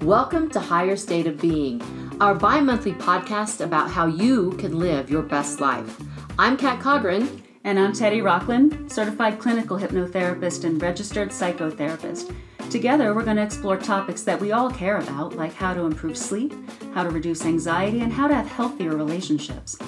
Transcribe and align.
Welcome 0.00 0.48
to 0.52 0.60
Higher 0.60 0.96
State 0.96 1.26
of 1.26 1.38
Being, 1.38 1.82
our 2.18 2.34
bi 2.34 2.60
monthly 2.60 2.92
podcast 2.92 3.60
about 3.60 3.90
how 3.90 4.06
you 4.06 4.52
can 4.52 4.78
live 4.78 5.10
your 5.10 5.20
best 5.20 5.60
life. 5.60 6.00
I'm 6.38 6.56
Kat 6.56 6.80
Cogran. 6.80 7.42
And 7.64 7.78
I'm 7.78 7.92
Teddy 7.92 8.22
Rockland, 8.22 8.90
certified 8.90 9.38
clinical 9.38 9.78
hypnotherapist 9.78 10.64
and 10.64 10.80
registered 10.80 11.28
psychotherapist. 11.28 12.34
Together, 12.70 13.14
we're 13.14 13.24
going 13.24 13.36
to 13.36 13.42
explore 13.42 13.76
topics 13.76 14.22
that 14.22 14.40
we 14.40 14.52
all 14.52 14.70
care 14.70 14.98
about, 14.98 15.36
like 15.36 15.54
how 15.54 15.72
to 15.72 15.82
improve 15.82 16.16
sleep, 16.16 16.52
how 16.92 17.02
to 17.02 17.10
reduce 17.10 17.44
anxiety, 17.44 18.00
and 18.00 18.12
how 18.12 18.26
to 18.26 18.34
have 18.34 18.46
healthier 18.46 18.96
relationships. 18.96 19.78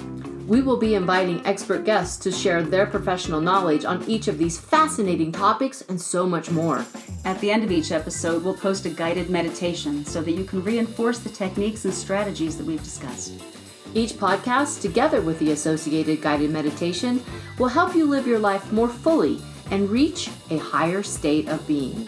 We 0.47 0.61
will 0.61 0.77
be 0.77 0.95
inviting 0.95 1.45
expert 1.45 1.83
guests 1.83 2.15
to 2.23 2.31
share 2.31 2.63
their 2.63 2.85
professional 2.85 3.41
knowledge 3.41 3.83
on 3.83 4.07
each 4.09 4.29
of 4.29 4.37
these 4.37 4.57
fascinating 4.57 5.33
topics 5.33 5.81
and 5.89 5.99
so 5.99 6.25
much 6.25 6.49
more. 6.49 6.85
At 7.25 7.39
the 7.41 7.51
end 7.51 7.65
of 7.65 7.71
each 7.71 7.91
episode, 7.91 8.43
we'll 8.43 8.53
post 8.53 8.85
a 8.85 8.89
guided 8.89 9.29
meditation 9.29 10.05
so 10.05 10.21
that 10.21 10.31
you 10.31 10.45
can 10.45 10.63
reinforce 10.63 11.19
the 11.19 11.29
techniques 11.29 11.83
and 11.83 11.93
strategies 11.93 12.57
that 12.57 12.65
we've 12.65 12.83
discussed. 12.83 13.33
Each 13.93 14.13
podcast, 14.13 14.81
together 14.81 15.21
with 15.21 15.39
the 15.39 15.51
associated 15.51 16.21
guided 16.21 16.51
meditation, 16.51 17.21
will 17.57 17.67
help 17.67 17.95
you 17.95 18.05
live 18.05 18.27
your 18.27 18.39
life 18.39 18.71
more 18.71 18.87
fully 18.87 19.41
and 19.71 19.89
reach 19.89 20.29
a 20.49 20.57
higher 20.57 21.03
state 21.03 21.49
of 21.49 21.67
being. 21.67 22.07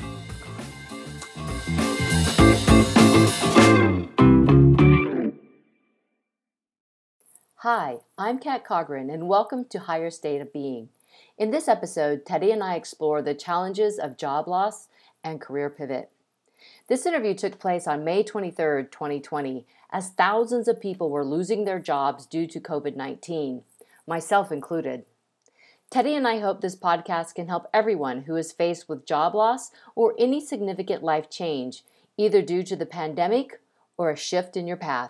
Hi, 7.63 7.97
I'm 8.17 8.39
Kat 8.39 8.63
Cogran, 8.63 9.13
and 9.13 9.27
welcome 9.27 9.65
to 9.65 9.79
Higher 9.79 10.09
State 10.09 10.39
of 10.39 10.53
Being. 10.53 10.89
In 11.37 11.51
this 11.51 11.67
episode, 11.67 12.25
Teddy 12.25 12.51
and 12.51 12.63
I 12.63 12.75
explore 12.75 13.21
the 13.21 13.33
challenges 13.33 13.99
of 13.99 14.17
job 14.17 14.47
loss 14.47 14.87
and 15.23 15.41
career 15.41 15.69
pivot. 15.69 16.09
This 16.87 17.05
interview 17.05 17.33
took 17.33 17.59
place 17.59 17.85
on 17.85 18.03
May 18.05 18.23
23, 18.23 18.85
2020, 18.85 19.65
as 19.91 20.09
thousands 20.09 20.67
of 20.67 20.79
people 20.79 21.09
were 21.09 21.25
losing 21.25 21.65
their 21.65 21.79
jobs 21.79 22.25
due 22.25 22.47
to 22.47 22.59
COVID 22.59 22.95
19, 22.95 23.63
myself 24.07 24.51
included. 24.51 25.05
Teddy 25.91 26.13
and 26.13 26.27
I 26.27 26.37
hope 26.37 26.61
this 26.61 26.75
podcast 26.75 27.33
can 27.33 27.47
help 27.47 27.65
everyone 27.73 28.21
who 28.21 28.35
is 28.35 28.51
faced 28.51 28.87
with 28.87 29.07
job 29.07 29.33
loss 29.33 29.71
or 29.95 30.13
any 30.19 30.39
significant 30.39 31.01
life 31.01 31.31
change, 31.31 31.83
either 32.15 32.43
due 32.43 32.61
to 32.61 32.75
the 32.75 32.85
pandemic 32.85 33.59
or 33.97 34.11
a 34.11 34.15
shift 34.15 34.55
in 34.55 34.67
your 34.67 34.77
path. 34.77 35.09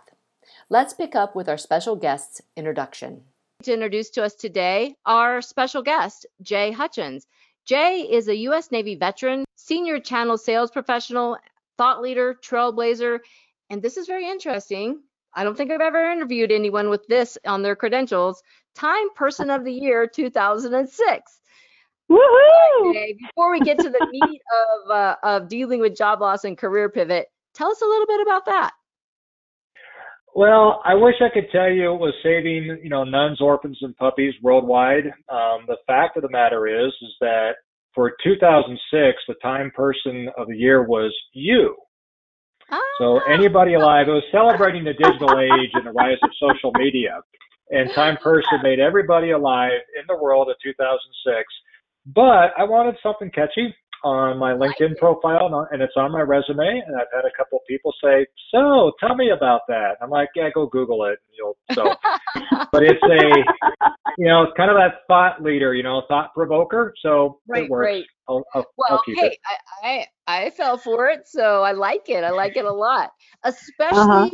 Let's 0.69 0.93
pick 0.93 1.17
up 1.17 1.35
with 1.35 1.49
our 1.49 1.57
special 1.57 1.97
guest's 1.97 2.41
introduction. 2.55 3.23
To 3.63 3.73
introduce 3.73 4.09
to 4.11 4.23
us 4.23 4.35
today 4.35 4.95
our 5.05 5.41
special 5.41 5.83
guest, 5.83 6.25
Jay 6.41 6.71
Hutchins. 6.71 7.27
Jay 7.65 8.07
is 8.09 8.29
a 8.29 8.37
U.S. 8.37 8.71
Navy 8.71 8.95
veteran, 8.95 9.43
senior 9.55 9.99
channel 9.99 10.37
sales 10.37 10.71
professional, 10.71 11.37
thought 11.77 12.01
leader, 12.01 12.39
trailblazer, 12.41 13.19
and 13.69 13.81
this 13.81 13.97
is 13.97 14.07
very 14.07 14.29
interesting. 14.29 15.01
I 15.33 15.43
don't 15.43 15.55
think 15.55 15.71
I've 15.71 15.81
ever 15.81 16.09
interviewed 16.09 16.51
anyone 16.51 16.89
with 16.89 17.05
this 17.07 17.37
on 17.45 17.61
their 17.63 17.75
credentials. 17.75 18.41
Time 18.75 19.09
Person 19.15 19.49
of 19.49 19.63
the 19.63 19.73
Year 19.73 20.07
2006. 20.07 21.41
Woohoo! 22.09 23.17
before 23.19 23.51
we 23.51 23.61
get 23.61 23.79
to 23.79 23.89
the 23.89 24.07
meat 24.11 24.41
of 24.85 24.91
uh, 24.91 25.15
of 25.23 25.47
dealing 25.47 25.79
with 25.79 25.95
job 25.95 26.21
loss 26.21 26.43
and 26.43 26.57
career 26.57 26.89
pivot, 26.89 27.27
tell 27.53 27.69
us 27.71 27.81
a 27.81 27.85
little 27.85 28.07
bit 28.07 28.21
about 28.21 28.45
that. 28.45 28.71
Well, 30.35 30.81
I 30.85 30.93
wish 30.93 31.15
I 31.21 31.33
could 31.33 31.47
tell 31.51 31.69
you 31.69 31.93
it 31.93 31.97
was 31.97 32.13
saving, 32.23 32.79
you 32.83 32.89
know, 32.89 33.03
nuns, 33.03 33.41
orphans, 33.41 33.77
and 33.81 33.95
puppies 33.97 34.33
worldwide. 34.41 35.05
Um, 35.27 35.65
the 35.67 35.77
fact 35.87 36.17
of 36.17 36.23
the 36.23 36.29
matter 36.29 36.67
is, 36.67 36.93
is 37.01 37.13
that 37.19 37.53
for 37.93 38.13
2006, 38.23 39.17
the 39.27 39.33
Time 39.41 39.71
Person 39.75 40.29
of 40.37 40.47
the 40.47 40.55
Year 40.55 40.83
was 40.83 41.13
you. 41.33 41.75
So 42.99 43.17
Ah. 43.17 43.31
anybody 43.31 43.73
alive, 43.73 44.07
it 44.07 44.11
was 44.11 44.23
celebrating 44.31 44.83
the 44.83 44.93
digital 44.93 45.39
age 45.39 45.71
and 45.73 45.87
the 45.87 45.91
rise 45.91 46.17
of 46.21 46.29
social 46.35 46.71
media. 46.77 47.21
And 47.71 47.89
Time 47.93 48.17
Person 48.23 48.59
made 48.63 48.79
everybody 48.79 49.31
alive 49.31 49.81
in 49.99 50.03
the 50.07 50.17
world 50.21 50.49
in 50.49 50.55
2006. 50.63 51.45
But 52.07 52.53
I 52.57 52.63
wanted 52.63 52.95
something 53.03 53.29
catchy 53.31 53.73
on 54.03 54.37
my 54.37 54.53
LinkedIn 54.53 54.97
profile, 54.97 55.67
and 55.71 55.81
it's 55.81 55.93
on 55.97 56.11
my 56.11 56.21
resume. 56.21 56.81
And 56.87 56.95
I've 56.95 57.11
had 57.13 57.25
a 57.25 57.31
couple 57.37 57.59
of 57.59 57.65
people 57.67 57.93
say, 58.03 58.25
"So, 58.51 58.91
tell 58.99 59.15
me 59.15 59.31
about 59.31 59.61
that." 59.67 59.97
I'm 60.01 60.09
like, 60.09 60.29
"Yeah, 60.35 60.49
go 60.53 60.65
Google 60.67 61.05
it." 61.05 61.19
And 61.27 61.35
you'll 61.37 61.57
so. 61.73 61.95
but 62.71 62.83
it's 62.83 63.03
a, 63.03 63.43
you 64.17 64.27
know, 64.27 64.43
it's 64.43 64.53
kind 64.57 64.71
of 64.71 64.77
that 64.77 65.01
thought 65.07 65.41
leader, 65.43 65.73
you 65.73 65.83
know, 65.83 66.03
thought 66.07 66.33
provoker. 66.33 66.93
So 67.01 67.39
Right, 67.47 67.65
it 67.65 67.69
works. 67.69 67.87
right. 67.87 68.05
I'll, 68.27 68.43
I'll, 68.53 68.65
Well, 68.77 68.89
I'll 68.91 69.03
hey, 69.15 69.27
it. 69.27 69.37
I, 69.83 70.05
I 70.27 70.45
I 70.45 70.49
fell 70.51 70.77
for 70.77 71.07
it, 71.09 71.27
so 71.27 71.63
I 71.63 71.71
like 71.73 72.09
it. 72.09 72.23
I 72.23 72.29
like 72.31 72.55
it 72.57 72.65
a 72.65 72.71
lot, 72.71 73.11
especially 73.43 73.97
Uh-huh. 73.97 74.29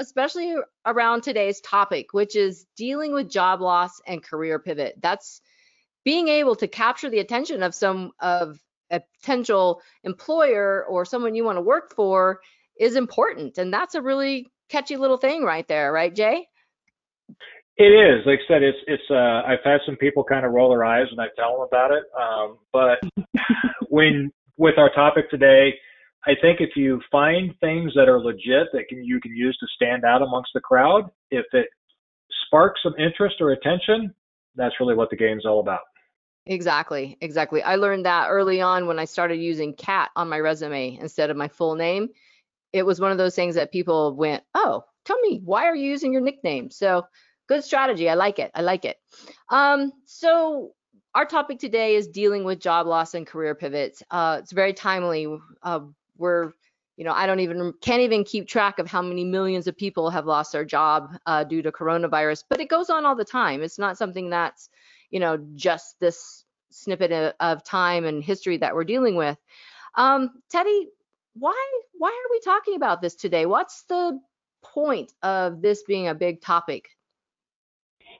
Especially 0.00 0.54
around 0.86 1.22
today's 1.22 1.60
topic, 1.60 2.12
which 2.12 2.36
is 2.36 2.66
dealing 2.76 3.12
with 3.12 3.30
job 3.30 3.60
loss 3.60 4.00
and 4.06 4.22
career 4.22 4.58
pivot. 4.58 4.94
That's 5.00 5.40
being 6.04 6.28
able 6.28 6.56
to 6.56 6.68
capture 6.68 7.10
the 7.10 7.20
attention 7.20 7.62
of 7.62 7.74
some 7.74 8.12
of 8.20 8.58
a 8.90 9.00
potential 9.20 9.80
employer 10.04 10.84
or 10.84 11.04
someone 11.04 11.34
you 11.34 11.44
want 11.44 11.56
to 11.56 11.62
work 11.62 11.94
for 11.94 12.40
is 12.78 12.96
important, 12.96 13.58
and 13.58 13.72
that's 13.72 13.94
a 13.94 14.02
really 14.02 14.46
catchy 14.68 14.96
little 14.96 15.18
thing 15.18 15.42
right 15.44 15.68
there, 15.68 15.92
right, 15.92 16.14
Jay? 16.14 16.46
It 17.76 17.84
is. 17.84 18.26
Like 18.26 18.40
I 18.44 18.52
said, 18.52 18.62
it's 18.62 18.78
it's. 18.86 19.02
Uh, 19.10 19.42
I've 19.46 19.64
had 19.64 19.80
some 19.86 19.96
people 19.96 20.24
kind 20.24 20.44
of 20.44 20.52
roll 20.52 20.70
their 20.70 20.84
eyes 20.84 21.06
when 21.10 21.24
I 21.24 21.28
tell 21.36 21.52
them 21.52 21.66
about 21.66 21.90
it. 21.90 22.04
Um, 22.20 22.58
but 22.72 22.98
when 23.88 24.30
with 24.56 24.78
our 24.78 24.90
topic 24.94 25.30
today, 25.30 25.74
I 26.24 26.32
think 26.40 26.60
if 26.60 26.70
you 26.76 27.00
find 27.10 27.52
things 27.60 27.92
that 27.96 28.08
are 28.08 28.20
legit 28.20 28.68
that 28.72 28.84
can 28.88 29.04
you 29.04 29.20
can 29.20 29.34
use 29.34 29.56
to 29.58 29.66
stand 29.74 30.04
out 30.04 30.22
amongst 30.22 30.50
the 30.54 30.60
crowd, 30.60 31.10
if 31.30 31.46
it 31.52 31.66
sparks 32.46 32.80
some 32.82 32.94
interest 32.98 33.36
or 33.40 33.50
attention, 33.50 34.14
that's 34.54 34.74
really 34.78 34.94
what 34.94 35.10
the 35.10 35.16
game's 35.16 35.44
all 35.44 35.60
about. 35.60 35.80
Exactly, 36.46 37.16
exactly. 37.20 37.62
I 37.62 37.76
learned 37.76 38.06
that 38.06 38.28
early 38.28 38.60
on 38.60 38.86
when 38.86 38.98
I 38.98 39.04
started 39.04 39.36
using 39.36 39.74
Kat 39.74 40.10
on 40.16 40.28
my 40.28 40.38
resume 40.38 40.98
instead 41.00 41.30
of 41.30 41.36
my 41.36 41.48
full 41.48 41.74
name. 41.74 42.08
It 42.72 42.84
was 42.84 43.00
one 43.00 43.12
of 43.12 43.18
those 43.18 43.34
things 43.34 43.54
that 43.56 43.72
people 43.72 44.14
went, 44.14 44.42
"Oh, 44.54 44.84
tell 45.04 45.18
me, 45.20 45.40
why 45.44 45.66
are 45.66 45.76
you 45.76 45.88
using 45.88 46.12
your 46.12 46.22
nickname?" 46.22 46.70
So, 46.70 47.06
good 47.48 47.64
strategy. 47.64 48.08
I 48.08 48.14
like 48.14 48.38
it. 48.38 48.50
I 48.54 48.62
like 48.62 48.84
it. 48.84 48.96
Um, 49.50 49.92
so 50.04 50.72
our 51.14 51.26
topic 51.26 51.58
today 51.58 51.96
is 51.96 52.08
dealing 52.08 52.44
with 52.44 52.60
job 52.60 52.86
loss 52.86 53.14
and 53.14 53.26
career 53.26 53.54
pivots. 53.54 54.02
Uh, 54.10 54.38
it's 54.40 54.52
very 54.52 54.72
timely. 54.72 55.26
Uh, 55.62 55.80
we're, 56.22 56.52
you 56.96 57.04
know, 57.04 57.12
I 57.12 57.26
don't 57.26 57.40
even 57.40 57.74
can't 57.82 58.00
even 58.00 58.24
keep 58.24 58.48
track 58.48 58.78
of 58.78 58.86
how 58.86 59.02
many 59.02 59.24
millions 59.24 59.66
of 59.66 59.76
people 59.76 60.08
have 60.08 60.24
lost 60.26 60.52
their 60.52 60.64
job 60.64 61.14
uh, 61.26 61.44
due 61.44 61.60
to 61.62 61.70
coronavirus, 61.72 62.44
but 62.48 62.60
it 62.60 62.68
goes 62.68 62.88
on 62.88 63.04
all 63.04 63.16
the 63.16 63.24
time. 63.24 63.62
It's 63.62 63.78
not 63.78 63.98
something 63.98 64.30
that's 64.30 64.70
you 65.10 65.20
know 65.20 65.38
just 65.54 66.00
this 66.00 66.44
snippet 66.70 67.12
of, 67.12 67.34
of 67.40 67.64
time 67.64 68.06
and 68.06 68.24
history 68.24 68.56
that 68.58 68.74
we're 68.74 68.84
dealing 68.84 69.16
with. 69.16 69.36
Um 69.94 70.30
teddy 70.48 70.88
why 71.34 71.80
why 71.94 72.08
are 72.08 72.30
we 72.30 72.40
talking 72.40 72.76
about 72.76 73.00
this 73.00 73.14
today? 73.14 73.46
What's 73.46 73.82
the 73.84 74.18
point 74.62 75.12
of 75.22 75.60
this 75.60 75.82
being 75.82 76.08
a 76.08 76.14
big 76.14 76.40
topic 76.40 76.88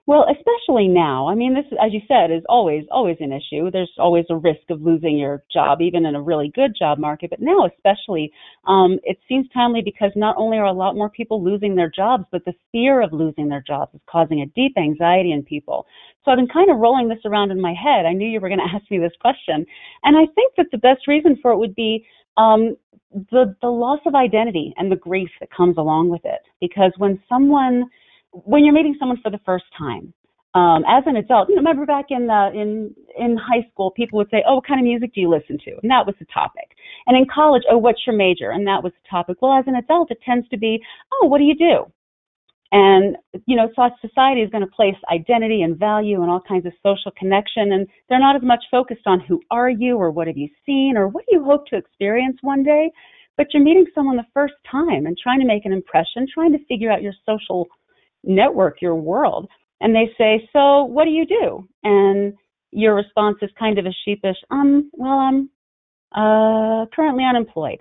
Well, 0.04 0.26
especially 0.28 0.88
now. 0.88 1.28
I 1.28 1.36
mean, 1.36 1.54
this, 1.54 1.64
as 1.80 1.92
you 1.92 2.00
said, 2.08 2.32
is 2.32 2.42
always, 2.48 2.84
always 2.90 3.18
an 3.20 3.32
issue. 3.32 3.70
There's 3.70 3.92
always 3.98 4.24
a 4.30 4.36
risk 4.36 4.62
of 4.68 4.82
losing 4.82 5.16
your 5.16 5.44
job, 5.52 5.80
even 5.80 6.04
in 6.06 6.16
a 6.16 6.20
really 6.22 6.50
good 6.52 6.72
job 6.76 6.98
market. 6.98 7.30
But 7.30 7.40
now, 7.40 7.66
especially, 7.66 8.32
um, 8.66 8.98
it 9.04 9.18
seems 9.28 9.46
timely 9.54 9.80
because 9.80 10.10
not 10.16 10.34
only 10.36 10.58
are 10.58 10.66
a 10.66 10.72
lot 10.72 10.96
more 10.96 11.08
people 11.08 11.42
losing 11.42 11.76
their 11.76 11.90
jobs, 11.94 12.24
but 12.32 12.44
the 12.44 12.54
fear 12.72 13.00
of 13.00 13.12
losing 13.12 13.48
their 13.48 13.62
jobs 13.64 13.94
is 13.94 14.00
causing 14.10 14.40
a 14.40 14.46
deep 14.56 14.76
anxiety 14.76 15.30
in 15.30 15.44
people. 15.44 15.86
So 16.24 16.32
I've 16.32 16.38
been 16.38 16.48
kind 16.48 16.70
of 16.70 16.78
rolling 16.78 17.08
this 17.08 17.24
around 17.24 17.52
in 17.52 17.60
my 17.60 17.72
head. 17.72 18.04
I 18.04 18.12
knew 18.12 18.28
you 18.28 18.40
were 18.40 18.48
going 18.48 18.58
to 18.66 18.74
ask 18.74 18.90
me 18.90 18.98
this 18.98 19.12
question. 19.20 19.64
And 20.02 20.16
I 20.16 20.26
think 20.34 20.54
that 20.56 20.66
the 20.72 20.78
best 20.78 21.06
reason 21.06 21.38
for 21.40 21.52
it 21.52 21.58
would 21.58 21.76
be 21.76 22.04
um, 22.36 22.76
the, 23.30 23.54
the 23.62 23.68
loss 23.68 24.00
of 24.04 24.16
identity 24.16 24.74
and 24.78 24.90
the 24.90 24.96
grief 24.96 25.30
that 25.38 25.52
comes 25.56 25.76
along 25.76 26.08
with 26.08 26.22
it. 26.24 26.40
Because 26.60 26.92
when 26.98 27.22
someone, 27.28 27.84
when 28.32 28.64
you're 28.64 28.74
meeting 28.74 28.96
someone 28.98 29.20
for 29.22 29.30
the 29.30 29.40
first 29.44 29.64
time, 29.76 30.12
um, 30.54 30.84
as 30.86 31.04
an 31.06 31.16
adult, 31.16 31.48
you 31.48 31.54
know, 31.54 31.60
remember 31.60 31.86
back 31.86 32.06
in 32.10 32.26
the, 32.26 32.50
in 32.54 32.94
in 33.18 33.36
high 33.38 33.66
school, 33.72 33.90
people 33.90 34.18
would 34.18 34.28
say, 34.30 34.42
"Oh, 34.46 34.56
what 34.56 34.66
kind 34.66 34.80
of 34.80 34.84
music 34.84 35.14
do 35.14 35.20
you 35.20 35.30
listen 35.30 35.56
to?" 35.64 35.70
And 35.82 35.90
that 35.90 36.06
was 36.06 36.14
the 36.18 36.26
topic. 36.26 36.76
And 37.06 37.16
in 37.16 37.26
college, 37.32 37.62
"Oh, 37.70 37.78
what's 37.78 38.06
your 38.06 38.16
major?" 38.16 38.50
And 38.50 38.66
that 38.66 38.82
was 38.82 38.92
the 38.92 39.08
topic. 39.08 39.40
Well, 39.40 39.58
as 39.58 39.64
an 39.66 39.76
adult, 39.76 40.10
it 40.10 40.20
tends 40.22 40.46
to 40.50 40.58
be, 40.58 40.82
"Oh, 41.14 41.26
what 41.26 41.38
do 41.38 41.44
you 41.44 41.54
do?" 41.54 41.90
And 42.70 43.16
you 43.46 43.56
know, 43.56 43.70
so 43.74 43.88
society 44.00 44.42
is 44.42 44.50
going 44.50 44.64
to 44.64 44.70
place 44.70 44.96
identity 45.10 45.62
and 45.62 45.78
value 45.78 46.20
and 46.20 46.30
all 46.30 46.40
kinds 46.40 46.66
of 46.66 46.72
social 46.82 47.12
connection, 47.18 47.72
and 47.72 47.86
they're 48.08 48.20
not 48.20 48.36
as 48.36 48.42
much 48.42 48.64
focused 48.70 49.06
on 49.06 49.20
who 49.20 49.40
are 49.50 49.70
you 49.70 49.96
or 49.96 50.10
what 50.10 50.26
have 50.26 50.36
you 50.36 50.48
seen 50.66 50.96
or 50.98 51.08
what 51.08 51.24
do 51.30 51.36
you 51.36 51.44
hope 51.44 51.66
to 51.68 51.76
experience 51.76 52.36
one 52.42 52.62
day. 52.62 52.90
But 53.38 53.46
you're 53.54 53.62
meeting 53.62 53.86
someone 53.94 54.16
the 54.16 54.26
first 54.34 54.54
time 54.70 55.06
and 55.06 55.16
trying 55.16 55.40
to 55.40 55.46
make 55.46 55.64
an 55.64 55.72
impression, 55.72 56.26
trying 56.32 56.52
to 56.52 56.64
figure 56.66 56.90
out 56.92 57.00
your 57.02 57.14
social 57.24 57.68
network, 58.24 58.80
your 58.80 58.94
world. 58.96 59.48
and 59.80 59.94
they 59.94 60.12
say, 60.16 60.48
"So, 60.52 60.84
what 60.84 61.04
do 61.04 61.10
you 61.10 61.26
do?" 61.26 61.68
And 61.82 62.34
your 62.70 62.94
response 62.94 63.38
is 63.42 63.50
kind 63.58 63.78
of 63.78 63.86
a 63.86 63.92
sheepish, 64.04 64.36
"Um, 64.50 64.90
well, 64.94 65.18
I'm 65.18 65.50
uh, 66.12 66.86
currently 66.94 67.24
unemployed." 67.24 67.80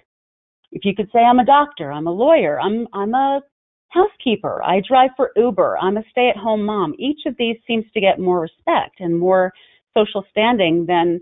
If 0.71 0.83
you 0.85 0.95
could 0.95 1.11
say, 1.11 1.19
"I'm 1.19 1.39
a 1.39 1.45
doctor," 1.45 1.91
"I'm 1.91 2.07
a 2.07 2.11
lawyer," 2.11 2.59
"I'm 2.59 2.87
I'm 2.93 3.13
a 3.13 3.41
housekeeper," 3.89 4.63
"I 4.63 4.81
drive 4.81 5.11
for 5.15 5.31
Uber," 5.35 5.77
"I'm 5.79 5.97
a 5.97 6.03
stay-at-home 6.11 6.63
mom," 6.65 6.95
each 6.97 7.25
of 7.27 7.35
these 7.37 7.57
seems 7.67 7.85
to 7.93 8.01
get 8.01 8.19
more 8.19 8.41
respect 8.41 8.99
and 8.99 9.17
more 9.19 9.53
social 9.93 10.23
standing 10.31 10.85
than, 10.87 11.21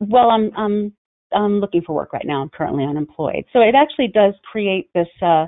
"Well, 0.00 0.30
I'm 0.30 0.50
I'm 0.56 0.92
I'm 1.32 1.60
looking 1.60 1.82
for 1.82 1.94
work 1.94 2.12
right 2.12 2.26
now. 2.26 2.40
I'm 2.42 2.48
currently 2.50 2.84
unemployed." 2.84 3.44
So 3.52 3.60
it 3.60 3.74
actually 3.74 4.08
does 4.08 4.34
create 4.50 4.90
this. 4.94 5.08
Uh, 5.22 5.46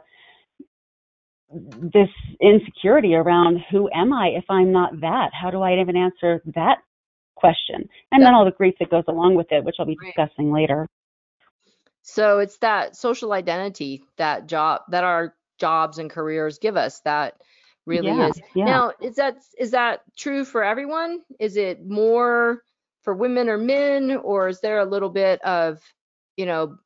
this 1.51 2.09
insecurity 2.41 3.15
around 3.15 3.59
who 3.71 3.89
am 3.95 4.13
I 4.13 4.29
if 4.29 4.45
I'm 4.49 4.73
not 4.73 5.01
that? 5.01 5.31
How 5.33 5.51
do 5.51 5.63
I 5.63 5.81
even 5.81 5.97
answer 5.97 6.43
that 6.55 6.79
question? 7.37 7.89
And 8.13 8.23
then 8.23 8.35
all 8.35 8.45
the 8.45 8.51
grief 8.51 8.75
that 8.81 8.91
goes 8.91 9.05
along 9.09 9.35
with 9.35 9.51
it, 9.51 9.65
which 9.65 9.77
I'll 9.79 9.87
be 9.87 9.97
discussing 9.97 10.53
later. 10.53 10.87
So 12.03 12.39
it's 12.39 12.59
that 12.59 12.97
social 12.97 13.33
identity 13.33 14.03
that 14.17 14.47
job 14.47 14.83
that 14.91 15.05
our 15.05 15.35
jobs 15.59 15.99
and 15.99 16.11
careers 16.11 16.59
give 16.59 16.77
us 16.77 17.01
that 17.01 17.35
really 17.87 18.09
Yeah, 18.09 18.29
is. 18.29 18.41
yeah. 18.55 18.65
Now, 18.67 18.93
is 19.01 19.17
that 19.17 19.39
is 19.59 19.71
that 19.73 20.01
true 20.17 20.45
for 20.45 20.63
everyone? 20.63 21.21
Is 21.39 21.57
it 21.57 21.85
more 21.87 22.63
for 23.03 23.15
women 23.15 23.49
or 23.49 23.59
men, 23.59 24.17
or 24.23 24.49
is 24.49 24.61
there 24.61 24.81
a 24.81 24.85
little 24.85 25.09
bit 25.09 25.41
of, 25.43 25.81
you 26.37 26.47
know, 26.47 26.77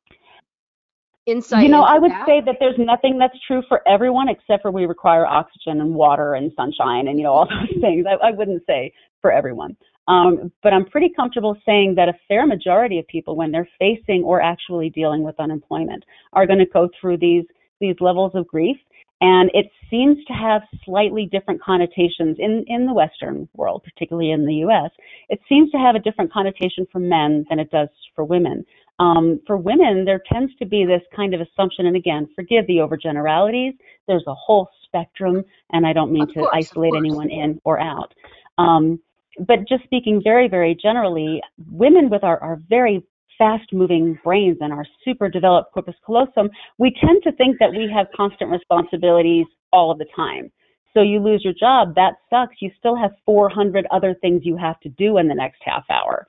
insight 1.26 1.64
You 1.64 1.68
know, 1.68 1.82
I 1.82 1.98
would 1.98 2.10
that? 2.10 2.26
say 2.26 2.40
that 2.44 2.56
there's 2.60 2.78
nothing 2.78 3.18
that's 3.18 3.38
true 3.46 3.62
for 3.68 3.86
everyone 3.86 4.28
except 4.28 4.62
for 4.62 4.70
we 4.70 4.86
require 4.86 5.26
oxygen 5.26 5.80
and 5.80 5.94
water 5.94 6.34
and 6.34 6.52
sunshine 6.56 7.08
and, 7.08 7.18
you 7.18 7.24
know, 7.24 7.32
all 7.32 7.46
those 7.70 7.80
things. 7.80 8.06
I, 8.08 8.28
I 8.28 8.30
wouldn't 8.30 8.62
say 8.66 8.92
for 9.20 9.32
everyone. 9.32 9.76
Um, 10.08 10.50
but 10.62 10.72
I'm 10.72 10.86
pretty 10.86 11.10
comfortable 11.14 11.56
saying 11.64 11.94
that 11.96 12.08
a 12.08 12.14
fair 12.26 12.46
majority 12.46 12.98
of 12.98 13.06
people, 13.06 13.36
when 13.36 13.52
they're 13.52 13.68
facing 13.78 14.24
or 14.24 14.42
actually 14.42 14.90
dealing 14.90 15.22
with 15.22 15.38
unemployment, 15.38 16.04
are 16.32 16.46
going 16.46 16.58
to 16.58 16.66
go 16.66 16.88
through 17.00 17.18
these, 17.18 17.44
these 17.80 17.94
levels 18.00 18.32
of 18.34 18.46
grief. 18.48 18.76
And 19.20 19.52
it 19.54 19.66
seems 19.88 20.18
to 20.26 20.32
have 20.32 20.62
slightly 20.84 21.28
different 21.30 21.62
connotations 21.62 22.38
in, 22.40 22.64
in 22.66 22.86
the 22.86 22.92
Western 22.92 23.48
world, 23.54 23.84
particularly 23.84 24.32
in 24.32 24.44
the 24.44 24.66
US. 24.66 24.90
It 25.28 25.38
seems 25.48 25.70
to 25.70 25.78
have 25.78 25.94
a 25.94 26.00
different 26.00 26.32
connotation 26.32 26.88
for 26.90 26.98
men 26.98 27.46
than 27.48 27.60
it 27.60 27.70
does 27.70 27.88
for 28.16 28.24
women. 28.24 28.64
Um, 28.98 29.40
for 29.46 29.56
women, 29.56 30.04
there 30.04 30.22
tends 30.30 30.54
to 30.56 30.66
be 30.66 30.84
this 30.84 31.02
kind 31.14 31.34
of 31.34 31.40
assumption, 31.40 31.86
and 31.86 31.96
again, 31.96 32.28
forgive 32.36 32.66
the 32.66 32.76
overgeneralities. 32.76 33.72
There's 34.06 34.24
a 34.26 34.34
whole 34.34 34.68
spectrum, 34.84 35.42
and 35.72 35.86
I 35.86 35.92
don't 35.92 36.12
mean 36.12 36.22
Of 36.22 36.34
to 36.34 36.40
course, 36.40 36.50
isolate 36.52 36.92
anyone 36.96 37.30
in 37.30 37.60
or 37.64 37.80
out. 37.80 38.12
Um, 38.58 39.00
but 39.40 39.66
just 39.66 39.84
speaking 39.84 40.20
very, 40.22 40.46
very 40.48 40.76
generally, 40.80 41.42
women 41.70 42.10
with 42.10 42.22
our, 42.22 42.38
our 42.42 42.60
very 42.68 43.02
fast 43.38 43.72
moving 43.72 44.18
brains 44.22 44.58
and 44.60 44.72
our 44.72 44.84
super 45.04 45.28
developed 45.28 45.72
corpus 45.72 45.94
callosum, 46.04 46.50
we 46.78 46.94
tend 47.00 47.22
to 47.24 47.32
think 47.32 47.58
that 47.58 47.70
we 47.70 47.90
have 47.92 48.06
constant 48.14 48.50
responsibilities 48.50 49.46
all 49.72 49.90
of 49.90 49.98
the 49.98 50.06
time. 50.14 50.52
So 50.94 51.00
you 51.00 51.20
lose 51.20 51.42
your 51.42 51.54
job, 51.54 51.94
that 51.94 52.14
sucks. 52.28 52.56
You 52.60 52.70
still 52.78 52.94
have 52.94 53.12
400 53.24 53.86
other 53.90 54.14
things 54.20 54.42
you 54.44 54.56
have 54.58 54.78
to 54.80 54.90
do 54.90 55.16
in 55.18 55.26
the 55.26 55.34
next 55.34 55.62
half 55.64 55.84
hour. 55.90 56.28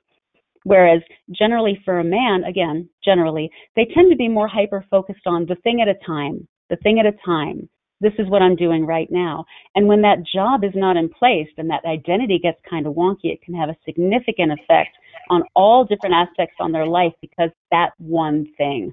Whereas 0.64 1.02
generally 1.30 1.80
for 1.84 1.98
a 1.98 2.04
man, 2.04 2.44
again, 2.44 2.88
generally, 3.04 3.50
they 3.76 3.86
tend 3.94 4.10
to 4.10 4.16
be 4.16 4.28
more 4.28 4.48
hyper 4.48 4.84
focused 4.90 5.26
on 5.26 5.46
the 5.46 5.56
thing 5.56 5.80
at 5.80 5.88
a 5.88 6.04
time, 6.06 6.48
the 6.70 6.76
thing 6.76 6.98
at 6.98 7.06
a 7.06 7.16
time. 7.24 7.68
This 8.00 8.14
is 8.18 8.28
what 8.28 8.42
I'm 8.42 8.56
doing 8.56 8.84
right 8.84 9.08
now. 9.10 9.44
And 9.74 9.86
when 9.86 10.02
that 10.02 10.24
job 10.34 10.64
is 10.64 10.72
not 10.74 10.96
in 10.96 11.08
place 11.08 11.48
and 11.56 11.70
that 11.70 11.84
identity 11.84 12.38
gets 12.38 12.58
kind 12.68 12.86
of 12.86 12.94
wonky, 12.94 13.24
it 13.32 13.40
can 13.42 13.54
have 13.54 13.68
a 13.68 13.76
significant 13.84 14.52
effect 14.52 14.96
on 15.30 15.42
all 15.54 15.84
different 15.84 16.14
aspects 16.14 16.56
on 16.60 16.72
their 16.72 16.86
life 16.86 17.12
because 17.20 17.50
that 17.70 17.90
one 17.98 18.46
thing 18.58 18.92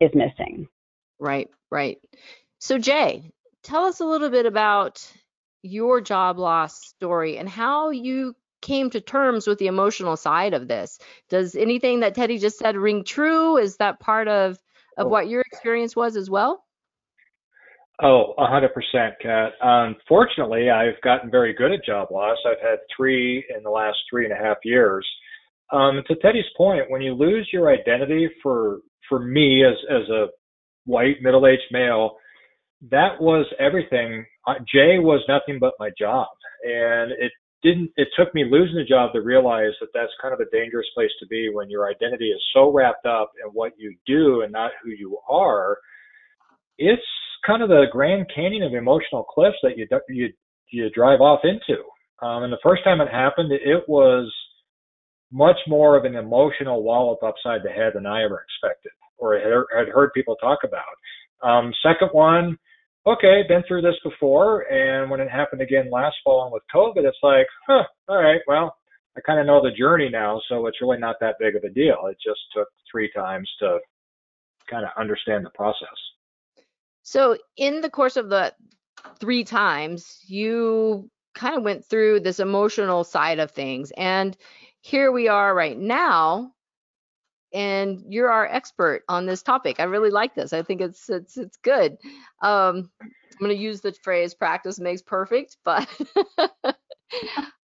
is 0.00 0.10
missing. 0.14 0.68
Right, 1.18 1.50
right. 1.70 1.98
So 2.58 2.78
Jay, 2.78 3.30
tell 3.62 3.84
us 3.84 4.00
a 4.00 4.06
little 4.06 4.30
bit 4.30 4.46
about 4.46 5.06
your 5.62 6.00
job 6.00 6.38
loss 6.38 6.86
story 6.86 7.36
and 7.36 7.48
how 7.48 7.90
you 7.90 8.34
came 8.60 8.90
to 8.90 9.00
terms 9.00 9.46
with 9.46 9.58
the 9.58 9.66
emotional 9.66 10.16
side 10.16 10.54
of 10.54 10.68
this. 10.68 10.98
Does 11.28 11.54
anything 11.54 12.00
that 12.00 12.14
Teddy 12.14 12.38
just 12.38 12.58
said 12.58 12.76
ring 12.76 13.04
true? 13.04 13.56
Is 13.56 13.76
that 13.76 14.00
part 14.00 14.28
of 14.28 14.58
of 14.96 15.08
what 15.08 15.28
your 15.28 15.40
experience 15.42 15.96
was 15.96 16.16
as 16.16 16.28
well? 16.28 16.64
Oh, 18.02 18.34
a 18.38 18.46
hundred 18.46 18.72
percent, 18.72 19.14
Kat. 19.20 19.52
Unfortunately, 19.60 20.70
I've 20.70 21.00
gotten 21.02 21.30
very 21.30 21.52
good 21.52 21.72
at 21.72 21.84
job 21.84 22.08
loss. 22.10 22.38
I've 22.46 22.60
had 22.62 22.78
three 22.96 23.44
in 23.54 23.62
the 23.62 23.70
last 23.70 23.98
three 24.10 24.24
and 24.24 24.32
a 24.32 24.42
half 24.42 24.56
years. 24.64 25.06
Um, 25.72 26.02
to 26.08 26.14
Teddy's 26.16 26.44
point, 26.56 26.90
when 26.90 27.02
you 27.02 27.14
lose 27.14 27.48
your 27.52 27.70
identity 27.70 28.28
for 28.42 28.78
for 29.08 29.20
me 29.20 29.64
as 29.64 29.74
as 29.90 30.08
a 30.08 30.26
white 30.86 31.16
middle 31.20 31.46
aged 31.46 31.62
male, 31.70 32.16
that 32.90 33.20
was 33.20 33.46
everything. 33.58 34.24
Jay 34.72 34.98
was 34.98 35.20
nothing 35.28 35.58
but 35.60 35.74
my 35.78 35.90
job, 35.98 36.28
and 36.64 37.12
it 37.12 37.32
didn't. 37.62 37.90
It 37.96 38.08
took 38.16 38.34
me 38.34 38.44
losing 38.44 38.76
the 38.76 38.84
job 38.84 39.12
to 39.12 39.20
realize 39.20 39.72
that 39.80 39.90
that's 39.94 40.12
kind 40.20 40.34
of 40.34 40.40
a 40.40 40.50
dangerous 40.50 40.86
place 40.94 41.10
to 41.20 41.26
be 41.26 41.50
when 41.52 41.70
your 41.70 41.88
identity 41.88 42.30
is 42.30 42.42
so 42.54 42.72
wrapped 42.72 43.06
up 43.06 43.32
in 43.44 43.50
what 43.52 43.72
you 43.78 43.94
do 44.06 44.42
and 44.42 44.52
not 44.52 44.72
who 44.82 44.90
you 44.90 45.18
are. 45.28 45.78
It's 46.78 47.02
kind 47.46 47.62
of 47.62 47.68
the 47.68 47.86
Grand 47.92 48.26
Canyon 48.34 48.62
of 48.62 48.74
emotional 48.74 49.24
cliffs 49.24 49.58
that 49.62 49.76
you 49.76 49.86
you 50.08 50.28
you 50.70 50.90
drive 50.90 51.20
off 51.20 51.40
into. 51.44 51.82
Um, 52.22 52.44
and 52.44 52.52
the 52.52 52.58
first 52.62 52.84
time 52.84 53.00
it 53.00 53.08
happened, 53.10 53.50
it 53.52 53.88
was 53.88 54.32
much 55.32 55.56
more 55.66 55.96
of 55.96 56.04
an 56.04 56.16
emotional 56.16 56.82
wallop 56.82 57.22
upside 57.22 57.62
the 57.62 57.70
head 57.70 57.92
than 57.94 58.06
I 58.06 58.24
ever 58.24 58.44
expected 58.44 58.92
or 59.18 59.38
had 59.38 59.88
heard 59.88 60.12
people 60.14 60.36
talk 60.36 60.60
about. 60.64 61.48
Um, 61.48 61.72
second 61.82 62.08
one, 62.12 62.58
okay, 63.06 63.42
been 63.48 63.62
through 63.66 63.82
this 63.82 63.96
before, 64.04 64.62
and 64.72 65.10
when 65.10 65.20
it 65.20 65.30
happened 65.30 65.62
again 65.62 65.90
last 65.90 66.16
fall 66.24 66.44
and 66.44 66.52
with 66.52 66.62
COVID, 66.74 67.06
it's 67.06 67.18
like, 67.22 67.46
huh, 67.66 67.84
all 68.08 68.22
right, 68.22 68.40
well, 68.46 68.76
I 69.16 69.20
kind 69.20 69.40
of 69.40 69.46
know 69.46 69.62
the 69.62 69.76
journey 69.76 70.08
now, 70.08 70.40
so 70.48 70.66
it's 70.66 70.80
really 70.80 70.98
not 70.98 71.16
that 71.20 71.36
big 71.38 71.56
of 71.56 71.64
a 71.64 71.70
deal. 71.70 72.06
It 72.06 72.16
just 72.24 72.40
took 72.54 72.68
three 72.90 73.10
times 73.14 73.48
to 73.60 73.78
kind 74.68 74.84
of 74.84 74.90
understand 74.98 75.44
the 75.44 75.50
process. 75.50 75.88
So 77.02 77.36
in 77.56 77.80
the 77.80 77.90
course 77.90 78.16
of 78.16 78.28
the 78.28 78.54
three 79.18 79.42
times, 79.42 80.20
you 80.26 81.10
kind 81.34 81.56
of 81.56 81.64
went 81.64 81.84
through 81.84 82.20
this 82.20 82.40
emotional 82.40 83.02
side 83.04 83.38
of 83.38 83.50
things. 83.50 83.92
And 83.96 84.36
here 84.80 85.10
we 85.10 85.28
are 85.28 85.54
right 85.54 85.78
now. 85.78 86.52
And 87.52 88.04
you're 88.08 88.30
our 88.30 88.46
expert 88.46 89.02
on 89.08 89.26
this 89.26 89.42
topic. 89.42 89.80
I 89.80 89.84
really 89.84 90.10
like 90.10 90.34
this. 90.34 90.52
I 90.52 90.62
think 90.62 90.80
it's 90.80 91.08
it's 91.10 91.36
it's 91.36 91.56
good. 91.58 91.96
Um, 92.42 92.90
I'm 93.02 93.38
going 93.40 93.56
to 93.56 93.62
use 93.62 93.80
the 93.80 93.92
phrase 93.92 94.34
"practice 94.34 94.78
makes 94.78 95.02
perfect," 95.02 95.56
but 95.64 95.88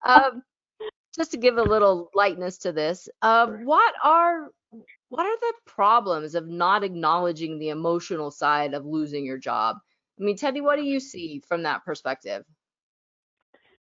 um, 0.05 0.43
just 1.15 1.31
to 1.31 1.37
give 1.37 1.57
a 1.57 1.63
little 1.63 2.09
lightness 2.13 2.59
to 2.59 2.71
this, 2.71 3.09
uh, 3.21 3.47
what 3.47 3.93
are 4.03 4.49
what 5.09 5.25
are 5.25 5.37
the 5.39 5.53
problems 5.65 6.35
of 6.35 6.47
not 6.47 6.83
acknowledging 6.83 7.59
the 7.59 7.69
emotional 7.69 8.31
side 8.31 8.73
of 8.73 8.85
losing 8.85 9.25
your 9.25 9.37
job? 9.37 9.77
I 10.19 10.23
mean, 10.23 10.37
Teddy, 10.37 10.61
what 10.61 10.77
do 10.77 10.83
you 10.83 10.99
see 10.99 11.41
from 11.47 11.63
that 11.63 11.85
perspective? 11.85 12.43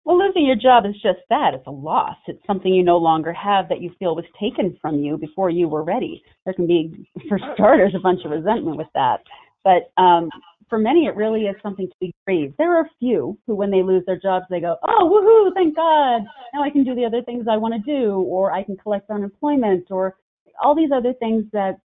Well, 0.05 0.19
losing 0.19 0.47
your 0.47 0.57
job 0.57 0.87
is 0.87 0.95
just 1.03 1.21
that. 1.29 1.55
It's 1.55 1.67
a 1.67 1.71
loss. 1.71 2.17
It's 2.27 2.45
something 2.47 2.73
you 2.73 2.83
no 2.83 2.97
longer 2.97 3.33
have 3.33 3.69
that 3.69 3.83
you 3.83 3.93
feel 3.99 4.17
was 4.17 4.25
taken 4.41 4.77
from 4.81 4.97
you 4.97 5.19
before 5.19 5.51
you 5.51 5.69
were 5.69 5.85
ready. 5.85 6.23
There 6.45 6.55
can 6.55 6.67
be, 6.67 7.09
for 7.29 7.39
starters, 7.55 7.95
a 7.95 8.01
bunch 8.01 8.25
of 8.25 8.31
resentment 8.31 8.77
with 8.77 8.89
that. 8.95 9.19
But 9.63 9.93
um, 10.03 10.31
for 10.71 10.79
many, 10.79 11.05
it 11.05 11.17
really 11.17 11.43
is 11.43 11.57
something 11.63 11.87
to 11.87 11.95
be 12.01 12.15
grieved. 12.27 12.55
There 12.57 12.77
are 12.77 12.87
a 12.87 12.91
few 12.99 13.39
who, 13.47 13.55
when 13.55 13.71
they 13.71 13.83
lose 13.83 14.03
their 14.07 14.19
jobs, 14.19 14.47
they 14.49 14.61
go, 14.61 14.77
oh, 14.83 15.11
woohoo, 15.11 15.55
thank 15.55 15.77
God. 15.77 16.23
Now 16.55 16.63
I 16.65 16.71
can 16.71 16.83
do 16.83 16.95
the 16.95 17.05
other 17.05 17.23
things 17.23 17.47
I 17.51 17.59
want 17.59 17.75
to 17.75 17.81
do, 17.81 18.21
or 18.21 18.53
I 18.53 18.63
can 18.63 18.77
collect 18.79 19.11
unemployment, 19.11 19.91
or 19.91 20.17
all 20.63 20.75
these 20.75 20.91
other 20.95 21.13
things 21.13 21.45
that 21.53 21.79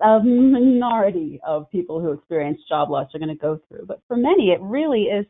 a 0.00 0.18
minority 0.18 1.40
of 1.46 1.70
people 1.70 2.00
who 2.00 2.12
experience 2.12 2.60
job 2.68 2.90
loss 2.90 3.14
are 3.14 3.18
going 3.18 3.28
to 3.28 3.34
go 3.34 3.60
through. 3.68 3.84
But 3.86 4.00
for 4.08 4.16
many, 4.16 4.50
it 4.50 4.60
really 4.60 5.02
is 5.02 5.26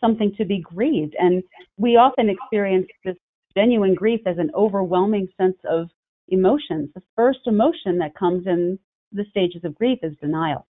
something 0.00 0.34
to 0.36 0.44
be 0.44 0.60
grieved. 0.60 1.14
And 1.18 1.42
we 1.76 1.96
often 1.96 2.28
experience 2.28 2.86
this 3.04 3.16
genuine 3.56 3.94
grief 3.94 4.20
as 4.26 4.38
an 4.38 4.50
overwhelming 4.54 5.28
sense 5.36 5.56
of 5.68 5.88
emotions. 6.28 6.90
The 6.94 7.02
first 7.16 7.40
emotion 7.46 7.98
that 7.98 8.16
comes 8.16 8.46
in 8.46 8.78
the 9.12 9.24
stages 9.30 9.62
of 9.64 9.74
grief 9.74 9.98
is 10.02 10.16
denial. 10.20 10.66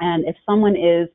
And 0.00 0.24
if 0.26 0.36
someone 0.44 0.76
is 0.76 1.08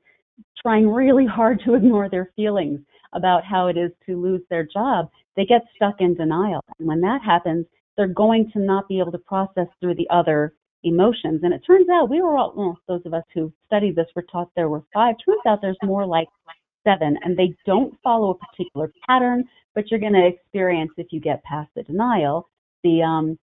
trying 0.62 0.90
really 0.90 1.26
hard 1.26 1.62
to 1.66 1.74
ignore 1.76 2.10
their 2.10 2.32
feelings 2.36 2.80
about 3.14 3.44
how 3.44 3.68
it 3.68 3.78
is 3.78 3.92
to 4.06 4.22
lose 4.22 4.42
their 4.50 4.66
job, 4.66 5.10
they 5.36 5.46
get 5.46 5.62
stuck 5.76 5.96
in 6.00 6.16
denial. 6.16 6.64
And 6.80 6.88
when 6.88 7.02
that 7.02 7.22
happens, 7.24 7.66
they're 7.96 8.08
going 8.08 8.50
to 8.54 8.60
not 8.60 8.88
be 8.88 9.00
able 9.00 9.12
to 9.12 9.18
process 9.18 9.68
through 9.80 9.96
the 9.96 10.08
other 10.10 10.54
emotions. 10.84 11.42
And 11.44 11.54
it 11.54 11.62
turns 11.66 11.88
out 11.90 12.10
we 12.10 12.22
were 12.22 12.38
all, 12.38 12.54
well, 12.56 12.78
those 12.88 13.02
of 13.06 13.14
us 13.14 13.24
who 13.34 13.52
studied 13.66 13.96
this 13.96 14.08
were 14.16 14.26
taught 14.32 14.50
there 14.56 14.70
were 14.70 14.84
five. 14.94 15.16
Turns 15.26 15.42
out 15.48 15.60
there's 15.62 15.78
more 15.84 16.06
like 16.06 16.28
seven, 16.88 17.18
and 17.24 17.38
they 17.38 17.56
don't 17.66 17.94
follow 18.04 18.32
a 18.32 18.46
particular 18.46 18.92
pattern, 19.08 19.44
but 19.76 19.90
you're 19.90 20.00
going 20.00 20.14
to 20.14 20.28
experience 20.28 20.92
if 20.98 21.08
you 21.12 21.20
get 21.20 21.44
past 21.44 21.70
the 21.76 21.84
denial, 21.84 22.50
the 22.84 23.02
um, 23.02 23.38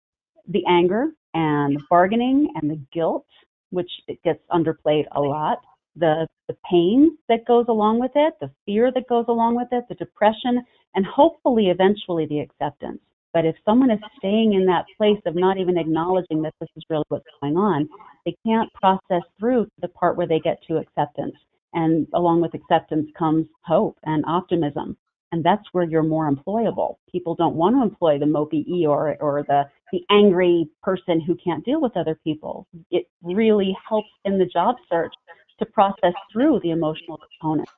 the 0.48 0.62
anger 0.68 1.08
and 1.34 1.76
the 1.76 1.82
bargaining 1.90 2.48
and 2.56 2.70
the 2.70 2.80
guilt, 2.92 3.26
which 3.70 3.90
gets 4.24 4.40
underplayed 4.50 5.04
a 5.12 5.20
lot, 5.20 5.58
the 5.96 6.26
the 6.48 6.56
pain 6.70 7.16
that 7.28 7.46
goes 7.46 7.66
along 7.68 8.00
with 8.00 8.12
it, 8.14 8.34
the 8.40 8.50
fear 8.66 8.90
that 8.94 9.08
goes 9.08 9.26
along 9.28 9.56
with 9.56 9.68
it, 9.72 9.84
the 9.88 9.94
depression, 9.94 10.62
and 10.94 11.06
hopefully 11.06 11.68
eventually 11.68 12.26
the 12.26 12.40
acceptance. 12.40 13.00
But 13.32 13.44
if 13.44 13.56
someone 13.64 13.90
is 13.90 13.98
staying 14.18 14.52
in 14.52 14.64
that 14.66 14.84
place 14.96 15.20
of 15.26 15.34
not 15.34 15.58
even 15.58 15.76
acknowledging 15.76 16.40
that 16.42 16.54
this 16.60 16.68
is 16.76 16.84
really 16.88 17.04
what's 17.08 17.24
going 17.40 17.56
on, 17.56 17.88
they 18.24 18.36
can't 18.46 18.72
process 18.74 19.22
through 19.40 19.66
the 19.80 19.88
part 19.88 20.16
where 20.16 20.28
they 20.28 20.38
get 20.38 20.62
to 20.68 20.76
acceptance. 20.76 21.34
And 21.74 22.06
along 22.14 22.40
with 22.40 22.54
acceptance 22.54 23.10
comes 23.18 23.46
hope 23.64 23.98
and 24.04 24.24
optimism. 24.26 24.96
And 25.32 25.44
that's 25.44 25.64
where 25.72 25.84
you're 25.84 26.04
more 26.04 26.32
employable. 26.32 26.96
People 27.10 27.34
don't 27.34 27.56
want 27.56 27.74
to 27.74 27.82
employ 27.82 28.18
the 28.18 28.24
mopey 28.24 28.64
Eeyore 28.68 29.16
or 29.20 29.44
the, 29.48 29.64
the 29.90 30.04
angry 30.08 30.68
person 30.82 31.20
who 31.20 31.36
can't 31.36 31.64
deal 31.64 31.80
with 31.80 31.96
other 31.96 32.18
people. 32.22 32.68
It 32.92 33.06
really 33.22 33.76
helps 33.88 34.10
in 34.24 34.38
the 34.38 34.46
job 34.46 34.76
search 34.88 35.12
to 35.58 35.66
process 35.66 36.14
through 36.32 36.60
the 36.62 36.70
emotional 36.70 37.18
component 37.18 37.68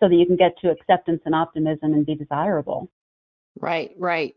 so 0.00 0.08
that 0.08 0.14
you 0.14 0.26
can 0.26 0.36
get 0.36 0.56
to 0.62 0.70
acceptance 0.70 1.20
and 1.26 1.34
optimism 1.34 1.92
and 1.92 2.06
be 2.06 2.14
desirable. 2.14 2.90
Right, 3.60 3.92
right. 3.98 4.34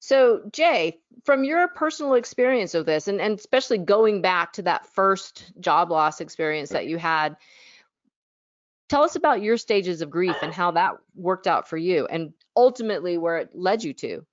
So, 0.00 0.42
Jay, 0.52 0.98
from 1.24 1.44
your 1.44 1.68
personal 1.68 2.14
experience 2.14 2.74
of 2.74 2.84
this, 2.84 3.08
and, 3.08 3.20
and 3.20 3.38
especially 3.38 3.78
going 3.78 4.20
back 4.20 4.52
to 4.54 4.62
that 4.62 4.86
first 4.86 5.52
job 5.60 5.90
loss 5.90 6.20
experience 6.20 6.70
that 6.70 6.86
you 6.86 6.98
had, 6.98 7.36
tell 8.88 9.02
us 9.02 9.16
about 9.16 9.42
your 9.42 9.56
stages 9.56 10.02
of 10.02 10.10
grief 10.10 10.36
and 10.42 10.52
how 10.52 10.70
that 10.72 10.92
worked 11.14 11.46
out 11.46 11.68
for 11.68 11.76
you 11.76 12.06
and 12.06 12.32
ultimately 12.56 13.18
where 13.18 13.38
it 13.38 13.50
led 13.54 13.82
you 13.82 13.92
to. 13.94 14.24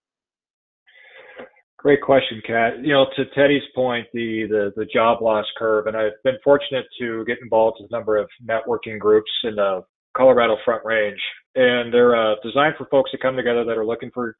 Great 1.77 2.01
question, 2.01 2.41
Kat. 2.45 2.73
You 2.83 2.93
know, 2.93 3.05
to 3.15 3.25
Teddy's 3.33 3.63
point, 3.73 4.05
the, 4.13 4.45
the, 4.47 4.71
the 4.75 4.85
job 4.85 5.19
loss 5.21 5.45
curve, 5.57 5.87
and 5.87 5.97
I've 5.97 6.11
been 6.23 6.37
fortunate 6.43 6.85
to 6.99 7.25
get 7.25 7.39
involved 7.41 7.77
with 7.81 7.91
a 7.91 7.95
number 7.95 8.17
of 8.17 8.29
networking 8.47 8.99
groups 8.99 9.31
in 9.43 9.55
the 9.55 9.83
Colorado 10.15 10.57
Front 10.63 10.85
Range, 10.85 11.19
and 11.55 11.91
they're 11.91 12.15
uh, 12.15 12.35
designed 12.43 12.75
for 12.77 12.85
folks 12.91 13.09
to 13.11 13.17
come 13.17 13.35
together 13.35 13.65
that 13.65 13.77
are 13.79 13.85
looking 13.85 14.11
for 14.13 14.35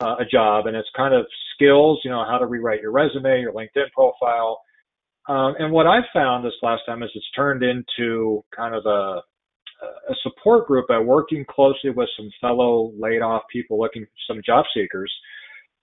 uh, 0.00 0.16
a 0.18 0.24
job, 0.24 0.66
and 0.66 0.76
it's 0.76 0.88
kind 0.96 1.14
of 1.14 1.26
skills, 1.54 2.00
you 2.02 2.10
know, 2.10 2.24
how 2.28 2.38
to 2.38 2.46
rewrite 2.46 2.80
your 2.80 2.90
resume, 2.90 3.40
your 3.40 3.52
LinkedIn 3.52 3.92
profile. 3.94 4.60
Um, 5.28 5.54
and 5.60 5.72
what 5.72 5.86
I've 5.86 6.10
found 6.12 6.44
this 6.44 6.54
last 6.60 6.82
time 6.86 7.04
is 7.04 7.10
it's 7.14 7.30
turned 7.36 7.62
into 7.62 8.42
kind 8.56 8.74
of 8.74 8.84
a, 8.86 9.20
a 10.10 10.14
support 10.22 10.66
group 10.66 10.86
by 10.88 10.98
working 10.98 11.44
closely 11.48 11.90
with 11.90 12.08
some 12.16 12.30
fellow 12.40 12.92
laid 12.98 13.22
off 13.22 13.42
people 13.52 13.78
looking 13.78 14.04
for 14.04 14.34
some 14.34 14.42
job 14.44 14.64
seekers. 14.74 15.12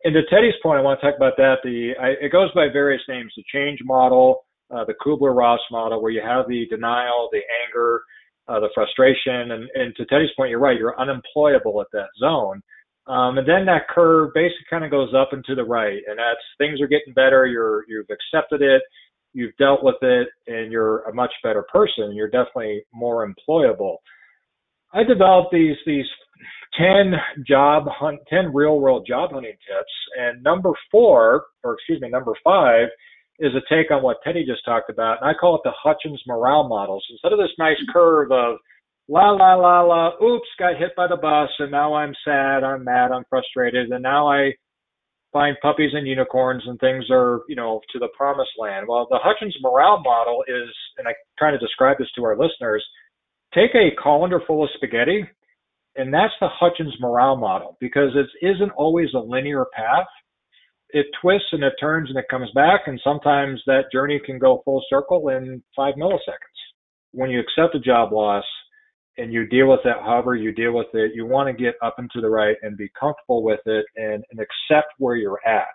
And 0.04 0.14
to 0.14 0.22
Teddy's 0.30 0.54
point, 0.62 0.80
I 0.80 0.84
want 0.84 1.00
to 1.00 1.06
talk 1.08 1.18
about 1.18 1.34
that. 1.38 1.56
The 1.64 1.94
I, 2.00 2.26
it 2.26 2.32
goes 2.32 2.52
by 2.54 2.68
various 2.72 3.02
names: 3.08 3.34
the 3.36 3.44
change 3.52 3.80
model, 3.84 4.46
uh, 4.70 4.86
the 4.86 4.94
Kubler-Ross 5.04 5.60
model, 5.72 6.02
where 6.02 6.12
you 6.12 6.22
have 6.22 6.48
the 6.48 6.68
denial, 6.70 7.30
the 7.32 7.42
anger, 7.66 8.02
uh, 8.48 8.60
the 8.60 8.70
frustration, 8.76 9.52
and, 9.52 9.70
and 9.74 9.96
to 9.96 10.06
Teddy's 10.06 10.30
point, 10.38 10.52
you're 10.52 10.60
right. 10.60 10.78
You're 10.78 11.00
unemployable 11.00 11.82
at 11.82 11.88
that 11.94 12.10
zone. 12.20 12.62
Um, 13.08 13.38
and 13.38 13.48
then 13.48 13.66
that 13.66 13.88
curve 13.90 14.32
basically 14.36 14.68
kind 14.70 14.84
of 14.84 14.92
goes 14.92 15.14
up 15.16 15.30
and 15.32 15.44
to 15.46 15.56
the 15.56 15.64
right, 15.64 16.02
and 16.08 16.20
that's 16.20 16.44
things 16.58 16.82
are 16.82 16.88
getting 16.88 17.14
better. 17.14 17.46
You're 17.46 17.86
you've 17.88 18.10
accepted 18.10 18.62
it, 18.62 18.82
you've 19.38 19.56
dealt 19.58 19.84
with 19.84 20.02
it, 20.02 20.28
and 20.48 20.72
you're 20.72 21.04
a 21.04 21.14
much 21.14 21.32
better 21.44 21.64
person. 21.72 22.16
You're 22.16 22.30
definitely 22.30 22.84
more 22.92 23.32
employable. 23.32 23.98
I 24.94 25.04
developed 25.04 25.54
these 25.54 25.78
these 25.86 26.06
ten 26.76 27.14
job 27.48 27.84
hunt, 27.88 28.20
ten 28.28 28.52
real 28.54 28.80
world 28.80 29.06
job 29.08 29.32
hunting 29.32 29.52
tips, 29.52 29.94
and 30.20 30.42
number 30.44 30.72
four, 30.92 31.46
or 31.64 31.76
excuse 31.76 32.02
me, 32.02 32.10
number 32.10 32.34
five, 32.44 32.88
is 33.40 33.54
a 33.54 33.74
take 33.74 33.92
on 33.92 34.02
what 34.02 34.18
Teddy 34.24 34.44
just 34.44 34.66
talked 34.66 34.90
about, 34.90 35.22
and 35.22 35.30
I 35.30 35.34
call 35.40 35.56
it 35.56 35.62
the 35.64 35.72
Hutchins 35.84 36.22
morale 36.26 36.68
model. 36.68 37.00
So 37.08 37.14
instead 37.14 37.34
of 37.34 37.40
this 37.40 37.56
nice 37.60 37.78
curve 37.94 38.32
of 38.32 38.58
la 39.08 39.30
la 39.30 39.54
la 39.54 39.82
la, 39.82 40.12
oops, 40.24 40.48
got 40.58 40.80
hit 40.80 40.96
by 40.98 41.08
the 41.08 41.18
bus, 41.18 41.50
and 41.60 41.72
now 41.72 41.94
I'm 41.94 42.16
sad, 42.26 42.64
I'm 42.64 42.84
mad, 42.84 43.12
I'm 43.12 43.24
frustrated, 43.30 43.92
and 43.92 44.02
now 44.02 44.28
I 44.28 44.54
find 45.34 45.58
puppies 45.62 45.92
and 45.94 46.08
unicorns 46.08 46.64
and 46.66 46.80
things 46.80 47.06
are, 47.12 47.42
you 47.48 47.56
know, 47.56 47.82
to 47.92 48.00
the 48.00 48.08
promised 48.16 48.52
land. 48.58 48.88
Well, 48.88 49.08
the 49.10 49.20
Hutchins 49.22 49.56
morale 49.62 50.00
model 50.02 50.44
is, 50.48 50.70
and 50.98 51.08
I'm 51.08 51.14
trying 51.38 51.54
to 51.54 51.60
describe 51.60 51.98
this 52.00 52.12
to 52.16 52.24
our 52.24 52.38
listeners, 52.38 52.84
take 53.54 53.72
a 53.76 53.96
colander 54.02 54.42
full 54.48 54.64
of 54.64 54.70
spaghetti, 54.76 55.26
and 55.96 56.14
that's 56.14 56.34
the 56.40 56.48
Hutchins 56.48 56.94
morale 57.00 57.36
model 57.36 57.78
because 57.80 58.12
it 58.16 58.28
isn't 58.46 58.72
always 58.72 59.10
a 59.16 59.20
linear 59.20 59.66
path. 59.74 60.08
It 60.90 61.08
twists 61.22 61.50
and 61.52 61.64
it 61.64 61.74
turns 61.80 62.10
and 62.10 62.18
it 62.18 62.26
comes 62.30 62.50
back, 62.56 62.82
and 62.88 63.00
sometimes 63.04 63.62
that 63.68 63.92
journey 63.92 64.22
can 64.26 64.40
go 64.40 64.62
full 64.64 64.84
circle 64.90 65.30
in 65.30 65.62
five 65.76 65.96
milliseconds. 65.96 66.60
When 67.12 67.30
you 67.30 67.42
accept 67.42 67.76
a 67.76 67.80
job 67.80 68.14
loss, 68.14 68.46
and 69.18 69.34
you 69.34 69.48
deal 69.48 69.70
with 69.70 69.80
it 69.86 69.96
however 70.04 70.36
you 70.36 70.52
deal 70.52 70.74
with 70.74 70.88
it, 70.94 71.12
you 71.16 71.26
want 71.26 71.48
to 71.48 71.64
get 71.64 71.76
up 71.82 71.96
and 71.98 72.10
to 72.12 72.22
the 72.22 72.30
right 72.30 72.56
and 72.62 72.78
be 72.78 72.90
comfortable 73.00 73.44
with 73.44 73.60
it 73.66 73.86
and, 73.96 74.24
and 74.32 74.40
accept 74.40 74.94
where 74.98 75.16
you're 75.16 75.40
at. 75.46 75.68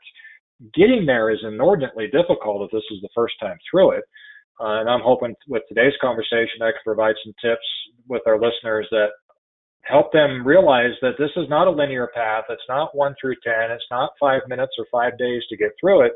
Getting 0.74 1.04
there 1.06 1.30
is 1.30 1.40
inordinately 1.42 2.06
difficult 2.06 2.62
if 2.62 2.70
this 2.70 2.84
is 2.92 3.00
the 3.02 3.08
first 3.14 3.34
time 3.40 3.56
through 3.70 3.92
it. 3.92 4.04
Uh, 4.60 4.80
and 4.80 4.88
I'm 4.88 5.00
hoping 5.02 5.34
with 5.48 5.62
today's 5.68 5.94
conversation, 6.00 6.62
I 6.62 6.70
can 6.70 6.84
provide 6.84 7.14
some 7.24 7.34
tips 7.42 7.66
with 8.06 8.22
our 8.26 8.38
listeners 8.38 8.86
that 8.90 9.08
help 9.82 10.12
them 10.12 10.46
realize 10.46 10.92
that 11.02 11.14
this 11.18 11.30
is 11.36 11.48
not 11.48 11.66
a 11.66 11.70
linear 11.70 12.08
path. 12.14 12.44
It's 12.48 12.62
not 12.68 12.96
one 12.96 13.14
through 13.20 13.34
10. 13.42 13.52
It's 13.70 13.84
not 13.90 14.10
five 14.20 14.42
minutes 14.48 14.72
or 14.78 14.86
five 14.92 15.18
days 15.18 15.42
to 15.50 15.56
get 15.56 15.70
through 15.80 16.02
it. 16.02 16.12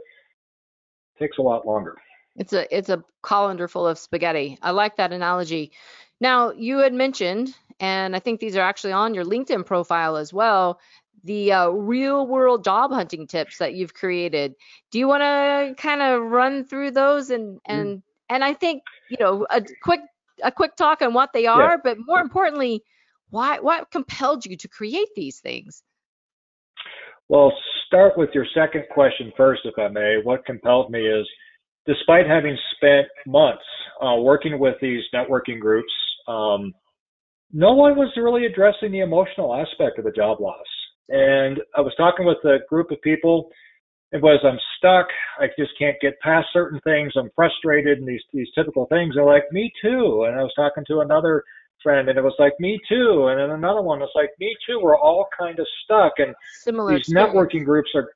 It 1.17 1.25
takes 1.25 1.39
a 1.39 1.43
lot 1.43 1.67
longer. 1.67 1.97
It's 2.37 2.53
a 2.53 2.77
it's 2.77 2.91
a 2.91 3.03
colander 3.23 3.67
full 3.67 3.87
of 3.87 3.99
spaghetti. 3.99 4.59
I 4.61 4.71
like 4.71 4.97
that 4.97 5.13
analogy. 5.13 5.73
Now, 6.21 6.53
you 6.53 6.79
had 6.79 6.95
mentioned, 6.95 7.55
and 7.79 8.17
I 8.17 8.21
think 8.21 8.41
these 8.41 8.57
are 8.57 8.63
actually 8.63 8.93
on 8.93 9.15
your 9.15 9.25
LinkedIn 9.25 9.67
profile 9.67 10.17
as 10.17 10.33
well, 10.33 10.81
the 11.25 11.53
uh, 11.53 11.69
real 11.69 12.27
world 12.27 12.65
job 12.65 12.93
hunting 12.93 13.27
tips 13.27 13.59
that 13.59 13.75
you've 13.75 13.93
created. 13.93 14.55
Do 14.91 14.99
you 14.99 15.09
want 15.09 15.23
to 15.23 15.75
kind 15.81 16.01
of 16.01 16.23
run 16.23 16.65
through 16.65 16.93
those 16.93 17.31
and 17.31 17.57
mm. 17.57 17.61
and 17.67 18.03
and 18.31 18.45
I 18.45 18.55
think 18.55 18.83
you 19.11 19.19
know 19.21 19.47
a 19.51 19.63
quick 19.83 20.01
a 20.43 20.53
quick 20.53 20.77
talk 20.77 21.03
on 21.03 21.15
what 21.15 21.31
they 21.33 21.47
are, 21.47 21.73
yeah. 21.73 21.77
but 21.83 21.99
more 22.07 22.21
importantly, 22.21 22.83
why 23.31 23.59
what 23.59 23.91
compelled 23.91 24.47
you 24.47 24.57
to 24.57 24.69
create 24.69 25.09
these 25.15 25.41
things? 25.41 25.83
Well, 27.29 27.53
start 27.87 28.17
with 28.17 28.31
your 28.35 28.47
second 28.55 28.85
question 28.93 29.33
first, 29.37 29.63
if 29.65 29.75
I 29.79 29.89
may. 29.89 30.19
What 30.23 30.47
compelled 30.47 30.91
me 30.91 31.01
is, 31.01 31.27
despite 31.87 32.27
having 32.27 32.57
spent 32.77 33.09
months 33.27 33.65
uh, 34.01 34.17
working 34.21 34.61
with 34.61 34.77
these 34.81 35.03
networking 35.13 35.59
groups 35.59 35.93
um, 36.29 36.73
no 37.53 37.75
one 37.75 37.97
was 37.97 38.13
really 38.17 38.47
addressing 38.47 38.93
the 38.93 39.01
emotional 39.01 39.55
aspect 39.55 39.99
of 39.99 40.05
the 40.05 40.11
job 40.11 40.41
loss. 40.41 40.67
And 41.09 41.61
I 41.77 41.81
was 41.81 41.93
talking 41.97 42.27
with 42.27 42.39
a 42.45 42.59
group 42.69 42.91
of 42.91 43.01
people. 43.03 43.49
It 44.13 44.23
was 44.23 44.41
I'm 44.45 44.59
stuck. 44.79 45.07
I 45.39 45.47
just 45.59 45.73
can't 45.79 45.97
get 46.01 46.19
past 46.21 46.49
certain 46.53 46.81
things. 46.85 47.13
I'm 47.17 47.31
frustrated, 47.35 47.99
and 47.99 48.09
these 48.09 48.23
these 48.33 48.49
typical 48.55 48.87
things. 48.87 49.15
They're 49.15 49.25
like 49.25 49.45
me 49.53 49.71
too. 49.83 50.25
And 50.27 50.39
I 50.39 50.43
was 50.43 50.53
talking 50.57 50.85
to 50.89 51.01
another 51.01 51.43
friend, 51.83 52.09
and 52.09 52.19
it 52.19 52.23
was 52.23 52.35
like 52.39 52.55
me 52.59 52.79
too. 52.89 53.29
And 53.29 53.39
then 53.41 53.51
another 53.51 53.83
one 53.83 54.01
was 54.01 54.11
like 54.15 54.31
me 54.41 54.57
too. 54.67 54.81
We're 54.81 54.99
all 54.99 55.27
kind 55.39 55.59
of 55.59 55.67
stuck. 55.85 56.15
And 56.19 56.35
Similar 56.55 56.93
these 56.93 57.01
experience. 57.01 57.35
networking 57.35 57.65
groups 57.65 57.91
are 57.95 58.09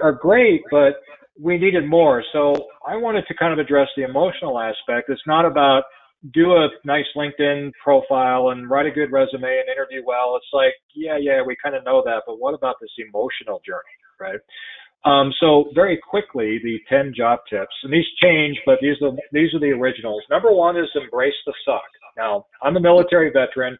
are 0.00 0.12
great, 0.12 0.62
but 0.70 0.94
we 1.40 1.58
needed 1.58 1.88
more. 1.88 2.24
So 2.32 2.54
I 2.86 2.96
wanted 2.96 3.24
to 3.28 3.34
kind 3.34 3.52
of 3.52 3.58
address 3.58 3.88
the 3.96 4.04
emotional 4.04 4.58
aspect. 4.58 5.08
It's 5.08 5.22
not 5.26 5.44
about 5.44 5.84
do 6.30 6.52
a 6.52 6.68
nice 6.84 7.06
LinkedIn 7.16 7.72
profile 7.82 8.50
and 8.50 8.70
write 8.70 8.86
a 8.86 8.90
good 8.90 9.10
resume 9.10 9.42
and 9.42 9.68
interview 9.68 10.02
well. 10.06 10.36
It's 10.36 10.52
like, 10.52 10.74
yeah, 10.94 11.18
yeah, 11.20 11.42
we 11.44 11.56
kind 11.62 11.74
of 11.74 11.84
know 11.84 12.02
that, 12.04 12.22
but 12.26 12.38
what 12.38 12.54
about 12.54 12.76
this 12.80 12.90
emotional 12.98 13.60
journey, 13.66 13.96
right? 14.20 14.38
Um, 15.04 15.32
so 15.40 15.64
very 15.74 15.98
quickly, 15.98 16.60
the 16.62 16.78
10 16.88 17.12
job 17.16 17.40
tips, 17.50 17.74
and 17.82 17.92
these 17.92 18.06
change, 18.22 18.56
but 18.64 18.78
these 18.80 18.94
are 19.02 19.10
these 19.32 19.52
are 19.52 19.58
the 19.58 19.74
originals. 19.74 20.22
Number 20.30 20.52
one 20.52 20.76
is 20.76 20.88
embrace 20.94 21.34
the 21.44 21.54
suck. 21.64 21.82
Now, 22.16 22.46
I'm 22.62 22.76
a 22.76 22.80
military 22.80 23.32
veteran, 23.32 23.76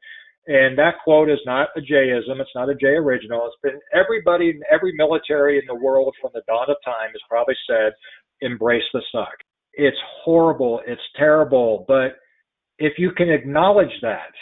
and 0.49 0.77
that 0.79 0.95
quote 1.05 1.31
is 1.31 1.39
not 1.47 1.69
a 1.77 1.81
Jayism. 1.81 2.41
It's 2.41 2.51
not 2.57 2.71
a 2.71 2.75
Jay 2.75 2.97
original. 2.99 3.47
It's 3.47 3.57
been 3.63 3.81
everybody 3.95 4.51
in 4.51 4.61
every 4.69 4.93
military 4.97 5.59
in 5.59 5.65
the 5.69 5.77
world 5.77 6.13
from 6.21 6.33
the 6.35 6.43
dawn 6.49 6.69
of 6.69 6.77
time 6.85 7.11
has 7.13 7.23
probably 7.29 7.55
said, 7.69 7.93
embrace 8.41 8.83
the 8.93 9.03
suck. 9.13 9.37
It's 9.75 9.97
horrible. 10.25 10.81
It's 10.87 11.01
terrible, 11.17 11.85
but 11.87 12.17
if 12.79 12.95
you 12.99 13.11
can 13.17 13.31
acknowledge 13.31 13.93
that, 14.03 14.33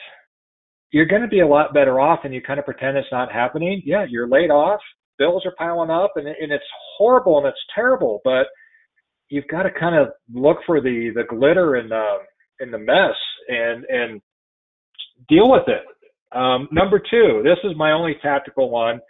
you're 0.92 1.06
going 1.06 1.22
to 1.22 1.28
be 1.28 1.40
a 1.40 1.46
lot 1.46 1.74
better 1.74 2.00
off 2.00 2.20
and 2.24 2.34
you 2.34 2.42
kind 2.42 2.58
of 2.58 2.64
pretend 2.64 2.96
it's 2.96 3.08
not 3.12 3.32
happening. 3.32 3.82
Yeah, 3.84 4.04
you're 4.08 4.28
laid 4.28 4.50
off, 4.50 4.80
bills 5.18 5.42
are 5.46 5.54
piling 5.56 5.90
up, 5.90 6.12
and, 6.16 6.26
and 6.26 6.50
it's 6.50 6.64
horrible 6.96 7.38
and 7.38 7.46
it's 7.46 7.58
terrible, 7.74 8.20
but 8.24 8.46
you've 9.28 9.46
got 9.48 9.62
to 9.62 9.70
kind 9.70 9.94
of 9.94 10.08
look 10.32 10.58
for 10.66 10.80
the, 10.80 11.12
the 11.14 11.22
glitter 11.28 11.76
in 11.76 11.88
the, 11.88 12.16
in 12.60 12.70
the 12.70 12.78
mess 12.78 13.14
and, 13.48 13.84
and 13.84 14.20
deal 15.28 15.50
with 15.50 15.68
it. 15.68 15.84
Um, 16.36 16.68
number 16.72 16.98
two, 16.98 17.42
this 17.44 17.58
is 17.64 17.76
my 17.76 17.92
only 17.92 18.16
tactical 18.22 18.70
one. 18.70 19.00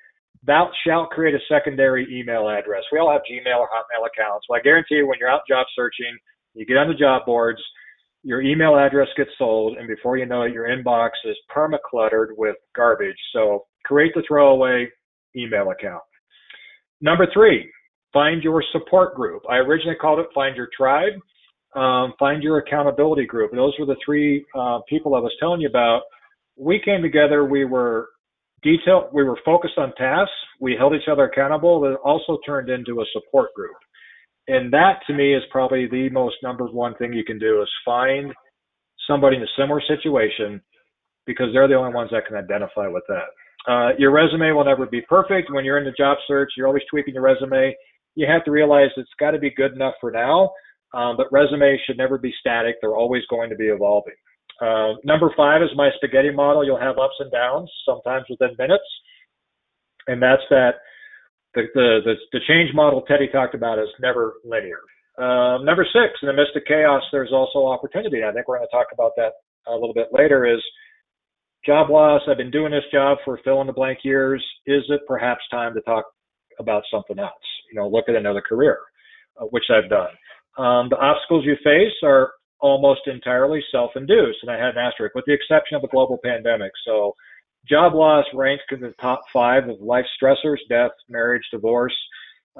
Thou 0.46 0.70
shalt 0.86 1.10
create 1.10 1.34
a 1.34 1.38
secondary 1.52 2.06
email 2.10 2.48
address. 2.48 2.82
We 2.90 2.98
all 2.98 3.12
have 3.12 3.20
Gmail 3.30 3.58
or 3.58 3.68
Hotmail 3.68 4.06
accounts. 4.06 4.46
Well, 4.48 4.58
I 4.58 4.62
guarantee 4.62 4.96
you, 4.96 5.06
when 5.06 5.18
you're 5.18 5.30
out 5.30 5.42
job 5.48 5.66
searching, 5.76 6.16
you 6.54 6.64
get 6.64 6.78
on 6.78 6.88
the 6.88 6.94
job 6.94 7.26
boards, 7.26 7.60
your 8.22 8.42
email 8.42 8.76
address 8.76 9.08
gets 9.16 9.30
sold, 9.38 9.76
and 9.78 9.88
before 9.88 10.18
you 10.18 10.26
know 10.26 10.42
it, 10.42 10.52
your 10.52 10.66
inbox 10.66 11.10
is 11.24 11.36
perma 11.54 11.78
cluttered 11.88 12.30
with 12.36 12.56
garbage. 12.76 13.16
So 13.32 13.64
create 13.84 14.12
the 14.14 14.22
throwaway 14.26 14.88
email 15.36 15.70
account. 15.70 16.02
Number 17.00 17.26
three, 17.32 17.70
find 18.12 18.42
your 18.42 18.62
support 18.72 19.14
group. 19.14 19.42
I 19.48 19.56
originally 19.56 19.96
called 20.00 20.18
it 20.18 20.26
Find 20.34 20.54
Your 20.56 20.68
Tribe. 20.76 21.14
Um, 21.74 22.14
find 22.18 22.42
your 22.42 22.58
accountability 22.58 23.26
group. 23.26 23.52
Those 23.52 23.74
were 23.78 23.86
the 23.86 23.96
three 24.04 24.44
uh, 24.58 24.80
people 24.88 25.14
I 25.14 25.20
was 25.20 25.32
telling 25.38 25.60
you 25.60 25.68
about. 25.68 26.02
We 26.58 26.80
came 26.84 27.00
together. 27.00 27.44
We 27.44 27.64
were 27.64 28.08
detailed. 28.62 29.10
We 29.12 29.22
were 29.22 29.38
focused 29.44 29.78
on 29.78 29.94
tasks. 29.96 30.32
We 30.60 30.74
held 30.76 30.94
each 30.94 31.08
other 31.10 31.24
accountable. 31.24 31.84
It 31.86 31.96
also 32.04 32.38
turned 32.44 32.68
into 32.68 33.00
a 33.00 33.04
support 33.12 33.54
group. 33.54 33.76
And 34.50 34.72
that 34.72 34.98
to 35.06 35.14
me 35.14 35.34
is 35.34 35.42
probably 35.52 35.86
the 35.86 36.08
most 36.10 36.36
number 36.42 36.66
one 36.66 36.96
thing 36.96 37.12
you 37.12 37.24
can 37.24 37.38
do 37.38 37.62
is 37.62 37.68
find 37.84 38.32
somebody 39.06 39.36
in 39.36 39.42
a 39.42 39.56
similar 39.56 39.80
situation 39.86 40.60
because 41.24 41.46
they're 41.52 41.68
the 41.68 41.74
only 41.74 41.94
ones 41.94 42.10
that 42.10 42.26
can 42.26 42.36
identify 42.36 42.88
with 42.88 43.04
that. 43.08 43.70
Uh, 43.70 43.90
your 43.96 44.10
resume 44.10 44.50
will 44.50 44.64
never 44.64 44.86
be 44.86 45.02
perfect. 45.02 45.52
When 45.52 45.64
you're 45.64 45.78
in 45.78 45.84
the 45.84 45.92
job 45.96 46.18
search, 46.26 46.50
you're 46.56 46.66
always 46.66 46.82
tweaking 46.90 47.14
your 47.14 47.22
resume. 47.22 47.76
You 48.16 48.26
have 48.26 48.44
to 48.44 48.50
realize 48.50 48.88
it's 48.96 49.08
got 49.20 49.30
to 49.30 49.38
be 49.38 49.50
good 49.54 49.72
enough 49.74 49.94
for 50.00 50.10
now, 50.10 50.50
um, 50.94 51.16
but 51.16 51.30
resumes 51.30 51.78
should 51.86 51.98
never 51.98 52.18
be 52.18 52.34
static. 52.40 52.76
They're 52.80 52.96
always 52.96 53.22
going 53.30 53.50
to 53.50 53.56
be 53.56 53.68
evolving. 53.68 54.14
Uh, 54.60 54.94
number 55.04 55.32
five 55.36 55.62
is 55.62 55.68
my 55.76 55.90
spaghetti 55.94 56.32
model. 56.32 56.64
You'll 56.64 56.80
have 56.80 56.98
ups 56.98 57.14
and 57.20 57.30
downs, 57.30 57.70
sometimes 57.86 58.24
within 58.28 58.56
minutes, 58.58 58.84
and 60.08 60.20
that's 60.20 60.42
that. 60.50 60.72
The, 61.54 61.62
the, 61.74 62.00
the, 62.04 62.14
the 62.32 62.40
change 62.46 62.70
model 62.74 63.02
Teddy 63.02 63.28
talked 63.28 63.54
about 63.54 63.78
is 63.78 63.88
never 64.00 64.34
linear. 64.44 64.80
Um, 65.18 65.64
number 65.64 65.84
six, 65.84 66.14
in 66.22 66.28
the 66.28 66.32
midst 66.32 66.56
of 66.56 66.62
chaos, 66.66 67.02
there's 67.12 67.32
also 67.32 67.66
opportunity. 67.66 68.22
I 68.24 68.32
think 68.32 68.46
we're 68.48 68.58
going 68.58 68.68
to 68.70 68.76
talk 68.76 68.86
about 68.92 69.12
that 69.16 69.32
a 69.66 69.72
little 69.72 69.92
bit 69.92 70.08
later. 70.12 70.46
Is 70.46 70.62
job 71.66 71.90
loss. 71.90 72.22
I've 72.28 72.38
been 72.38 72.50
doing 72.50 72.72
this 72.72 72.84
job 72.92 73.18
for 73.24 73.38
fill 73.44 73.60
in 73.60 73.66
the 73.66 73.72
blank 73.72 73.98
years. 74.02 74.44
Is 74.66 74.82
it 74.88 75.00
perhaps 75.06 75.42
time 75.50 75.74
to 75.74 75.80
talk 75.82 76.04
about 76.58 76.84
something 76.90 77.18
else? 77.18 77.32
You 77.70 77.80
know, 77.80 77.88
look 77.88 78.08
at 78.08 78.14
another 78.14 78.40
career, 78.40 78.78
uh, 79.40 79.46
which 79.46 79.64
I've 79.70 79.90
done. 79.90 80.10
Um, 80.58 80.88
the 80.88 80.96
obstacles 80.96 81.44
you 81.44 81.56
face 81.62 81.92
are 82.02 82.32
almost 82.60 83.00
entirely 83.06 83.62
self-induced, 83.72 84.38
and 84.42 84.50
I 84.50 84.58
had 84.58 84.76
an 84.76 84.78
asterisk, 84.78 85.14
with 85.14 85.24
the 85.26 85.32
exception 85.32 85.76
of 85.76 85.84
a 85.84 85.88
global 85.88 86.18
pandemic. 86.22 86.72
So, 86.86 87.14
job 87.68 87.94
loss 87.94 88.24
ranks 88.34 88.64
in 88.70 88.80
the 88.80 88.94
top 89.00 89.22
five 89.32 89.68
of 89.68 89.80
life 89.80 90.06
stressors: 90.20 90.58
death, 90.68 90.92
marriage, 91.08 91.44
divorce, 91.50 91.96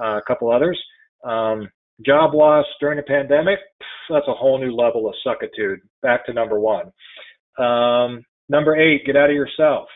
uh, 0.00 0.19
a 0.19 0.23
couple 0.26 0.50
others. 0.50 0.80
Um, 1.25 1.69
job 2.04 2.35
loss 2.35 2.66
during 2.80 2.99
a 2.99 3.02
pandemic, 3.02 3.59
that's 4.09 4.28
a 4.28 4.33
whole 4.33 4.59
new 4.59 4.75
level 4.75 5.09
of 5.09 5.14
suckitude. 5.26 5.76
Back 6.02 6.25
to 6.26 6.33
number 6.33 6.59
one. 6.59 6.92
Um, 7.59 8.25
Number 8.50 8.75
eight, 8.75 9.07
get 9.07 9.16
out 9.16 9.30
of 9.30 9.37
yourself. 9.37 9.87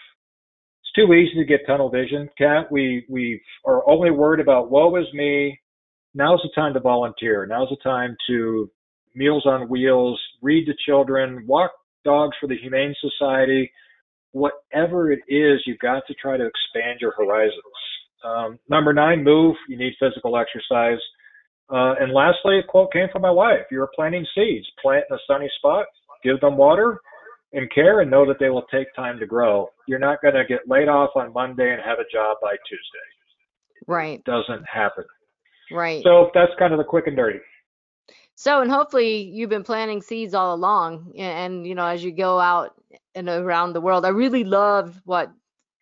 It's 0.80 0.92
too 0.94 1.12
easy 1.12 1.34
to 1.34 1.44
get 1.44 1.66
tunnel 1.66 1.90
vision, 1.90 2.30
Kat. 2.38 2.70
We 2.70 3.04
we 3.10 3.42
are 3.66 3.86
only 3.88 4.12
worried 4.12 4.38
about 4.38 4.70
woe 4.70 4.94
is 4.94 5.12
me. 5.12 5.58
Now's 6.14 6.40
the 6.44 6.50
time 6.54 6.72
to 6.74 6.80
volunteer. 6.80 7.46
Now's 7.46 7.68
the 7.70 7.76
time 7.82 8.16
to 8.28 8.70
Meals 9.16 9.44
on 9.44 9.68
Wheels, 9.68 10.20
read 10.40 10.66
to 10.66 10.74
children, 10.86 11.44
walk 11.48 11.72
dogs 12.04 12.36
for 12.40 12.46
the 12.46 12.56
Humane 12.56 12.94
Society. 13.00 13.72
Whatever 14.34 15.12
it 15.12 15.20
is, 15.28 15.62
you've 15.64 15.78
got 15.78 16.02
to 16.08 16.14
try 16.14 16.36
to 16.36 16.44
expand 16.44 16.98
your 17.00 17.12
horizons. 17.12 17.54
Um, 18.24 18.58
number 18.68 18.92
nine, 18.92 19.22
move. 19.22 19.54
You 19.68 19.78
need 19.78 19.94
physical 20.00 20.36
exercise. 20.36 20.98
Uh, 21.70 21.94
and 22.00 22.12
lastly, 22.12 22.58
a 22.58 22.62
quote 22.66 22.92
came 22.92 23.06
from 23.12 23.22
my 23.22 23.30
wife. 23.30 23.60
You're 23.70 23.88
planting 23.94 24.26
seeds. 24.34 24.66
Plant 24.82 25.04
in 25.08 25.14
a 25.14 25.20
sunny 25.28 25.48
spot. 25.58 25.86
Give 26.24 26.40
them 26.40 26.56
water 26.56 26.98
and 27.52 27.70
care 27.72 28.00
and 28.00 28.10
know 28.10 28.26
that 28.26 28.38
they 28.40 28.48
will 28.48 28.66
take 28.72 28.92
time 28.96 29.20
to 29.20 29.26
grow. 29.26 29.68
You're 29.86 30.00
not 30.00 30.20
going 30.20 30.34
to 30.34 30.44
get 30.48 30.66
laid 30.66 30.88
off 30.88 31.10
on 31.14 31.32
Monday 31.32 31.70
and 31.70 31.80
have 31.84 32.00
a 32.00 32.12
job 32.12 32.38
by 32.42 32.56
Tuesday. 32.68 33.86
Right. 33.86 34.18
It 34.18 34.24
doesn't 34.24 34.64
happen. 34.66 35.04
Right. 35.70 36.02
So 36.02 36.32
that's 36.34 36.50
kind 36.58 36.72
of 36.72 36.78
the 36.78 36.84
quick 36.84 37.06
and 37.06 37.16
dirty. 37.16 37.38
So, 38.34 38.62
and 38.62 38.70
hopefully 38.70 39.22
you've 39.22 39.50
been 39.50 39.62
planting 39.62 40.02
seeds 40.02 40.34
all 40.34 40.56
along. 40.56 41.12
And, 41.16 41.64
you 41.64 41.76
know, 41.76 41.86
as 41.86 42.02
you 42.02 42.10
go 42.10 42.40
out 42.40 42.74
and 43.14 43.28
around 43.28 43.72
the 43.72 43.80
world, 43.80 44.04
I 44.04 44.08
really 44.10 44.44
love 44.44 45.00
what 45.04 45.32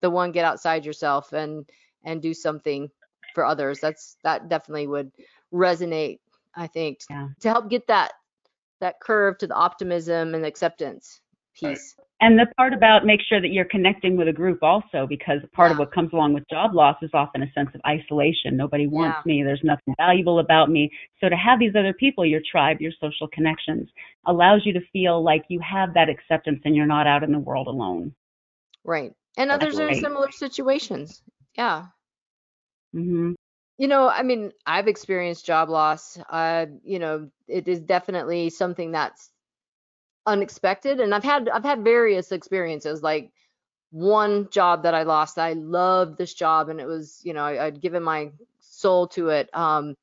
the 0.01 0.11
one 0.11 0.33
get 0.33 0.45
outside 0.45 0.85
yourself 0.85 1.33
and, 1.33 1.69
and 2.05 2.21
do 2.21 2.35
something 2.35 2.91
for 3.35 3.45
others. 3.45 3.81
That's, 3.81 4.17
that 4.25 4.49
definitely 4.49 4.87
would 4.87 5.13
resonate, 5.53 6.19
I 6.55 6.67
think, 6.67 7.01
yeah. 7.09 7.29
to 7.41 7.49
help 7.49 7.71
get 7.71 7.87
that, 7.87 8.13
that 8.81 9.01
curve 9.01 9.39
to 9.39 9.47
the 9.47 9.55
optimism 9.55 10.35
and 10.35 10.45
acceptance 10.45 11.21
piece. 11.55 11.95
And 12.23 12.39
the 12.39 12.47
part 12.57 12.73
about 12.73 13.05
make 13.05 13.21
sure 13.29 13.41
that 13.41 13.49
you're 13.49 13.65
connecting 13.65 14.17
with 14.17 14.29
a 14.29 14.33
group 14.33 14.63
also, 14.63 15.09
because 15.09 15.41
part 15.53 15.71
yeah. 15.71 15.73
of 15.73 15.79
what 15.81 15.93
comes 15.93 16.13
along 16.13 16.35
with 16.35 16.49
job 16.49 16.73
loss 16.73 16.97
is 17.03 17.11
often 17.13 17.43
a 17.43 17.51
sense 17.53 17.71
of 17.75 17.81
isolation. 17.85 18.57
Nobody 18.57 18.87
wants 18.87 19.19
yeah. 19.27 19.33
me. 19.33 19.43
There's 19.43 19.61
nothing 19.65 19.93
valuable 19.99 20.39
about 20.39 20.71
me. 20.71 20.89
So 21.21 21.29
to 21.29 21.35
have 21.35 21.59
these 21.59 21.75
other 21.77 21.93
people, 21.93 22.25
your 22.25 22.41
tribe, 22.49 22.81
your 22.81 22.93
social 23.01 23.27
connections, 23.27 23.89
allows 24.25 24.63
you 24.65 24.73
to 24.75 24.81
feel 24.93 25.21
like 25.21 25.43
you 25.49 25.59
have 25.69 25.95
that 25.95 26.09
acceptance 26.09 26.61
and 26.65 26.77
you're 26.77 26.87
not 26.87 27.09
out 27.09 27.25
in 27.25 27.33
the 27.33 27.41
world 27.41 27.67
alone. 27.67 28.15
Right. 28.85 29.13
And 29.37 29.51
That's 29.51 29.65
others 29.65 29.81
are 29.81 29.89
in 29.89 30.01
similar 30.01 30.31
situations. 30.31 31.23
Yeah. 31.59 31.87
Mm-hmm. 32.95 33.33
You 33.79 33.89
know, 33.89 34.09
I 34.09 34.23
mean, 34.23 34.53
I've 34.65 34.87
experienced 34.87 35.45
job 35.45 35.69
loss. 35.69 36.17
Uh, 36.31 36.67
you 36.85 37.01
know, 37.01 37.31
it 37.49 37.67
is 37.67 37.81
definitely 37.81 38.51
something 38.51 38.93
that's 38.93 39.32
unexpected 40.27 41.01
and 41.01 41.15
i've 41.15 41.25
had 41.25 41.49
i've 41.49 41.65
had 41.65 41.83
various 41.83 42.33
experiences 42.33 43.03
like 43.03 43.33
one 43.91 44.49
job 44.51 44.83
that 44.85 44.95
i 44.95 45.03
lost 45.03 45.39
i 45.39 45.53
loved 45.55 46.17
this 46.17 46.33
job 46.33 46.69
and 46.69 46.81
it 46.81 46.87
was 46.87 47.21
you 47.25 47.35
know 47.35 47.45
I, 47.45 47.65
would 47.65 47.81
given 47.81 48.03
my 48.03 48.31
soul 48.61 49.09
to 49.09 49.29
it 49.31 49.51
um 49.53 49.97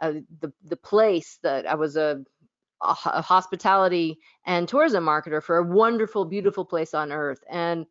uh, 0.00 0.14
the 0.40 0.52
the 0.64 0.76
place 0.76 1.38
that 1.42 1.66
i 1.66 1.74
was 1.74 1.96
a, 1.96 2.24
a, 2.82 2.96
a 3.06 3.22
hospitality 3.22 4.18
and 4.46 4.66
tourism 4.66 5.04
marketer 5.04 5.42
for 5.42 5.58
a 5.58 5.62
wonderful 5.62 6.24
beautiful 6.24 6.64
place 6.64 6.94
on 6.94 7.12
earth 7.12 7.44
and 7.50 7.84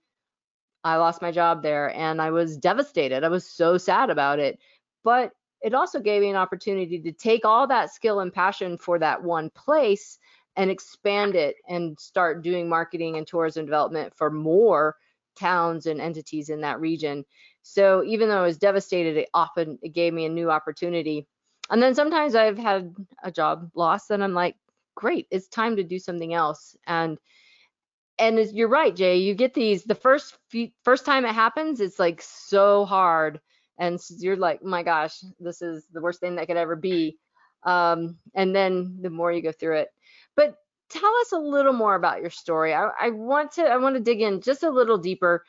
i 0.84 0.96
lost 0.96 1.22
my 1.22 1.32
job 1.32 1.62
there 1.62 1.94
and 1.96 2.22
i 2.22 2.32
was 2.32 2.58
devastated. 2.58 3.24
I 3.24 3.30
was 3.30 3.46
so 3.46 3.78
sad 3.78 4.10
about 4.10 4.40
it 4.40 4.60
but 5.04 5.32
it 5.62 5.74
also 5.74 6.00
gave 6.00 6.22
me 6.22 6.30
an 6.30 6.36
opportunity 6.36 7.00
to 7.00 7.12
take 7.12 7.46
all 7.46 7.68
that 7.68 7.94
skill 7.94 8.20
and 8.20 8.34
passion 8.34 8.78
for 8.78 9.00
that 9.00 9.24
one 9.24 9.50
place 9.52 10.20
and 10.58 10.72
expand 10.72 11.36
it 11.36 11.56
and 11.70 11.98
start 12.00 12.44
doing 12.44 12.68
marketing 12.68 13.16
and 13.16 13.28
tourism 13.28 13.66
development 13.66 14.14
for 14.16 14.32
more 14.32 14.96
towns 15.38 15.86
and 15.86 16.02
entities 16.02 16.50
in 16.50 16.62
that 16.62 16.80
region. 16.80 17.24
So 17.62 18.04
even 18.04 18.28
though 18.28 18.40
I 18.40 18.46
was 18.46 18.58
devastated, 18.58 19.18
it 19.18 19.30
often 19.34 19.78
it 19.84 19.94
gave 19.94 20.14
me 20.14 20.26
a 20.26 20.30
new 20.30 20.50
opportunity. 20.50 21.28
And 21.70 21.82
then 21.82 21.94
sometimes 21.94 22.34
I've 22.34 22.58
had 22.58 22.96
a 23.24 23.32
job 23.32 23.70
loss 23.76 24.10
and 24.10 24.24
I'm 24.24 24.34
like, 24.34 24.56
great, 24.96 25.28
it's 25.30 25.48
time 25.48 25.76
to 25.76 25.84
do 25.84 26.00
something 26.00 26.34
else. 26.34 26.76
And 26.88 27.20
and 28.20 28.40
you're 28.52 28.68
right, 28.68 28.96
Jay. 28.96 29.18
You 29.18 29.36
get 29.36 29.54
these 29.54 29.84
the 29.84 29.94
first 29.94 30.36
few, 30.50 30.72
first 30.84 31.06
time 31.06 31.24
it 31.24 31.36
happens, 31.36 31.80
it's 31.80 32.00
like 32.00 32.20
so 32.20 32.84
hard, 32.84 33.40
and 33.78 34.00
you're 34.18 34.36
like, 34.36 34.64
my 34.64 34.82
gosh, 34.82 35.24
this 35.40 35.62
is 35.62 35.86
the 35.94 36.02
worst 36.02 36.20
thing 36.20 36.36
that 36.38 36.48
could 36.48 36.58
ever 36.58 36.76
be. 36.76 37.18
Um, 37.64 38.18
and 38.34 38.56
then 38.56 38.98
the 39.02 39.12
more 39.12 39.32
you 39.32 39.44
go 39.44 39.52
through 39.52 39.78
it, 39.78 39.90
but 40.38 40.56
tell 40.90 41.14
us 41.22 41.34
a 41.34 41.38
little 41.38 41.74
more 41.74 41.96
about 41.96 42.22
your 42.22 42.30
story. 42.30 42.74
I, 42.74 42.90
I 43.00 43.10
want 43.10 43.54
to 43.54 43.64
I 43.64 43.78
want 43.78 43.96
to 43.96 44.02
dig 44.02 44.22
in 44.22 44.42
just 44.42 44.64
a 44.64 44.70
little 44.70 44.98
deeper 44.98 45.44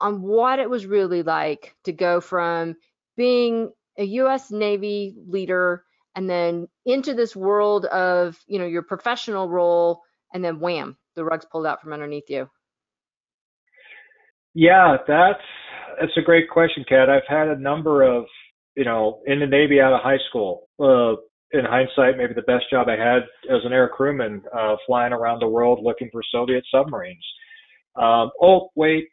on 0.00 0.22
what 0.22 0.58
it 0.58 0.68
was 0.68 0.86
really 0.86 1.22
like 1.22 1.74
to 1.84 1.92
go 1.92 2.20
from 2.20 2.74
being 3.16 3.70
a 3.98 4.04
U.S. 4.04 4.50
Navy 4.50 5.14
leader 5.26 5.84
and 6.14 6.28
then 6.28 6.66
into 6.84 7.14
this 7.14 7.36
world 7.36 7.84
of 7.86 8.36
you 8.46 8.58
know 8.58 8.66
your 8.66 8.82
professional 8.82 9.48
role, 9.48 10.00
and 10.32 10.44
then 10.44 10.58
wham, 10.58 10.96
the 11.14 11.24
rug's 11.24 11.44
pulled 11.44 11.66
out 11.66 11.82
from 11.82 11.92
underneath 11.92 12.28
you. 12.28 12.48
Yeah, 14.54 14.96
that's 15.06 15.44
that's 16.00 16.16
a 16.16 16.22
great 16.22 16.48
question, 16.48 16.84
Kat. 16.88 17.10
I've 17.10 17.28
had 17.28 17.48
a 17.48 17.60
number 17.60 18.02
of 18.02 18.24
you 18.74 18.84
know 18.84 19.20
in 19.26 19.40
the 19.40 19.46
Navy 19.46 19.80
out 19.80 19.92
of 19.92 20.00
high 20.02 20.18
school. 20.28 20.68
Uh, 20.80 21.20
in 21.52 21.64
hindsight, 21.64 22.16
maybe 22.16 22.34
the 22.34 22.42
best 22.42 22.64
job 22.70 22.88
I 22.88 22.96
had 22.96 23.22
as 23.54 23.64
an 23.64 23.72
air 23.72 23.88
crewman, 23.88 24.42
uh, 24.56 24.76
flying 24.86 25.12
around 25.12 25.40
the 25.40 25.48
world 25.48 25.80
looking 25.82 26.08
for 26.10 26.22
Soviet 26.30 26.64
submarines. 26.70 27.24
Um, 27.96 28.30
oh, 28.42 28.70
wait, 28.74 29.08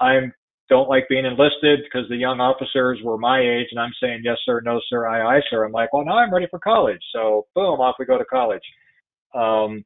I 0.00 0.20
don't 0.68 0.88
like 0.88 1.08
being 1.08 1.26
enlisted 1.26 1.80
because 1.84 2.08
the 2.08 2.16
young 2.16 2.40
officers 2.40 2.98
were 3.04 3.18
my 3.18 3.40
age, 3.40 3.68
and 3.70 3.78
I'm 3.78 3.92
saying 4.02 4.22
yes 4.24 4.38
sir, 4.44 4.60
no 4.64 4.80
sir, 4.88 5.06
aye 5.06 5.36
aye 5.36 5.42
sir. 5.50 5.64
I'm 5.64 5.72
like, 5.72 5.92
well, 5.92 6.04
now 6.04 6.18
I'm 6.18 6.32
ready 6.32 6.46
for 6.50 6.58
college. 6.58 7.00
So 7.12 7.46
boom, 7.54 7.80
off 7.80 7.96
we 7.98 8.06
go 8.06 8.18
to 8.18 8.24
college. 8.24 8.62
Um, 9.34 9.84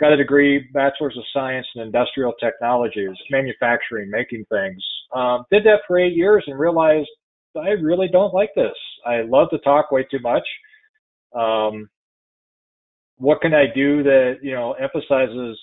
got 0.00 0.12
a 0.12 0.16
degree, 0.16 0.66
bachelor's 0.72 1.16
of 1.16 1.24
science 1.32 1.66
in 1.74 1.82
industrial 1.82 2.32
technologies, 2.40 3.16
manufacturing, 3.30 4.10
making 4.10 4.44
things. 4.50 4.82
Um, 5.14 5.44
did 5.52 5.64
that 5.64 5.80
for 5.86 5.98
eight 5.98 6.16
years 6.16 6.42
and 6.46 6.58
realized 6.58 7.08
I 7.56 7.70
really 7.70 8.08
don't 8.08 8.34
like 8.34 8.50
this. 8.56 8.74
I 9.06 9.22
love 9.22 9.48
to 9.50 9.58
talk 9.58 9.92
way 9.92 10.04
too 10.10 10.18
much. 10.20 10.42
Um, 11.34 11.88
what 13.16 13.40
can 13.40 13.54
I 13.54 13.66
do 13.74 14.02
that 14.02 14.38
you 14.42 14.54
know 14.54 14.72
emphasizes 14.72 15.58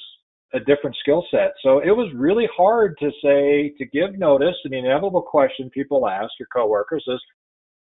a 0.54 0.60
different 0.60 0.96
skill 1.00 1.26
set? 1.32 1.52
So 1.64 1.80
it 1.80 1.92
was 1.92 2.12
really 2.16 2.48
hard 2.56 2.96
to 3.00 3.12
say 3.24 3.74
to 3.78 3.86
give 3.86 4.18
notice. 4.18 4.56
And 4.64 4.74
the 4.74 4.80
inevitable 4.80 5.22
question 5.22 5.70
people 5.70 6.08
ask 6.08 6.32
your 6.40 6.48
coworkers 6.54 7.04
is, 7.08 7.22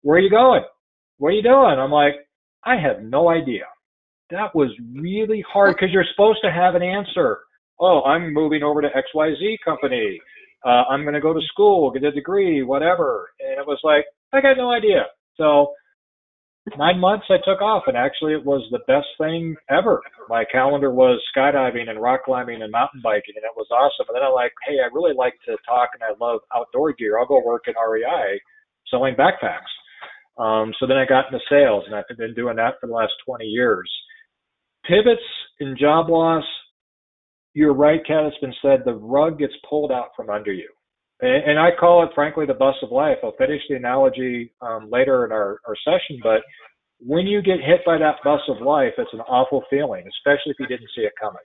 "Where 0.02 0.18
are 0.18 0.22
you 0.22 0.30
going? 0.30 0.64
What 1.18 1.30
are 1.30 1.32
you 1.32 1.44
doing?" 1.44 1.80
I'm 1.80 1.92
like, 1.92 2.16
I 2.64 2.78
have 2.78 3.02
no 3.02 3.30
idea 3.30 3.66
that 4.30 4.54
was 4.56 4.70
really 4.94 5.44
hard 5.52 5.76
because 5.76 5.90
you're 5.92 6.06
supposed 6.14 6.40
to 6.44 6.52
have 6.52 6.76
an 6.76 6.84
answer. 6.84 7.40
Oh, 7.80 8.02
I'm 8.04 8.34
moving 8.34 8.64
over 8.64 8.82
to 8.82 8.90
XYZ 8.90 9.58
company. 9.66 10.20
Uh, 10.66 10.84
I'm 10.90 11.04
going 11.04 11.14
to 11.14 11.22
go 11.22 11.34
to 11.34 11.42
school, 11.48 11.90
get 11.92 12.04
a 12.04 12.12
degree, 12.12 12.64
whatever. 12.64 13.30
And 13.40 13.60
it 13.60 13.66
was 13.66 13.80
like, 13.84 14.06
I 14.34 14.42
got 14.42 14.58
no 14.58 14.72
idea. 14.72 15.06
So 15.38 15.74
nine 16.78 17.00
months 17.00 17.26
I 17.30 17.38
took 17.44 17.62
off 17.62 17.84
and 17.88 17.98
actually 17.98 18.34
it 18.34 18.46
was 18.46 18.68
the 18.72 18.84
best 18.88 19.08
thing 19.18 19.56
ever. 19.70 20.02
My 20.30 20.46
calendar 20.52 20.92
was 20.92 21.22
skydiving 21.36 21.90
and 21.90 22.02
rock 22.02 22.26
climbing 22.26 22.62
and 22.62 22.72
mountain 22.72 23.02
biking 23.04 23.36
and 23.36 23.46
it 23.46 23.56
was 23.56 23.68
awesome. 23.72 24.08
And 24.10 24.16
then 24.16 24.24
I'm 24.24 24.34
like, 24.34 24.54
hey, 24.68 24.78
I 24.84 24.94
really 24.94 25.16
like 25.16 25.34
to 25.46 25.58
talk 25.68 25.90
and 25.94 26.04
I 26.04 26.14
love 26.20 26.42
outdoor 26.56 26.94
gear. 26.94 27.20
I'll 27.20 27.26
go 27.26 27.42
work 27.44 27.64
in 27.68 27.74
REI 27.74 28.40
selling 28.92 29.16
backpacks. 29.16 29.72
Um, 30.38 30.74
so 30.80 30.88
then 30.88 30.98
I 30.98 31.06
got 31.06 31.28
into 31.28 31.40
sales 31.50 31.84
and 31.86 31.96
I've 31.96 32.06
been 32.18 32.34
doing 32.34 32.56
that 32.58 32.76
for 32.80 32.88
the 32.88 32.94
last 32.94 33.14
20 33.26 33.46
years 33.46 33.90
pivots 34.90 35.22
in 35.60 35.76
job 35.80 36.10
loss, 36.10 36.44
you're 37.54 37.74
right, 37.74 38.02
Kat. 38.06 38.26
It's 38.26 38.38
been 38.40 38.54
said 38.62 38.82
the 38.86 38.94
rug 38.94 39.40
gets 39.40 39.54
pulled 39.70 39.92
out 39.92 40.10
from 40.16 40.30
under 40.30 40.54
you. 40.54 40.70
And, 41.22 41.52
and 41.52 41.60
I 41.60 41.70
call 41.78 42.04
it, 42.04 42.10
frankly, 42.16 42.46
the 42.46 42.54
bus 42.54 42.76
of 42.84 42.92
life. 42.92 43.18
I'll 43.24 43.36
finish 43.38 43.62
the 43.70 43.76
analogy 43.76 44.54
um, 44.62 44.90
later 44.92 45.26
in 45.26 45.32
our, 45.32 45.60
our 45.68 45.76
session, 45.86 46.20
but 46.24 46.42
when 47.00 47.26
you 47.26 47.42
get 47.42 47.60
hit 47.66 47.80
by 47.86 47.98
that 47.98 48.16
bus 48.24 48.42
of 48.50 48.62
life, 48.62 48.94
it's 48.98 49.14
an 49.14 49.22
awful 49.22 49.64
feeling, 49.70 50.04
especially 50.08 50.52
if 50.52 50.60
you 50.60 50.68
didn't 50.68 50.90
see 50.96 51.04
it 51.04 51.14
coming. 51.20 51.38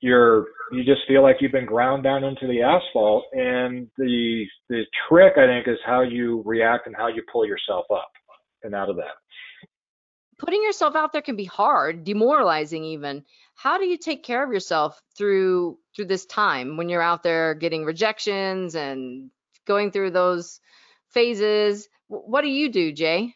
You're 0.00 0.46
you 0.70 0.84
just 0.84 1.00
feel 1.08 1.22
like 1.22 1.36
you've 1.40 1.52
been 1.52 1.64
ground 1.64 2.04
down 2.04 2.24
into 2.24 2.46
the 2.46 2.62
asphalt, 2.62 3.24
and 3.32 3.88
the 3.96 4.44
the 4.68 4.82
trick 5.08 5.32
I 5.38 5.46
think 5.46 5.66
is 5.66 5.78
how 5.84 6.02
you 6.02 6.42
react 6.44 6.86
and 6.86 6.94
how 6.94 7.08
you 7.08 7.22
pull 7.32 7.46
yourself 7.46 7.86
up 7.90 8.10
and 8.62 8.74
out 8.74 8.90
of 8.90 8.96
that 8.96 9.14
putting 10.38 10.62
yourself 10.62 10.96
out 10.96 11.12
there 11.12 11.22
can 11.22 11.36
be 11.36 11.44
hard, 11.44 12.04
demoralizing 12.04 12.84
even. 12.84 13.24
How 13.54 13.78
do 13.78 13.84
you 13.86 13.96
take 13.96 14.22
care 14.24 14.44
of 14.44 14.52
yourself 14.52 15.00
through 15.16 15.78
through 15.94 16.06
this 16.06 16.26
time 16.26 16.76
when 16.76 16.88
you're 16.88 17.02
out 17.02 17.22
there 17.22 17.54
getting 17.54 17.84
rejections 17.84 18.74
and 18.74 19.30
going 19.66 19.90
through 19.90 20.10
those 20.10 20.60
phases? 21.10 21.88
What 22.08 22.42
do 22.42 22.48
you 22.48 22.70
do, 22.70 22.92
Jay? 22.92 23.34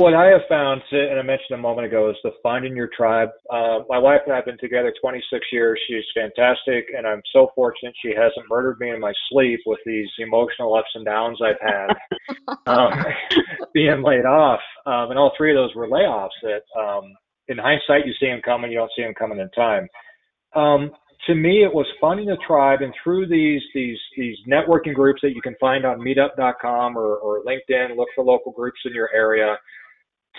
What 0.00 0.14
I 0.14 0.28
have 0.28 0.48
found, 0.48 0.80
and 0.92 1.18
I 1.18 1.22
mentioned 1.22 1.52
a 1.52 1.58
moment 1.58 1.86
ago, 1.86 2.08
is 2.08 2.16
the 2.24 2.30
finding 2.42 2.74
your 2.74 2.88
tribe. 2.96 3.28
Uh, 3.52 3.80
my 3.86 3.98
wife 3.98 4.22
and 4.24 4.32
I 4.32 4.36
have 4.36 4.46
been 4.46 4.56
together 4.56 4.94
26 4.98 5.44
years. 5.52 5.78
She's 5.86 6.04
fantastic, 6.14 6.86
and 6.96 7.06
I'm 7.06 7.20
so 7.34 7.48
fortunate 7.54 7.92
she 8.00 8.14
hasn't 8.16 8.48
murdered 8.48 8.78
me 8.80 8.88
in 8.88 8.98
my 8.98 9.12
sleep 9.28 9.60
with 9.66 9.78
these 9.84 10.08
emotional 10.18 10.74
ups 10.74 10.88
and 10.94 11.04
downs 11.04 11.38
I've 11.44 11.60
had 11.60 12.56
um, 12.66 13.04
being 13.74 14.02
laid 14.02 14.24
off. 14.24 14.60
Um, 14.86 15.10
and 15.10 15.18
all 15.18 15.32
three 15.36 15.50
of 15.50 15.56
those 15.56 15.74
were 15.74 15.86
layoffs 15.86 16.30
that, 16.44 16.62
um, 16.80 17.12
in 17.48 17.58
hindsight, 17.58 18.06
you 18.06 18.14
see 18.18 18.28
them 18.28 18.40
coming, 18.42 18.70
you 18.70 18.78
don't 18.78 18.90
see 18.96 19.02
them 19.02 19.12
coming 19.12 19.38
in 19.38 19.50
time. 19.50 19.86
Um, 20.56 20.92
to 21.26 21.34
me, 21.34 21.62
it 21.62 21.74
was 21.74 21.84
finding 22.00 22.30
a 22.30 22.38
tribe, 22.46 22.80
and 22.80 22.94
through 23.04 23.28
these 23.28 23.60
these 23.74 23.98
these 24.16 24.38
networking 24.48 24.94
groups 24.94 25.20
that 25.20 25.34
you 25.34 25.42
can 25.42 25.56
find 25.60 25.84
on 25.84 25.98
Meetup.com 26.00 26.96
or, 26.96 27.16
or 27.16 27.42
LinkedIn, 27.44 27.98
look 27.98 28.08
for 28.14 28.24
local 28.24 28.50
groups 28.50 28.80
in 28.86 28.94
your 28.94 29.10
area 29.14 29.58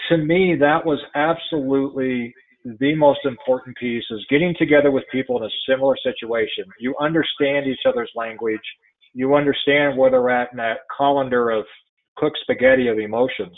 to 0.09 0.17
me, 0.17 0.55
that 0.59 0.85
was 0.85 0.99
absolutely 1.15 2.33
the 2.63 2.95
most 2.95 3.19
important 3.25 3.75
piece 3.77 4.03
is 4.11 4.25
getting 4.29 4.53
together 4.57 4.91
with 4.91 5.03
people 5.11 5.37
in 5.37 5.43
a 5.43 5.49
similar 5.67 5.95
situation. 6.03 6.65
You 6.79 6.95
understand 6.99 7.65
each 7.67 7.85
other's 7.87 8.11
language. 8.15 8.61
You 9.13 9.35
understand 9.35 9.97
where 9.97 10.11
they're 10.11 10.29
at 10.29 10.51
in 10.51 10.57
that 10.57 10.79
colander 10.95 11.49
of 11.49 11.65
cooked 12.17 12.37
spaghetti 12.41 12.87
of 12.87 12.99
emotions. 12.99 13.57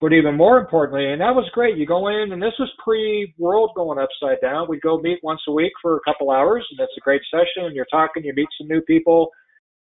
But 0.00 0.12
even 0.12 0.34
more 0.34 0.58
importantly, 0.58 1.12
and 1.12 1.20
that 1.20 1.34
was 1.34 1.48
great, 1.52 1.76
you 1.76 1.86
go 1.86 2.08
in, 2.08 2.32
and 2.32 2.42
this 2.42 2.54
was 2.58 2.68
pre 2.82 3.32
world 3.38 3.70
going 3.76 4.00
upside 4.00 4.40
down. 4.40 4.66
We'd 4.68 4.80
go 4.80 4.98
meet 4.98 5.20
once 5.22 5.40
a 5.46 5.52
week 5.52 5.72
for 5.80 5.96
a 5.96 6.00
couple 6.04 6.32
hours, 6.32 6.66
and 6.70 6.78
that's 6.78 6.96
a 6.96 7.00
great 7.00 7.22
session. 7.30 7.66
And 7.66 7.76
you're 7.76 7.86
talking, 7.88 8.24
you 8.24 8.32
meet 8.34 8.48
some 8.58 8.66
new 8.66 8.80
people, 8.80 9.30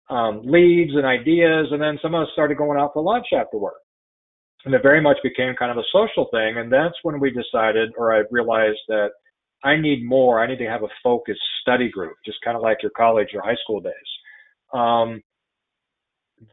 um, 0.10 0.41
leads 0.43 0.93
and 0.93 1.06
ideas, 1.06 1.67
and 1.71 1.82
then 1.82 1.99
some 2.02 2.15
of 2.15 2.23
us 2.23 2.30
started 2.34 2.58
going 2.58 2.78
out 2.78 2.91
for 2.93 3.02
lunch 3.02 3.28
after 3.34 3.58
work 3.58 3.82
and 4.65 4.73
it 4.73 4.82
very 4.82 5.02
much 5.02 5.17
became 5.23 5.56
kind 5.56 5.71
of 5.71 5.78
a 5.78 5.88
social 5.91 6.28
thing. 6.32 6.58
And 6.58 6.71
that's 6.71 6.95
when 7.04 7.19
we 7.19 7.32
decided, 7.32 7.91
or 7.97 8.15
I 8.15 8.23
realized 8.32 8.80
that 8.88 9.10
I 9.63 9.78
need 9.78 10.06
more. 10.06 10.41
I 10.41 10.47
need 10.47 10.60
to 10.60 10.67
have 10.67 10.84
a 10.84 10.88
focused 11.02 11.41
study 11.62 11.89
group, 11.89 12.15
just 12.26 12.38
kind 12.43 12.56
of 12.56 12.63
like 12.63 12.82
your 12.82 12.91
college 12.91 13.30
or 13.34 13.41
high 13.41 13.58
school 13.63 13.80
days. 13.80 13.93
Um, 14.73 15.21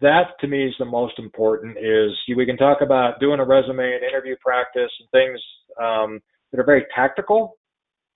that 0.00 0.38
to 0.40 0.46
me 0.46 0.66
is 0.66 0.74
the 0.78 0.84
most 0.84 1.18
important. 1.18 1.76
Is 1.78 2.12
we 2.36 2.46
can 2.46 2.56
talk 2.56 2.78
about 2.80 3.18
doing 3.20 3.40
a 3.40 3.44
resume 3.44 3.94
and 3.94 4.04
interview 4.04 4.36
practice 4.44 4.90
and 5.00 5.10
things 5.10 5.40
um, 5.80 6.20
that 6.50 6.60
are 6.60 6.64
very 6.64 6.86
tactical. 6.94 7.56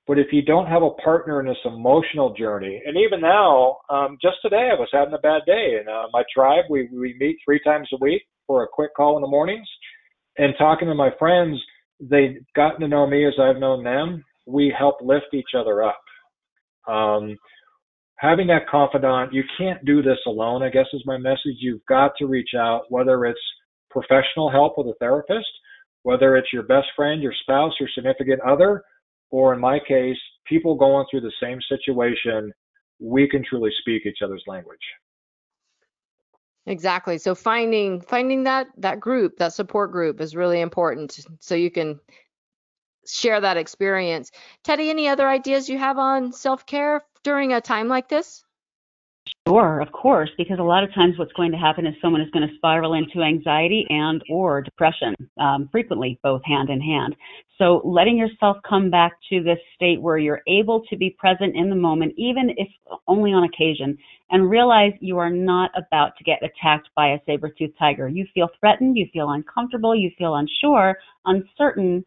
But 0.07 0.19
if 0.19 0.27
you 0.33 0.43
don't 0.43 0.67
have 0.67 0.83
a 0.83 0.91
partner 0.91 1.41
in 1.41 1.47
this 1.47 1.57
emotional 1.65 2.35
journey, 2.35 2.81
and 2.85 2.97
even 2.97 3.21
now, 3.21 3.79
um, 3.89 4.19
just 4.21 4.37
today 4.43 4.69
I 4.71 4.79
was 4.79 4.89
having 4.93 5.15
a 5.15 5.19
bad 5.19 5.43
day, 5.47 5.79
and 5.81 5.89
uh, 5.89 6.07
my 6.13 6.23
tribe 6.33 6.67
we 6.69 6.89
we 6.93 7.17
meet 7.19 7.39
three 7.45 7.61
times 7.65 7.89
a 7.93 7.97
week 8.01 8.23
for 8.47 8.63
a 8.63 8.69
quick 8.73 8.95
call 8.97 9.17
in 9.17 9.23
the 9.23 9.29
mornings. 9.29 9.69
And 10.39 10.55
talking 10.59 10.89
to 10.89 10.95
my 10.95 11.11
friends, 11.19 11.61
they've 12.01 12.37
gotten 12.57 12.81
to 12.81 12.89
know 12.89 13.07
me 13.07 13.27
as 13.27 13.35
I've 13.41 13.59
known 13.61 13.85
them. 13.85 14.25
We 14.47 14.75
help 14.77 14.97
lift 15.01 15.33
each 15.33 15.55
other 15.57 15.83
up. 15.83 16.01
Um, 16.89 17.37
having 18.19 18.47
that 18.49 18.69
confidant, 18.69 19.33
you 19.33 19.43
can't 19.59 19.85
do 19.85 20.03
this 20.03 20.19
alone, 20.27 20.63
I 20.63 20.71
guess 20.71 20.87
is 20.93 21.03
my 21.07 21.19
message. 21.19 21.57
You've 21.59 21.85
got 21.89 22.13
to 22.19 22.27
reach 22.27 22.51
out, 22.59 22.83
whether 22.89 23.25
it's 23.25 23.41
professional 23.91 24.51
help 24.51 24.75
with 24.77 24.89
a 24.89 24.95
therapist, 24.99 25.47
whether 26.03 26.37
it's 26.37 26.53
your 26.53 26.65
best 26.65 26.89
friend, 26.97 27.23
your 27.23 27.35
spouse, 27.43 27.73
your 27.79 27.89
significant 27.95 28.41
other, 28.43 28.83
or 29.31 29.55
in 29.55 29.61
my 29.61 29.79
case, 29.87 30.19
people 30.47 30.75
going 30.75 31.07
through 31.11 31.23
the 31.23 31.33
same 31.41 31.59
situation, 31.69 32.53
we 33.01 33.29
can 33.29 33.43
truly 33.49 33.71
speak 33.81 34.05
each 34.07 34.19
other's 34.23 34.45
language. 34.47 34.79
Exactly. 36.67 37.19
So 37.19 37.35
finding 37.35 38.01
finding 38.01 38.45
that 38.45 38.69
that 38.79 38.99
group, 39.01 39.37
that 39.39 39.53
support 39.53 39.93
group 39.93 40.21
is 40.21 40.35
really 40.35 40.61
important 40.61 41.19
so 41.41 41.55
you 41.55 41.71
can 41.71 42.01
share 43.07 43.41
that 43.41 43.57
experience. 43.57 44.31
Teddy, 44.63 44.89
any 44.91 45.09
other 45.09 45.29
ideas 45.29 45.69
you 45.69 45.79
have 45.79 45.99
on 45.99 46.33
self-care 46.33 47.05
during 47.23 47.53
a 47.53 47.61
time 47.61 47.89
like 47.89 48.09
this? 48.09 48.45
Sure, 49.55 49.79
of 49.79 49.93
course, 49.93 50.31
because 50.37 50.59
a 50.59 50.65
lot 50.65 50.83
of 50.83 50.93
times 50.93 51.17
what's 51.17 51.33
going 51.35 51.53
to 51.53 51.57
happen 51.57 51.87
is 51.87 51.95
someone 52.03 52.21
is 52.21 52.31
going 52.33 52.49
to 52.49 52.57
spiral 52.57 52.95
into 52.95 53.23
anxiety 53.23 53.87
and 53.89 54.21
or 54.29 54.61
depression, 54.61 55.15
um, 55.39 55.69
frequently 55.71 56.19
both 56.25 56.43
hand 56.45 56.71
in 56.71 56.81
hand. 56.81 57.15
So 57.57 57.81
letting 57.85 58.19
yourself 58.19 58.57
come 58.69 58.91
back 58.91 59.13
to 59.31 59.45
this 59.45 59.61
state 59.77 60.03
where 60.03 60.19
you're 60.19 60.43
able 60.49 60.83
to 60.91 60.97
be 60.97 61.15
present 61.21 61.55
in 61.55 61.71
the 61.71 61.77
moment, 61.77 62.15
even 62.17 62.51
if 62.57 62.67
only 63.07 63.31
on 63.31 63.45
occasion, 63.45 63.97
and 64.33 64.51
realize 64.51 64.93
you 64.99 65.19
are 65.19 65.31
not 65.31 65.71
about 65.77 66.17
to 66.19 66.25
get 66.25 66.43
attacked 66.43 66.89
by 66.97 67.11
a 67.11 67.21
saber-toothed 67.25 67.79
tiger. 67.79 68.09
You 68.09 68.27
feel 68.35 68.49
threatened, 68.59 68.97
you 68.97 69.07
feel 69.13 69.31
uncomfortable, 69.31 69.95
you 69.95 70.11
feel 70.19 70.35
unsure, 70.35 70.97
uncertain, 71.27 72.05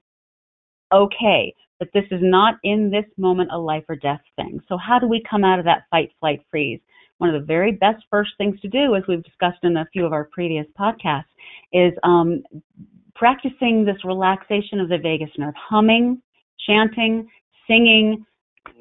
okay. 0.93 1.55
But 1.79 1.89
this 1.93 2.05
is 2.12 2.19
not 2.21 2.55
in 2.63 2.89
this 2.89 3.05
moment 3.17 3.51
a 3.53 3.57
life 3.57 3.86
or 3.88 3.95
death 3.95 4.21
thing. 4.36 4.60
So 4.67 4.77
how 4.77 4.99
do 4.99 5.07
we 5.07 5.23
come 5.29 5.45
out 5.45 5.60
of 5.60 5.65
that 5.65 5.83
fight, 5.89 6.10
flight, 6.19 6.41
freeze? 6.51 6.81
One 7.17 7.34
of 7.34 7.39
the 7.39 7.45
very 7.45 7.71
best 7.71 8.03
first 8.10 8.32
things 8.38 8.60
to 8.62 8.67
do, 8.67 8.95
as 8.95 9.03
we've 9.08 9.23
discussed 9.23 9.60
in 9.63 9.77
a 9.77 9.88
few 9.91 10.06
of 10.06 10.13
our 10.13 10.25
previous 10.32 10.65
podcasts, 10.80 11.25
is 11.73 11.93
um, 12.03 12.43
practicing 13.15 13.84
this 13.84 13.97
relaxation 14.03 14.80
of 14.80 14.89
the 14.89 14.97
vagus 14.97 15.30
nerve, 15.38 15.56
humming, 15.56 16.21
chanting, 16.67 17.27
singing, 17.67 18.25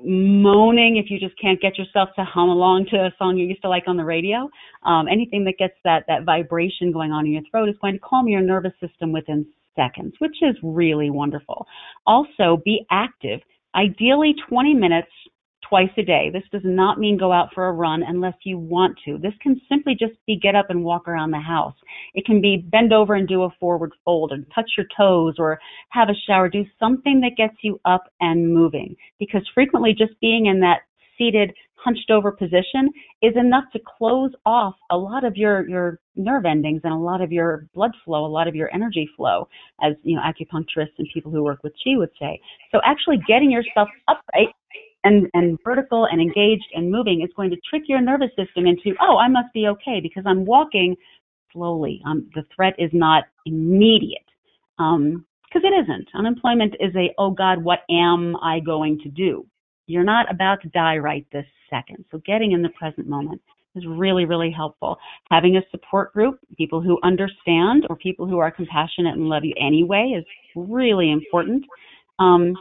moaning 0.04 0.96
if 0.96 1.10
you 1.10 1.18
just 1.18 1.40
can't 1.40 1.60
get 1.60 1.78
yourself 1.78 2.10
to 2.16 2.24
hum 2.24 2.48
along 2.48 2.86
to 2.90 2.96
a 2.96 3.10
song 3.18 3.36
you 3.36 3.46
used 3.46 3.62
to 3.62 3.68
like 3.68 3.84
on 3.86 3.96
the 3.96 4.04
radio. 4.04 4.48
Um, 4.84 5.08
anything 5.08 5.44
that 5.44 5.54
gets 5.58 5.74
that, 5.84 6.04
that 6.08 6.24
vibration 6.24 6.92
going 6.92 7.12
on 7.12 7.26
in 7.26 7.32
your 7.32 7.42
throat 7.50 7.68
is 7.68 7.76
going 7.80 7.94
to 7.94 8.00
calm 8.00 8.28
your 8.28 8.42
nervous 8.42 8.72
system 8.80 9.12
within 9.12 9.46
seconds, 9.74 10.14
which 10.18 10.36
is 10.42 10.56
really 10.62 11.10
wonderful. 11.10 11.66
Also, 12.06 12.60
be 12.64 12.84
active. 12.90 13.40
Ideally, 13.74 14.34
20 14.48 14.74
minutes 14.74 15.08
twice 15.68 15.90
a 15.96 16.02
day. 16.02 16.30
This 16.32 16.42
does 16.52 16.62
not 16.64 16.98
mean 16.98 17.16
go 17.16 17.32
out 17.32 17.48
for 17.54 17.66
a 17.66 17.72
run 17.72 18.02
unless 18.06 18.34
you 18.44 18.58
want 18.58 18.98
to. 19.04 19.18
This 19.18 19.34
can 19.42 19.60
simply 19.68 19.94
just 19.98 20.14
be 20.26 20.38
get 20.38 20.54
up 20.54 20.70
and 20.70 20.84
walk 20.84 21.08
around 21.08 21.30
the 21.30 21.40
house. 21.40 21.74
It 22.14 22.24
can 22.24 22.40
be 22.40 22.56
bend 22.70 22.92
over 22.92 23.14
and 23.14 23.28
do 23.28 23.42
a 23.42 23.50
forward 23.58 23.92
fold 24.04 24.32
and 24.32 24.46
touch 24.54 24.70
your 24.76 24.86
toes 24.96 25.36
or 25.38 25.58
have 25.90 26.08
a 26.08 26.14
shower. 26.26 26.48
Do 26.48 26.64
something 26.78 27.20
that 27.20 27.36
gets 27.36 27.56
you 27.62 27.80
up 27.84 28.04
and 28.20 28.52
moving 28.52 28.96
because 29.18 29.42
frequently 29.54 29.94
just 29.96 30.18
being 30.20 30.46
in 30.46 30.60
that 30.60 30.80
seated 31.18 31.52
hunched 31.86 32.10
over 32.10 32.32
position 32.32 32.90
is 33.22 33.34
enough 33.36 33.64
to 33.72 33.78
close 33.98 34.32
off 34.44 34.74
a 34.90 34.96
lot 34.96 35.24
of 35.24 35.36
your 35.36 35.68
your 35.68 36.00
nerve 36.16 36.44
endings 36.44 36.80
and 36.82 36.92
a 36.92 36.96
lot 36.96 37.20
of 37.20 37.30
your 37.30 37.68
blood 37.74 37.92
flow, 38.04 38.24
a 38.24 38.26
lot 38.26 38.48
of 38.48 38.54
your 38.54 38.72
energy 38.74 39.08
flow, 39.16 39.46
as 39.82 39.92
you 40.02 40.16
know 40.16 40.22
acupuncturists 40.22 40.98
and 40.98 41.06
people 41.14 41.30
who 41.30 41.44
work 41.44 41.62
with 41.62 41.72
chi 41.84 41.96
would 41.96 42.10
say. 42.18 42.40
So 42.72 42.80
actually 42.84 43.18
getting 43.28 43.50
yourself 43.50 43.88
upright 44.08 44.48
and 45.04 45.28
and 45.34 45.58
vertical 45.64 46.06
and 46.06 46.20
engaged 46.20 46.66
and 46.74 46.90
moving 46.90 47.22
is 47.22 47.30
going 47.36 47.50
to 47.50 47.56
trick 47.68 47.82
your 47.86 48.00
nervous 48.00 48.30
system 48.36 48.66
into 48.66 48.94
oh 49.00 49.18
I 49.18 49.28
must 49.28 49.52
be 49.54 49.68
okay 49.68 50.00
because 50.00 50.24
I'm 50.26 50.44
walking 50.44 50.96
slowly. 51.52 52.02
Um, 52.06 52.28
the 52.34 52.44
threat 52.54 52.74
is 52.78 52.90
not 52.92 53.24
immediate. 53.46 54.22
Um, 54.78 55.24
because 55.48 55.62
it 55.64 55.74
isn't. 55.84 56.08
Unemployment 56.14 56.74
is 56.80 56.94
a, 56.96 57.14
oh 57.18 57.30
God, 57.30 57.62
what 57.62 57.80
am 57.88 58.36
I 58.42 58.60
going 58.60 58.98
to 59.00 59.08
do? 59.08 59.46
You're 59.86 60.04
not 60.04 60.30
about 60.30 60.60
to 60.62 60.68
die 60.68 60.98
right 60.98 61.24
this 61.32 61.46
second. 61.70 62.04
So 62.10 62.20
getting 62.26 62.52
in 62.52 62.62
the 62.62 62.68
present 62.70 63.08
moment 63.08 63.40
is 63.74 63.84
really, 63.86 64.24
really 64.24 64.50
helpful. 64.50 64.98
Having 65.30 65.56
a 65.56 65.62
support 65.70 66.12
group, 66.12 66.38
people 66.56 66.80
who 66.80 66.98
understand 67.02 67.86
or 67.88 67.96
people 67.96 68.26
who 68.26 68.38
are 68.38 68.50
compassionate 68.50 69.14
and 69.14 69.28
love 69.28 69.44
you 69.44 69.54
anyway 69.60 70.14
is 70.18 70.24
really 70.56 71.10
important. 71.10 71.64
Um, 72.18 72.54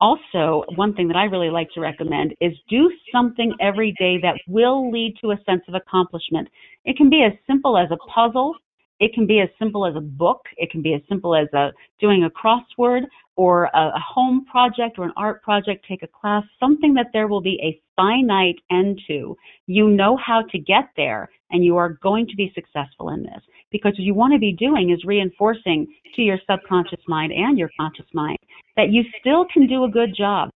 also, 0.00 0.64
one 0.76 0.94
thing 0.94 1.08
that 1.08 1.16
I 1.16 1.24
really 1.24 1.50
like 1.50 1.70
to 1.72 1.80
recommend 1.80 2.34
is 2.40 2.52
do 2.68 2.90
something 3.12 3.52
every 3.60 3.92
day 3.98 4.18
that 4.22 4.36
will 4.46 4.90
lead 4.90 5.16
to 5.20 5.32
a 5.32 5.40
sense 5.44 5.62
of 5.66 5.74
accomplishment. 5.74 6.48
It 6.84 6.96
can 6.96 7.10
be 7.10 7.22
as 7.22 7.32
simple 7.46 7.76
as 7.76 7.88
a 7.90 7.96
puzzle. 8.08 8.54
It 9.00 9.12
can 9.12 9.26
be 9.26 9.40
as 9.40 9.48
simple 9.58 9.86
as 9.86 9.96
a 9.96 10.00
book. 10.00 10.42
It 10.56 10.70
can 10.70 10.82
be 10.82 10.94
as 10.94 11.00
simple 11.08 11.34
as 11.34 11.48
a, 11.52 11.72
doing 12.00 12.24
a 12.24 12.30
crossword 12.30 13.02
or 13.36 13.64
a, 13.74 13.92
a 13.94 14.00
home 14.00 14.44
project 14.50 14.98
or 14.98 15.04
an 15.04 15.12
art 15.16 15.42
project, 15.42 15.84
take 15.88 16.02
a 16.02 16.08
class, 16.08 16.44
something 16.58 16.94
that 16.94 17.08
there 17.12 17.28
will 17.28 17.40
be 17.40 17.60
a 17.62 17.80
finite 17.96 18.58
end 18.70 19.00
to. 19.08 19.36
You 19.66 19.88
know 19.88 20.16
how 20.16 20.42
to 20.42 20.58
get 20.58 20.90
there 20.96 21.28
and 21.50 21.64
you 21.64 21.76
are 21.76 21.98
going 22.02 22.26
to 22.28 22.36
be 22.36 22.52
successful 22.54 23.10
in 23.10 23.22
this 23.22 23.42
because 23.70 23.92
what 23.92 24.00
you 24.00 24.14
want 24.14 24.32
to 24.32 24.38
be 24.38 24.52
doing 24.52 24.90
is 24.90 25.04
reinforcing 25.04 25.86
to 26.14 26.22
your 26.22 26.38
subconscious 26.50 27.00
mind 27.06 27.32
and 27.32 27.58
your 27.58 27.70
conscious 27.78 28.06
mind 28.14 28.38
that 28.76 28.90
you 28.90 29.02
still 29.20 29.44
can 29.52 29.66
do 29.66 29.84
a 29.84 29.88
good 29.88 30.14
job 30.16 30.50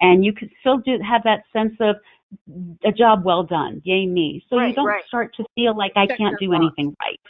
and 0.00 0.24
you 0.24 0.32
can 0.32 0.50
still 0.60 0.78
do 0.78 0.98
have 1.06 1.22
that 1.24 1.42
sense 1.52 1.74
of 1.80 1.96
a 2.84 2.90
job 2.90 3.24
well 3.24 3.44
done, 3.44 3.80
yay 3.84 4.06
me. 4.06 4.44
So 4.50 4.56
right, 4.56 4.68
you 4.68 4.74
don't 4.74 4.86
right. 4.86 5.04
start 5.06 5.34
to 5.36 5.44
feel 5.54 5.76
like 5.76 5.92
I 5.94 6.06
Check 6.06 6.18
can't 6.18 6.38
do 6.40 6.50
box. 6.50 6.62
anything 6.62 6.96
right. 7.00 7.20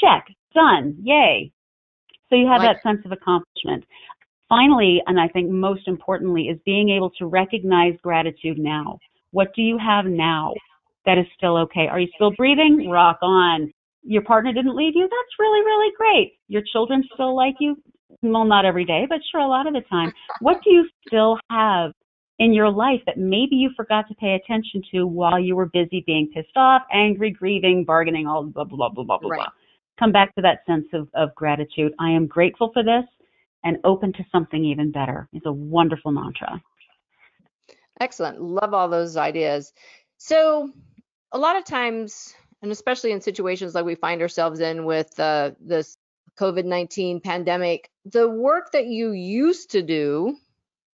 Check, 0.00 0.28
done, 0.54 0.96
yay. 1.02 1.50
So 2.28 2.36
you 2.36 2.46
have 2.46 2.62
Like- 2.62 2.76
that 2.76 2.82
sense 2.82 3.04
of 3.04 3.12
accomplishment 3.12 3.84
finally, 4.48 5.02
and 5.06 5.18
I 5.18 5.28
think 5.28 5.50
most 5.50 5.88
importantly, 5.88 6.48
is 6.48 6.58
being 6.64 6.90
able 6.90 7.10
to 7.18 7.26
recognize 7.26 7.94
gratitude 8.02 8.58
now. 8.58 8.98
What 9.32 9.54
do 9.54 9.62
you 9.62 9.78
have 9.78 10.04
now 10.06 10.54
that 11.06 11.18
is 11.18 11.26
still 11.36 11.56
okay? 11.58 11.88
Are 11.88 11.98
you 11.98 12.08
still 12.14 12.30
breathing? 12.32 12.88
Rock 12.88 13.18
on. 13.22 13.72
Your 14.04 14.22
partner 14.22 14.52
didn't 14.52 14.76
leave 14.76 14.94
you? 14.94 15.02
That's 15.02 15.38
really, 15.38 15.60
really 15.60 15.92
great. 15.96 16.34
Your 16.48 16.62
children 16.72 17.02
still 17.14 17.34
like 17.34 17.56
you? 17.58 17.76
Well, 18.22 18.44
not 18.44 18.64
every 18.64 18.84
day, 18.84 19.06
but 19.08 19.18
sure, 19.30 19.40
a 19.40 19.48
lot 19.48 19.66
of 19.66 19.74
the 19.74 19.80
time. 19.82 20.12
What 20.40 20.62
do 20.62 20.70
you 20.70 20.88
still 21.06 21.38
have 21.50 21.92
in 22.38 22.52
your 22.52 22.70
life 22.70 23.00
that 23.06 23.16
maybe 23.16 23.56
you 23.56 23.70
forgot 23.76 24.06
to 24.08 24.14
pay 24.16 24.34
attention 24.34 24.82
to 24.92 25.06
while 25.06 25.38
you 25.38 25.56
were 25.56 25.66
busy 25.66 26.02
being 26.06 26.30
pissed 26.34 26.56
off, 26.56 26.82
angry, 26.92 27.30
grieving, 27.30 27.84
bargaining, 27.84 28.26
all 28.26 28.44
blah, 28.44 28.64
blah, 28.64 28.88
blah, 28.88 29.04
blah, 29.04 29.18
blah, 29.18 29.30
Right. 29.30 29.36
blah. 29.38 29.48
Come 29.98 30.12
back 30.12 30.34
to 30.34 30.42
that 30.42 30.60
sense 30.66 30.86
of, 30.92 31.08
of 31.14 31.34
gratitude. 31.34 31.92
I 31.98 32.10
am 32.10 32.26
grateful 32.26 32.70
for 32.72 32.82
this 32.82 33.04
and 33.62 33.78
open 33.84 34.12
to 34.14 34.24
something 34.30 34.64
even 34.64 34.90
better. 34.90 35.28
It's 35.32 35.46
a 35.46 35.52
wonderful 35.52 36.10
mantra. 36.12 36.60
Excellent. 38.00 38.40
Love 38.40 38.74
all 38.74 38.88
those 38.88 39.16
ideas. 39.16 39.72
So, 40.18 40.70
a 41.32 41.38
lot 41.38 41.56
of 41.56 41.64
times, 41.64 42.34
and 42.64 42.72
especially 42.72 43.12
in 43.12 43.20
situations 43.20 43.74
like 43.74 43.84
we 43.84 43.94
find 43.94 44.22
ourselves 44.22 44.60
in 44.60 44.86
with 44.86 45.20
uh, 45.20 45.50
this 45.60 45.98
COVID 46.40 46.64
19 46.64 47.20
pandemic, 47.20 47.90
the 48.06 48.28
work 48.28 48.72
that 48.72 48.86
you 48.86 49.12
used 49.12 49.70
to 49.72 49.82
do 49.82 50.36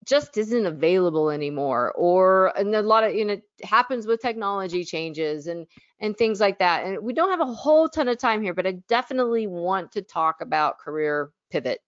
just 0.06 0.38
isn't 0.38 0.68
available 0.68 1.32
anymore 1.32 1.92
or 1.94 2.56
and 2.56 2.76
a 2.76 2.82
lot 2.84 3.04
of 3.04 3.16
you 3.16 3.26
know 3.26 3.34
it 3.34 3.44
happens 3.64 4.06
with 4.06 4.22
technology 4.22 4.86
changes 4.86 5.48
and 5.48 5.66
and 6.00 6.16
things 6.16 6.40
like 6.40 6.60
that 6.60 6.86
and 6.86 7.02
we 7.02 7.12
don't 7.12 7.32
have 7.32 7.40
a 7.40 7.52
whole 7.52 7.90
ton 7.90 8.08
of 8.08 8.20
time 8.20 8.44
here 8.44 8.54
but 8.54 8.68
i 8.68 8.72
definitely 8.88 9.48
want 9.48 9.92
to 9.92 10.04
talk 10.04 10.42
about 10.42 10.78
career 10.78 11.32
pivot. 11.50 11.80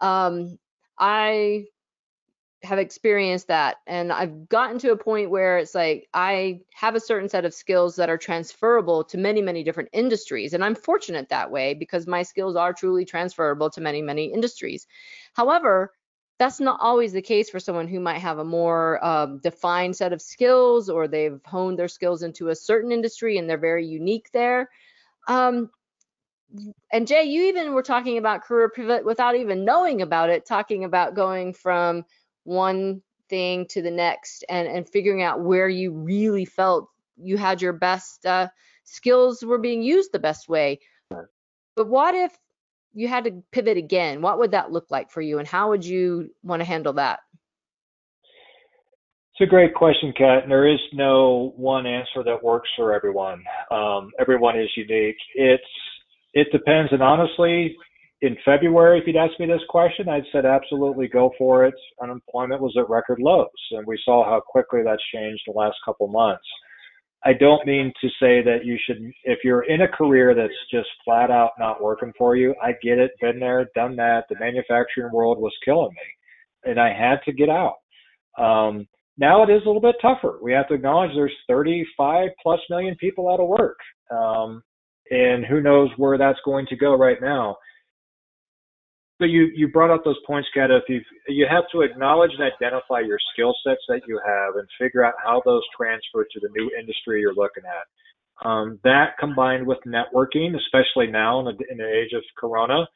Um 0.00 0.58
i 0.98 1.64
have 2.64 2.78
experienced 2.78 3.48
that 3.48 3.76
and 3.86 4.12
I've 4.12 4.48
gotten 4.48 4.78
to 4.80 4.92
a 4.92 4.96
point 4.96 5.30
where 5.30 5.58
it's 5.58 5.74
like 5.74 6.08
I 6.14 6.60
have 6.74 6.94
a 6.94 7.00
certain 7.00 7.28
set 7.28 7.44
of 7.44 7.54
skills 7.54 7.96
that 7.96 8.10
are 8.10 8.18
transferable 8.18 9.04
to 9.04 9.18
many 9.18 9.42
many 9.42 9.62
different 9.62 9.90
industries 9.92 10.54
and 10.54 10.64
I'm 10.64 10.74
fortunate 10.74 11.28
that 11.28 11.50
way 11.50 11.74
because 11.74 12.06
my 12.06 12.22
skills 12.22 12.56
are 12.56 12.72
truly 12.72 13.04
transferable 13.04 13.70
to 13.70 13.80
many 13.80 14.02
many 14.02 14.26
industries. 14.32 14.86
However, 15.34 15.92
that's 16.38 16.58
not 16.58 16.80
always 16.80 17.12
the 17.12 17.22
case 17.22 17.48
for 17.48 17.60
someone 17.60 17.86
who 17.86 18.00
might 18.00 18.18
have 18.18 18.38
a 18.38 18.44
more 18.44 19.04
um, 19.04 19.38
defined 19.38 19.94
set 19.96 20.12
of 20.12 20.20
skills 20.20 20.88
or 20.88 21.06
they've 21.06 21.40
honed 21.44 21.78
their 21.78 21.88
skills 21.88 22.22
into 22.22 22.48
a 22.48 22.56
certain 22.56 22.90
industry 22.90 23.38
and 23.38 23.48
they're 23.48 23.58
very 23.58 23.86
unique 23.86 24.30
there. 24.32 24.68
Um, 25.28 25.70
and 26.92 27.06
Jay, 27.06 27.24
you 27.24 27.44
even 27.44 27.72
were 27.72 27.82
talking 27.82 28.18
about 28.18 28.44
career 28.44 28.68
pivot 28.68 29.04
without 29.04 29.36
even 29.36 29.64
knowing 29.64 30.02
about 30.02 30.30
it, 30.30 30.46
talking 30.46 30.84
about 30.84 31.14
going 31.14 31.52
from 31.52 32.04
one 32.44 33.02
thing 33.28 33.66
to 33.70 33.82
the 33.82 33.90
next 33.90 34.44
and, 34.48 34.68
and 34.68 34.88
figuring 34.88 35.22
out 35.22 35.40
where 35.40 35.68
you 35.68 35.92
really 35.92 36.44
felt 36.44 36.88
you 37.16 37.36
had 37.36 37.62
your 37.62 37.72
best 37.72 38.24
uh, 38.26 38.48
skills 38.84 39.42
were 39.44 39.58
being 39.58 39.82
used 39.82 40.12
the 40.12 40.18
best 40.18 40.48
way. 40.48 40.78
But 41.10 41.88
what 41.88 42.14
if 42.14 42.32
you 42.92 43.08
had 43.08 43.24
to 43.24 43.42
pivot 43.50 43.76
again? 43.76 44.22
What 44.22 44.38
would 44.38 44.52
that 44.52 44.70
look 44.70 44.86
like 44.90 45.10
for 45.10 45.20
you, 45.20 45.38
and 45.38 45.48
how 45.48 45.70
would 45.70 45.84
you 45.84 46.30
want 46.42 46.60
to 46.60 46.66
handle 46.66 46.92
that? 46.94 47.20
It's 49.32 49.48
a 49.48 49.50
great 49.50 49.74
question, 49.74 50.12
Kat. 50.16 50.44
And 50.44 50.52
there 50.52 50.68
is 50.68 50.78
no 50.92 51.52
one 51.56 51.86
answer 51.86 52.22
that 52.24 52.44
works 52.44 52.68
for 52.76 52.94
everyone. 52.94 53.42
Um, 53.72 54.12
everyone 54.20 54.56
is 54.56 54.68
unique. 54.76 55.16
It's 55.34 55.62
it 56.34 56.46
depends, 56.52 56.92
and 56.92 57.02
honestly, 57.02 57.76
in 58.24 58.38
February, 58.42 58.98
if 58.98 59.06
you'd 59.06 59.16
asked 59.16 59.38
me 59.38 59.46
this 59.46 59.60
question, 59.68 60.08
I'd 60.08 60.24
said 60.32 60.46
absolutely 60.46 61.08
go 61.08 61.32
for 61.36 61.66
it. 61.66 61.74
Unemployment 62.02 62.62
was 62.62 62.74
at 62.78 62.88
record 62.88 63.18
lows, 63.20 63.48
and 63.72 63.86
we 63.86 64.00
saw 64.02 64.24
how 64.24 64.40
quickly 64.40 64.80
that's 64.82 65.02
changed 65.12 65.42
the 65.46 65.52
last 65.52 65.76
couple 65.84 66.08
months. 66.08 66.46
I 67.26 67.34
don't 67.34 67.66
mean 67.66 67.92
to 68.00 68.08
say 68.20 68.42
that 68.42 68.64
you 68.64 68.78
should, 68.86 68.98
if 69.24 69.40
you're 69.44 69.64
in 69.64 69.82
a 69.82 69.88
career 69.88 70.34
that's 70.34 70.52
just 70.70 70.88
flat 71.04 71.30
out 71.30 71.50
not 71.58 71.82
working 71.82 72.12
for 72.16 72.34
you, 72.34 72.54
I 72.62 72.72
get 72.82 72.98
it, 72.98 73.10
been 73.20 73.38
there, 73.40 73.68
done 73.74 73.94
that. 73.96 74.24
The 74.30 74.38
manufacturing 74.40 75.12
world 75.12 75.38
was 75.38 75.52
killing 75.62 75.92
me, 75.92 76.70
and 76.70 76.80
I 76.80 76.94
had 76.94 77.20
to 77.26 77.32
get 77.32 77.50
out. 77.50 77.76
Um, 78.38 78.86
now 79.18 79.42
it 79.42 79.50
is 79.50 79.62
a 79.64 79.66
little 79.66 79.82
bit 79.82 79.96
tougher. 80.00 80.38
We 80.42 80.52
have 80.52 80.68
to 80.68 80.74
acknowledge 80.74 81.10
there's 81.14 81.32
35 81.46 82.30
plus 82.42 82.60
million 82.70 82.96
people 82.96 83.30
out 83.30 83.40
of 83.40 83.48
work. 83.48 83.78
Um, 84.10 84.62
and 85.10 85.44
who 85.44 85.60
knows 85.60 85.90
where 85.98 86.16
that's 86.16 86.38
going 86.44 86.66
to 86.68 86.76
go 86.76 86.96
right 86.96 87.20
now. 87.20 87.56
But 89.18 89.26
you, 89.26 89.48
you 89.54 89.68
brought 89.68 89.90
up 89.90 90.04
those 90.04 90.18
points, 90.26 90.48
Kat. 90.52 90.70
If 90.70 90.84
you 90.88 91.00
you 91.28 91.46
have 91.48 91.64
to 91.72 91.82
acknowledge 91.82 92.32
and 92.36 92.42
identify 92.42 93.00
your 93.00 93.18
skill 93.32 93.54
sets 93.64 93.80
that 93.88 94.02
you 94.08 94.20
have 94.26 94.56
and 94.56 94.66
figure 94.78 95.04
out 95.04 95.14
how 95.22 95.40
those 95.44 95.62
transfer 95.76 96.24
to 96.24 96.40
the 96.40 96.48
new 96.56 96.70
industry 96.78 97.20
you're 97.20 97.34
looking 97.34 97.62
at. 97.64 98.46
Um, 98.46 98.80
that 98.82 99.16
combined 99.20 99.66
with 99.66 99.78
networking, 99.86 100.56
especially 100.56 101.06
now 101.06 101.38
in 101.38 101.44
the, 101.44 101.64
in 101.70 101.78
the 101.78 101.88
age 101.88 102.12
of 102.12 102.22
Corona, 102.36 102.86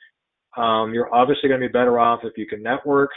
um, 0.57 0.93
you're 0.93 1.15
obviously 1.15 1.49
going 1.49 1.61
to 1.61 1.69
be 1.69 1.73
better 1.73 2.01
off 2.01 2.21
if 2.25 2.33
you 2.37 2.47
can 2.47 2.63
network 2.63 3.11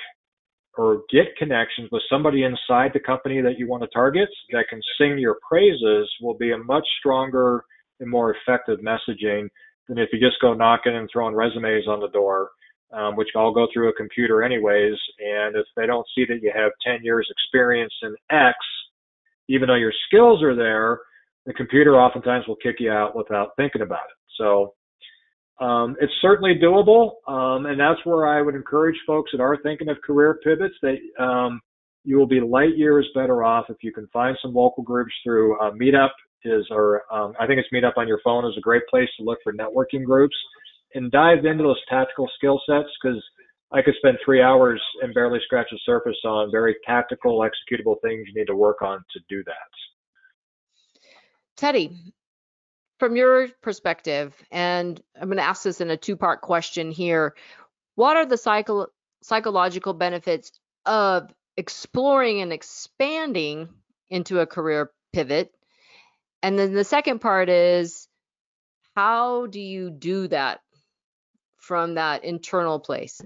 or 0.78 1.02
get 1.12 1.36
connections 1.38 1.90
with 1.92 2.02
somebody 2.10 2.44
inside 2.44 2.92
the 2.94 3.00
company 3.00 3.42
that 3.42 3.58
you 3.58 3.68
want 3.68 3.84
to 3.84 3.90
target 3.90 4.30
that 4.52 4.66
can 4.70 4.80
sing 4.98 5.18
your 5.18 5.38
praises 5.48 6.10
will 6.22 6.36
be 6.38 6.52
a 6.52 6.58
much 6.58 6.86
stronger 7.00 7.64
and 8.00 8.10
more 8.10 8.36
effective 8.36 8.80
messaging 8.80 9.48
than 9.88 9.98
if 9.98 10.10
you 10.14 10.20
just 10.20 10.40
go 10.42 10.54
knocking 10.54 10.96
and 10.96 11.10
throwing 11.12 11.36
resumes 11.36 11.88
on 11.88 12.00
the 12.00 12.08
door, 12.10 12.52
um, 12.93 13.15
which 13.15 13.30
all 13.36 13.54
go 13.54 13.67
through 13.73 13.89
a 13.89 13.93
computer 13.93 14.43
anyways. 14.43 14.95
And 15.19 15.56
if 15.56 15.65
they 15.75 15.86
don't 15.86 16.06
see 16.15 16.25
that 16.25 16.39
you 16.41 16.51
have 16.56 16.71
10 16.86 17.04
years 17.04 17.27
experience 17.30 17.93
in 18.01 18.15
X, 18.30 18.58
even 19.49 19.67
though 19.67 19.75
your 19.75 19.93
skills 20.08 20.41
are 20.43 20.56
there, 20.56 20.99
the 21.45 21.54
computer 21.54 21.95
oftentimes 21.95 22.47
will 22.47 22.58
kick 22.58 22.75
you 22.80 22.91
out 22.91 23.15
without 23.15 23.49
thinking 23.58 23.82
about 23.82 24.06
it. 24.10 24.17
So 24.38 24.73
um, 25.60 25.95
it's 25.99 26.13
certainly 26.21 26.56
doable, 26.56 27.12
um, 27.27 27.67
and 27.67 27.80
that's 27.80 28.04
where 28.04 28.27
I 28.27 28.41
would 28.41 28.56
encourage 28.56 28.97
folks 29.06 29.32
that 29.32 29.41
are 29.41 29.58
thinking 29.62 29.89
of 29.89 29.97
career 30.01 30.39
pivots 30.43 30.73
that 30.82 30.97
um, 31.23 31.62
You 32.04 32.17
will 32.17 32.27
be 32.27 32.39
light 32.39 32.77
years 32.77 33.08
better 33.13 33.43
off 33.43 33.65
if 33.69 33.77
you 33.82 33.93
can 33.93 34.08
find 34.08 34.36
some 34.41 34.54
local 34.54 34.84
groups 34.84 35.13
through 35.23 35.60
uh, 35.60 35.71
Meetup 35.71 36.10
is, 36.43 36.65
or 36.71 37.04
um, 37.13 37.34
I 37.39 37.45
think 37.45 37.60
it's 37.60 37.69
Meetup 37.71 37.97
on 37.97 38.08
your 38.08 38.19
phone 38.23 38.45
is 38.45 38.58
a 38.58 38.62
great 38.62 38.84
place 38.89 39.10
to 39.17 39.23
look 39.23 39.38
for 39.43 39.54
networking 39.54 40.04
groups 40.04 40.36
and 40.93 41.12
dive 41.12 41.45
into 41.45 41.63
those 41.63 41.82
tactical 41.89 42.30
skill 42.38 42.62
sets 42.67 42.89
because 43.01 43.21
I 43.71 43.82
could 43.82 43.95
spend 43.97 44.17
three 44.23 44.41
hours 44.41 44.82
and 45.01 45.13
barely 45.13 45.39
scratch 45.43 45.67
the 45.71 45.80
surface 45.86 46.17
on 46.25 46.51
very 46.51 46.75
tactical, 46.86 47.39
executable 47.39 47.95
things 48.01 48.27
you 48.27 48.34
need 48.36 48.47
to 48.47 48.56
work 48.56 48.82
on 48.82 49.04
to 49.13 49.19
do 49.30 49.43
that. 49.45 49.54
Teddy, 51.56 51.91
from 52.99 53.15
your 53.15 53.47
perspective, 53.62 54.36
and 54.51 55.01
I'm 55.19 55.27
going 55.27 55.38
to 55.38 55.43
ask 55.43 55.63
this 55.63 55.82
in 55.82 55.89
a 55.89 55.97
two 55.97 56.17
part 56.17 56.41
question 56.41 56.91
here 56.91 57.36
what 57.95 58.17
are 58.17 58.25
the 58.25 58.38
psycho- 58.38 58.88
psychological 59.21 59.93
benefits 59.93 60.51
of 60.86 61.34
exploring 61.58 62.41
and 62.41 62.54
expanding 62.54 63.69
into 64.10 64.39
a 64.39 64.47
career 64.47 64.91
pivot? 65.13 65.51
And 66.41 66.58
then 66.58 66.73
the 66.73 66.84
second 66.84 67.19
part 67.19 67.49
is 67.49 68.08
how 68.95 69.47
do 69.47 69.60
you 69.60 69.89
do 69.89 70.27
that 70.30 70.62
from 71.62 71.95
that 71.95 72.24
internal 72.24 72.80
place? 72.80 73.21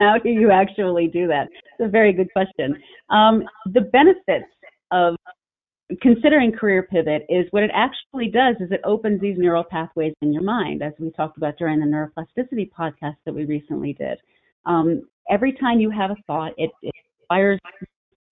How 0.00 0.18
do 0.22 0.28
you 0.28 0.50
actually 0.50 1.06
do 1.06 1.26
that? 1.28 1.48
It's 1.52 1.86
a 1.86 1.88
very 1.88 2.12
good 2.12 2.32
question. 2.32 2.76
Um, 3.10 3.44
the 3.72 3.82
benefits 3.82 4.50
of 4.90 5.16
considering 6.02 6.52
career 6.52 6.82
pivot 6.82 7.24
is 7.28 7.46
what 7.50 7.62
it 7.62 7.70
actually 7.72 8.28
does 8.28 8.56
is 8.60 8.72
it 8.72 8.80
opens 8.84 9.20
these 9.20 9.38
neural 9.38 9.64
pathways 9.64 10.14
in 10.20 10.32
your 10.32 10.42
mind, 10.42 10.82
as 10.82 10.92
we 10.98 11.10
talked 11.12 11.36
about 11.36 11.56
during 11.58 11.78
the 11.78 11.86
neuroplasticity 11.86 12.70
podcast 12.78 13.16
that 13.24 13.34
we 13.34 13.44
recently 13.44 13.92
did. 13.92 14.18
Um, 14.66 15.02
every 15.30 15.52
time 15.52 15.80
you 15.80 15.90
have 15.90 16.10
a 16.10 16.16
thought, 16.26 16.52
it, 16.56 16.70
it 16.82 16.94
fires 17.28 17.60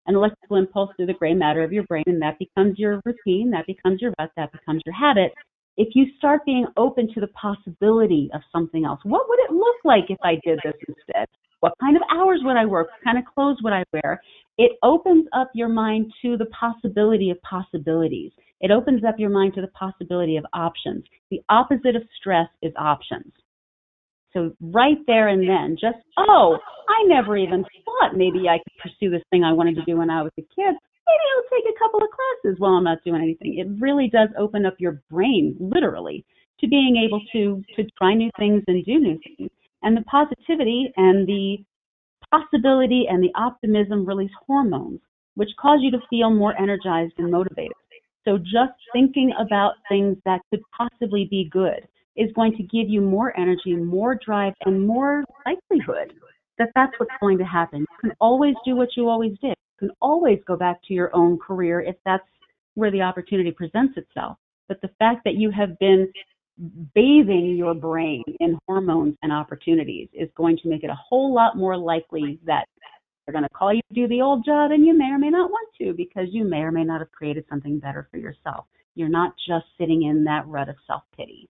an 0.07 0.15
electrical 0.15 0.57
impulse 0.57 0.91
through 0.97 1.07
the 1.07 1.15
gray 1.15 1.35
matter 1.35 1.63
of 1.63 1.73
your 1.73 1.85
brain, 1.85 2.05
and 2.07 2.23
that 2.23 2.39
becomes 2.39 2.79
your 2.79 3.03
routine, 3.05 3.51
that 3.51 3.67
becomes 3.67 4.01
your 4.01 4.15
rut, 4.19 4.31
that 4.37 4.53
becomes 4.53 4.81
your 4.87 4.95
habit 4.95 5.33
if 5.79 5.95
you 5.95 6.07
start 6.19 6.45
being 6.45 6.67
open 6.77 7.09
to 7.15 7.21
the 7.21 7.29
possibility 7.29 8.29
of 8.35 8.41
something 8.53 8.85
else, 8.85 8.99
what 9.05 9.29
would 9.29 9.39
it 9.39 9.53
look 9.53 9.77
like 9.85 10.07
if 10.09 10.19
I 10.25 10.33
did 10.45 10.59
this 10.65 10.75
instead? 10.89 11.29
What 11.61 11.73
kind 11.81 11.97
of 11.97 12.03
hours 12.13 12.41
would 12.43 12.57
I 12.57 12.67
work? 12.67 12.89
What 12.89 13.05
kind 13.05 13.17
of 13.17 13.33
clothes 13.33 13.59
would 13.63 13.73
I 13.73 13.85
wear? 13.93 14.21
It 14.59 14.73
opens 14.83 15.27
up 15.33 15.51
your 15.55 15.69
mind 15.69 16.13
to 16.23 16.37
the 16.37 16.47
possibility 16.47 17.31
of 17.31 17.41
possibilities. 17.43 18.33
It 18.61 18.73
opens 18.73 19.05
up 19.05 19.15
your 19.19 19.31
mind 19.31 19.55
to 19.55 19.61
the 19.61 19.69
possibility 19.69 20.37
of 20.37 20.45
options. 20.53 21.05
The 21.31 21.41
opposite 21.49 21.95
of 21.95 22.03
stress 22.21 22.49
is 22.61 22.73
options. 22.77 23.33
So 24.33 24.53
right 24.61 24.99
there 25.07 25.29
and 25.29 25.49
then, 25.49 25.77
just, 25.81 26.05
oh, 26.19 26.59
I 26.89 27.07
never 27.07 27.37
even 27.37 27.65
thought 27.85 28.17
maybe 28.17 28.49
I 28.49 28.59
could 28.59 28.83
pursue 28.83 29.11
this 29.11 29.23
thing 29.31 29.45
I 29.45 29.53
wanted 29.53 29.77
to 29.77 29.85
do 29.85 29.97
when 29.97 30.11
I 30.11 30.23
was 30.23 30.33
a 30.39 30.43
kid 30.43 30.75
maybe 31.09 31.27
I'll 31.35 31.51
take 31.51 31.75
a 31.75 31.79
couple 31.79 32.01
of 32.03 32.09
classes 32.11 32.61
while 32.61 32.75
I'm 32.75 32.85
not 32.85 33.03
doing 33.05 33.23
anything. 33.23 33.59
It 33.59 33.81
really 33.81 34.09
does 34.09 34.29
open 34.39 34.67
up 34.67 34.75
your 34.79 35.03
brain, 35.11 35.57
literally, 35.59 36.25
to 36.61 36.69
being 36.69 36.97
able 36.97 37.21
to 37.33 37.63
to 37.77 37.91
try 37.97 38.15
new 38.15 38.31
things 38.39 38.63
and 38.67 38.85
do 38.85 38.99
new 38.99 39.19
things. 39.37 39.51
And 39.83 39.97
the 39.97 40.03
positivity 40.03 40.93
and 40.97 41.27
the 41.27 41.59
possibility 42.31 43.07
and 43.09 43.23
the 43.23 43.33
optimism 43.35 44.05
release 44.05 44.31
hormones, 44.47 45.01
which 45.35 45.49
cause 45.61 45.79
you 45.81 45.91
to 45.93 46.01
feel 46.11 46.31
more 46.31 46.59
energized 46.61 47.15
and 47.19 47.31
motivated. 47.31 47.73
So 48.25 48.39
just 48.39 48.75
thinking 48.93 49.33
about 49.39 49.75
things 49.89 50.19
that 50.25 50.41
could 50.51 50.61
possibly 50.77 51.27
be 51.31 51.49
good 51.51 51.87
is 52.17 52.31
going 52.35 52.53
to 52.57 52.63
give 52.65 52.91
you 52.91 53.01
more 53.01 53.35
energy, 53.39 53.77
more 53.77 54.19
drive, 54.27 54.53
and 54.67 54.87
more 54.87 55.25
likelihood 55.47 56.13
that 56.59 56.71
that's 56.75 56.93
what's 56.99 57.13
going 57.21 57.39
to 57.39 57.45
happen. 57.45 57.81
You 57.81 58.11
can 58.11 58.13
always 58.21 58.55
do 58.67 58.75
what 58.75 58.89
you 58.97 59.09
always 59.09 59.39
did 59.41 59.55
can 59.79 59.91
always 60.01 60.39
go 60.47 60.57
back 60.57 60.81
to 60.85 60.95
your 60.95 61.15
own 61.15 61.39
career 61.39 61.81
if 61.81 61.97
that's 62.05 62.29
where 62.75 62.91
the 62.91 63.03
opportunity 63.03 63.51
presents 63.51 63.97
itself. 63.97 64.37
But 64.69 64.81
the 64.81 64.91
fact 64.99 65.23
that 65.25 65.35
you 65.35 65.51
have 65.51 65.79
been 65.79 66.13
bathing 66.95 67.57
your 67.57 67.75
brain 67.75 68.25
in 68.41 68.59
hormones 68.67 69.17
and 69.23 69.33
opportunities 69.33 70.09
is 70.13 70.29
going 70.37 70.59
to 70.59 70.69
make 70.69 70.83
it 70.83 70.91
a 70.91 70.99
whole 71.09 71.33
lot 71.33 71.57
more 71.57 71.77
likely 71.77 72.39
that 72.45 72.67
they're 73.25 73.33
going 73.33 73.45
to 73.45 73.51
call 73.51 73.73
you 73.73 73.81
to 73.89 73.95
do 73.95 74.09
the 74.09 74.21
old 74.21 74.45
job 74.45 74.71
and 74.71 74.85
you 74.85 74.97
may 74.97 75.11
or 75.11 75.19
may 75.19 75.31
not 75.31 75.51
want 75.51 75.69
to 75.81 75.93
because 75.93 76.29
you 76.31 76.45
may 76.45 76.61
or 76.61 76.73
may 76.73 76.83
not 76.83 77.01
have 77.01 77.13
created 77.13 77.45
something 77.49 77.79
better 77.79 78.09
for 78.11 78.17
yourself. 78.17 78.65
You're 78.95 79.09
not 79.09 79.35
just 79.47 79.67
sitting 79.79 80.05
in 80.05 80.25
that 80.25 80.47
rut 80.47 80.69
of 80.69 80.77
self 80.87 81.03
pity. 81.17 81.49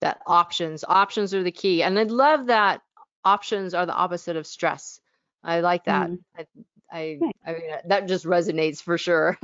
That 0.00 0.20
options, 0.26 0.84
options 0.86 1.34
are 1.34 1.42
the 1.42 1.50
key. 1.50 1.82
And 1.82 1.98
I 1.98 2.04
love 2.04 2.46
that 2.46 2.82
options 3.24 3.74
are 3.74 3.86
the 3.86 3.94
opposite 3.94 4.36
of 4.36 4.46
stress. 4.46 5.00
I 5.42 5.60
like 5.60 5.84
that. 5.84 6.10
Mm. 6.10 6.18
I, 6.36 6.46
I, 6.92 7.18
I 7.46 7.52
mean, 7.52 7.62
that 7.86 8.08
just 8.08 8.24
resonates 8.24 8.82
for 8.82 8.98
sure. 8.98 9.38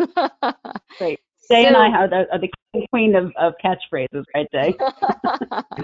Great. 0.99 1.21
Jay 1.51 1.63
so, 1.63 1.69
and 1.69 1.77
I 1.77 1.91
are 1.91 2.09
the, 2.09 2.27
are 2.33 2.39
the 2.41 2.51
queen 2.91 3.15
of, 3.15 3.33
of 3.37 3.55
catchphrases, 3.65 4.25
right, 4.35 4.49
Jay? 4.53 4.75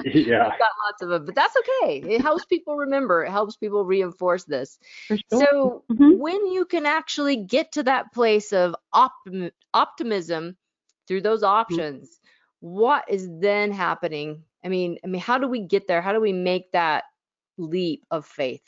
yeah. 0.04 0.46
I've 0.46 0.58
got 0.58 0.72
lots 0.84 1.02
of 1.02 1.08
them, 1.08 1.24
but 1.24 1.34
that's 1.34 1.54
okay. 1.56 2.02
It 2.06 2.20
helps 2.20 2.44
people 2.46 2.76
remember. 2.76 3.24
It 3.24 3.30
helps 3.30 3.56
people 3.56 3.84
reinforce 3.84 4.44
this. 4.44 4.78
Sure. 5.06 5.18
So 5.30 5.84
mm-hmm. 5.90 6.18
when 6.18 6.46
you 6.48 6.64
can 6.64 6.84
actually 6.86 7.36
get 7.36 7.72
to 7.72 7.84
that 7.84 8.12
place 8.12 8.52
of 8.52 8.74
optim- 8.94 9.52
optimism 9.72 10.56
through 11.06 11.20
those 11.20 11.42
mm-hmm. 11.42 11.54
options, 11.54 12.08
mm-hmm. 12.08 12.68
what 12.68 13.04
is 13.08 13.28
then 13.40 13.70
happening? 13.70 14.42
I 14.64 14.68
mean, 14.68 14.98
I 15.04 15.06
mean, 15.06 15.20
how 15.20 15.38
do 15.38 15.46
we 15.46 15.60
get 15.60 15.86
there? 15.86 16.02
How 16.02 16.12
do 16.12 16.20
we 16.20 16.32
make 16.32 16.72
that 16.72 17.04
leap 17.56 18.04
of 18.10 18.26
faith? 18.26 18.62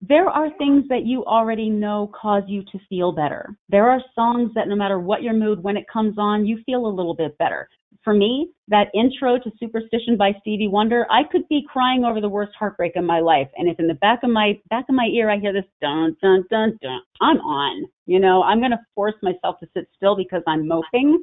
There 0.00 0.28
are 0.28 0.48
things 0.56 0.84
that 0.88 1.04
you 1.04 1.24
already 1.26 1.68
know 1.68 2.10
cause 2.20 2.42
you 2.46 2.62
to 2.72 2.78
feel 2.88 3.12
better. 3.12 3.54
There 3.68 3.90
are 3.90 4.00
songs 4.14 4.50
that 4.54 4.68
no 4.68 4.74
matter 4.74 4.98
what 4.98 5.22
your 5.22 5.34
mood, 5.34 5.62
when 5.62 5.76
it 5.76 5.84
comes 5.92 6.16
on, 6.18 6.46
you 6.46 6.58
feel 6.64 6.86
a 6.86 6.88
little 6.88 7.14
bit 7.14 7.36
better. 7.38 7.68
For 8.02 8.14
me, 8.14 8.50
that 8.68 8.88
intro 8.94 9.38
to 9.38 9.50
Superstition 9.60 10.16
by 10.16 10.32
Stevie 10.40 10.68
Wonder, 10.68 11.06
I 11.10 11.24
could 11.30 11.46
be 11.48 11.66
crying 11.70 12.04
over 12.04 12.18
the 12.18 12.30
worst 12.30 12.52
heartbreak 12.58 12.92
in 12.94 13.04
my 13.04 13.20
life. 13.20 13.48
And 13.58 13.68
if 13.68 13.78
in 13.78 13.88
the 13.88 13.94
back 13.94 14.20
of 14.22 14.30
my 14.30 14.58
back 14.70 14.86
of 14.88 14.94
my 14.94 15.04
ear 15.12 15.28
I 15.28 15.38
hear 15.38 15.52
this 15.52 15.66
dun 15.82 16.16
dun 16.22 16.44
dun 16.48 16.78
dun, 16.80 17.00
I'm 17.20 17.36
on. 17.38 17.84
You 18.06 18.20
know, 18.20 18.42
I'm 18.42 18.60
gonna 18.60 18.80
force 18.94 19.16
myself 19.22 19.60
to 19.60 19.68
sit 19.74 19.86
still 19.96 20.16
because 20.16 20.42
I'm 20.46 20.66
moping 20.66 21.22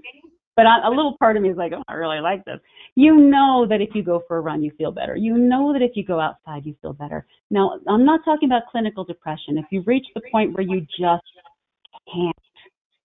but 0.57 0.65
a 0.65 0.89
little 0.89 1.15
part 1.19 1.37
of 1.37 1.43
me 1.43 1.49
is 1.49 1.55
like, 1.55 1.71
oh, 1.73 1.83
I 1.87 1.93
really 1.93 2.19
like 2.19 2.43
this. 2.43 2.59
You 2.95 3.15
know 3.15 3.67
that 3.69 3.79
if 3.79 3.89
you 3.93 4.03
go 4.03 4.23
for 4.27 4.37
a 4.37 4.41
run, 4.41 4.63
you 4.63 4.71
feel 4.75 4.91
better. 4.91 5.15
You 5.15 5.37
know 5.37 5.71
that 5.71 5.83
if 5.83 5.91
you 5.93 6.03
go 6.03 6.19
outside, 6.19 6.65
you 6.65 6.75
feel 6.81 6.93
better. 6.93 7.27
Now, 7.51 7.79
I'm 7.87 8.03
not 8.03 8.21
talking 8.25 8.49
about 8.49 8.63
clinical 8.71 9.03
depression. 9.03 9.59
If 9.59 9.65
you 9.69 9.83
reach 9.85 10.07
the 10.15 10.21
point 10.31 10.53
where 10.53 10.63
you 10.63 10.81
just 10.81 11.23
can't, 12.11 12.35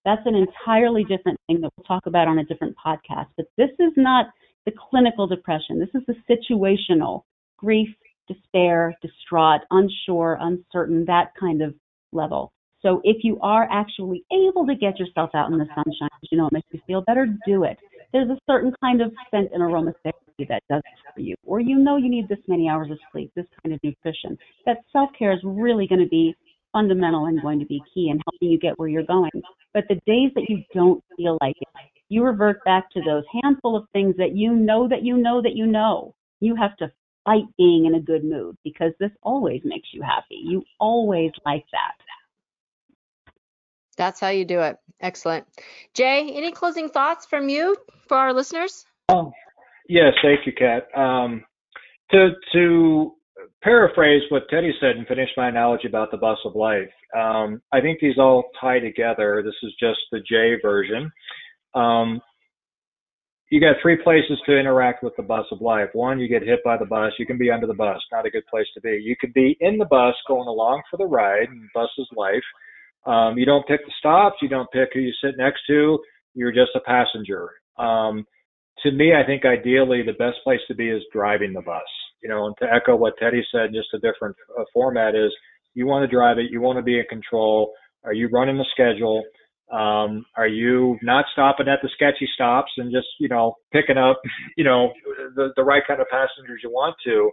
that's 0.06 0.22
an 0.24 0.34
entirely 0.34 1.04
different 1.04 1.38
thing 1.46 1.60
that 1.60 1.70
we'll 1.76 1.84
talk 1.84 2.06
about 2.06 2.26
on 2.26 2.38
a 2.38 2.44
different 2.44 2.74
podcast. 2.84 3.26
But 3.36 3.46
this 3.58 3.70
is 3.78 3.92
not 3.96 4.26
the 4.64 4.72
clinical 4.90 5.26
depression. 5.26 5.78
This 5.78 5.90
is 5.94 6.02
the 6.06 6.16
situational 6.28 7.24
grief, 7.58 7.90
despair, 8.28 8.96
distraught, 9.02 9.60
unsure, 9.70 10.38
uncertain, 10.40 11.04
that 11.04 11.32
kind 11.38 11.60
of 11.60 11.74
level. 12.12 12.50
So 12.82 13.00
if 13.04 13.18
you 13.22 13.38
are 13.40 13.68
actually 13.70 14.24
able 14.32 14.66
to 14.66 14.74
get 14.74 14.98
yourself 14.98 15.30
out 15.34 15.50
in 15.50 15.58
the 15.58 15.66
sunshine, 15.74 16.08
you 16.30 16.38
know 16.38 16.46
it 16.46 16.52
makes 16.52 16.66
you 16.72 16.80
feel 16.86 17.02
better, 17.02 17.26
do 17.46 17.64
it. 17.64 17.78
There's 18.12 18.28
a 18.28 18.38
certain 18.46 18.74
kind 18.82 19.00
of 19.00 19.12
scent 19.30 19.50
and 19.52 19.62
aromatherapy 19.62 20.48
that 20.48 20.62
does 20.68 20.82
it 20.84 21.12
for 21.14 21.20
you, 21.20 21.34
or 21.46 21.60
you 21.60 21.78
know 21.78 21.96
you 21.96 22.10
need 22.10 22.28
this 22.28 22.38
many 22.48 22.68
hours 22.68 22.90
of 22.90 22.98
sleep, 23.10 23.30
this 23.36 23.46
kind 23.62 23.74
of 23.74 23.80
nutrition. 23.82 24.36
That 24.66 24.78
self 24.92 25.10
care 25.18 25.32
is 25.32 25.40
really 25.44 25.86
going 25.86 26.02
to 26.02 26.08
be 26.08 26.34
fundamental 26.72 27.26
and 27.26 27.40
going 27.40 27.60
to 27.60 27.66
be 27.66 27.82
key 27.94 28.10
in 28.10 28.20
helping 28.30 28.50
you 28.50 28.58
get 28.58 28.78
where 28.78 28.88
you're 28.88 29.04
going. 29.04 29.30
But 29.74 29.84
the 29.88 30.00
days 30.06 30.32
that 30.34 30.46
you 30.48 30.62
don't 30.74 31.02
feel 31.16 31.38
like 31.40 31.56
it, 31.60 31.68
you 32.08 32.24
revert 32.24 32.64
back 32.64 32.90
to 32.90 33.00
those 33.02 33.24
handful 33.42 33.76
of 33.76 33.84
things 33.92 34.16
that 34.18 34.34
you 34.34 34.54
know 34.54 34.88
that 34.88 35.02
you 35.02 35.16
know 35.16 35.40
that 35.42 35.54
you 35.54 35.66
know. 35.66 36.14
You 36.40 36.56
have 36.56 36.76
to 36.78 36.90
fight 37.24 37.44
being 37.56 37.86
in 37.86 37.94
a 37.94 38.00
good 38.00 38.24
mood 38.24 38.56
because 38.64 38.92
this 38.98 39.12
always 39.22 39.60
makes 39.64 39.88
you 39.92 40.02
happy. 40.02 40.42
You 40.44 40.64
always 40.80 41.30
like 41.46 41.64
that. 41.72 41.94
That's 43.96 44.20
how 44.20 44.28
you 44.28 44.44
do 44.44 44.60
it. 44.60 44.76
Excellent. 45.00 45.46
Jay, 45.94 46.30
any 46.32 46.52
closing 46.52 46.88
thoughts 46.88 47.26
from 47.26 47.48
you 47.48 47.76
for 48.08 48.16
our 48.16 48.32
listeners? 48.32 48.84
Oh, 49.08 49.32
yes, 49.88 50.12
thank 50.22 50.46
you, 50.46 50.52
Kat. 50.52 50.86
Um, 50.96 51.44
to 52.12 52.30
to 52.52 53.12
paraphrase 53.62 54.22
what 54.30 54.48
Teddy 54.48 54.72
said 54.80 54.96
and 54.96 55.06
finish 55.06 55.28
my 55.36 55.48
analogy 55.48 55.88
about 55.88 56.10
the 56.10 56.16
bus 56.16 56.38
of 56.44 56.54
life, 56.54 56.90
um, 57.16 57.60
I 57.72 57.80
think 57.80 57.98
these 58.00 58.18
all 58.18 58.44
tie 58.60 58.78
together. 58.78 59.42
This 59.44 59.54
is 59.62 59.74
just 59.78 59.98
the 60.10 60.20
Jay 60.20 60.56
version. 60.62 61.10
Um, 61.74 62.20
you 63.50 63.60
got 63.60 63.76
three 63.82 63.98
places 64.02 64.40
to 64.46 64.58
interact 64.58 65.04
with 65.04 65.14
the 65.16 65.22
bus 65.22 65.44
of 65.52 65.60
life. 65.60 65.90
One, 65.92 66.18
you 66.18 66.26
get 66.26 66.42
hit 66.42 66.60
by 66.64 66.78
the 66.78 66.86
bus. 66.86 67.12
You 67.18 67.26
can 67.26 67.36
be 67.36 67.50
under 67.50 67.66
the 67.66 67.74
bus. 67.74 68.00
Not 68.10 68.24
a 68.24 68.30
good 68.30 68.46
place 68.46 68.66
to 68.74 68.80
be. 68.80 68.98
You 69.02 69.14
could 69.20 69.34
be 69.34 69.58
in 69.60 69.76
the 69.76 69.84
bus 69.84 70.14
going 70.26 70.48
along 70.48 70.82
for 70.90 70.96
the 70.96 71.04
ride, 71.04 71.48
and 71.50 71.68
bus 71.74 71.90
is 71.98 72.08
life. 72.16 72.42
Um, 73.06 73.38
you 73.38 73.46
don't 73.46 73.66
pick 73.66 73.84
the 73.84 73.92
stops. 73.98 74.36
You 74.42 74.48
don't 74.48 74.70
pick 74.70 74.90
who 74.94 75.00
you 75.00 75.12
sit 75.22 75.36
next 75.36 75.62
to. 75.68 75.98
You're 76.34 76.52
just 76.52 76.70
a 76.74 76.80
passenger. 76.80 77.50
Um, 77.78 78.24
to 78.82 78.90
me, 78.90 79.14
I 79.14 79.24
think 79.24 79.44
ideally 79.44 80.02
the 80.02 80.12
best 80.12 80.38
place 80.44 80.60
to 80.68 80.74
be 80.74 80.88
is 80.88 81.02
driving 81.12 81.52
the 81.52 81.62
bus. 81.62 81.82
You 82.22 82.28
know, 82.28 82.46
and 82.46 82.54
to 82.60 82.72
echo 82.72 82.94
what 82.94 83.14
Teddy 83.18 83.44
said, 83.50 83.72
just 83.74 83.88
a 83.94 83.98
different 83.98 84.36
uh, 84.58 84.64
format 84.72 85.14
is 85.16 85.32
You 85.74 85.86
want 85.86 86.08
to 86.08 86.14
drive 86.14 86.38
it. 86.38 86.50
You 86.50 86.60
want 86.60 86.78
to 86.78 86.82
be 86.82 86.98
in 86.98 87.04
control. 87.08 87.72
Are 88.04 88.12
you 88.12 88.28
running 88.28 88.58
the 88.58 88.66
schedule? 88.72 89.22
Um, 89.72 90.26
are 90.36 90.46
you 90.48 90.98
not 91.02 91.24
stopping 91.32 91.68
at 91.68 91.78
the 91.82 91.88
sketchy 91.94 92.28
stops 92.34 92.70
and 92.76 92.92
just, 92.92 93.06
you 93.18 93.28
know, 93.28 93.54
picking 93.72 93.96
up, 93.96 94.20
you 94.56 94.64
know, 94.64 94.92
the, 95.34 95.50
the 95.56 95.64
right 95.64 95.82
kind 95.86 96.00
of 96.00 96.08
passengers 96.10 96.60
you 96.62 96.70
want 96.70 96.94
to? 97.04 97.30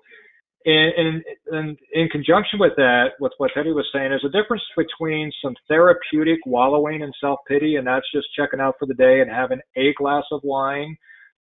And, 0.66 0.94
and, 0.98 1.24
and 1.52 1.80
in 1.94 2.10
conjunction 2.10 2.60
with 2.60 2.74
that, 2.76 3.12
with 3.20 3.32
what 3.38 3.52
Teddy 3.54 3.72
was 3.72 3.88
saying, 3.94 4.10
there's 4.10 4.26
a 4.26 4.38
difference 4.42 4.64
between 4.76 5.32
some 5.42 5.56
therapeutic 5.70 6.40
wallowing 6.46 7.02
and 7.02 7.14
self 7.22 7.40
pity, 7.48 7.78
and 7.78 7.88
that's 7.88 8.06
just 8.14 8.28
checking 8.38 8.60
out 8.60 8.76
for 8.78 8.86
the 8.86 8.94
day 8.94 9.22
and 9.22 9.32
having 9.32 9.60
a 9.78 9.94
glass 9.94 10.26
of 10.32 10.42
wine, 10.44 10.98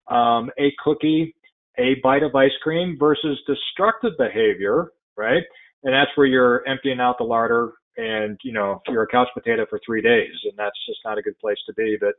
um, 0.07 0.51
a 0.59 0.71
cookie, 0.83 1.35
a 1.79 1.95
bite 2.03 2.23
of 2.23 2.35
ice 2.35 2.51
cream, 2.61 2.95
versus 2.99 3.39
destructive 3.47 4.13
behavior, 4.19 4.91
right? 5.15 5.43
And 5.83 5.93
that's 5.93 6.11
where 6.15 6.27
you're 6.27 6.67
emptying 6.67 6.99
out 6.99 7.17
the 7.17 7.23
larder 7.23 7.73
and 7.97 8.39
you 8.43 8.53
know 8.53 8.81
you're 8.87 9.03
a 9.03 9.07
couch 9.07 9.27
potato 9.33 9.65
for 9.69 9.79
three 9.85 10.01
days, 10.01 10.33
and 10.43 10.53
that's 10.57 10.77
just 10.87 10.99
not 11.03 11.17
a 11.17 11.21
good 11.21 11.37
place 11.39 11.57
to 11.65 11.73
be. 11.73 11.97
But 11.99 12.13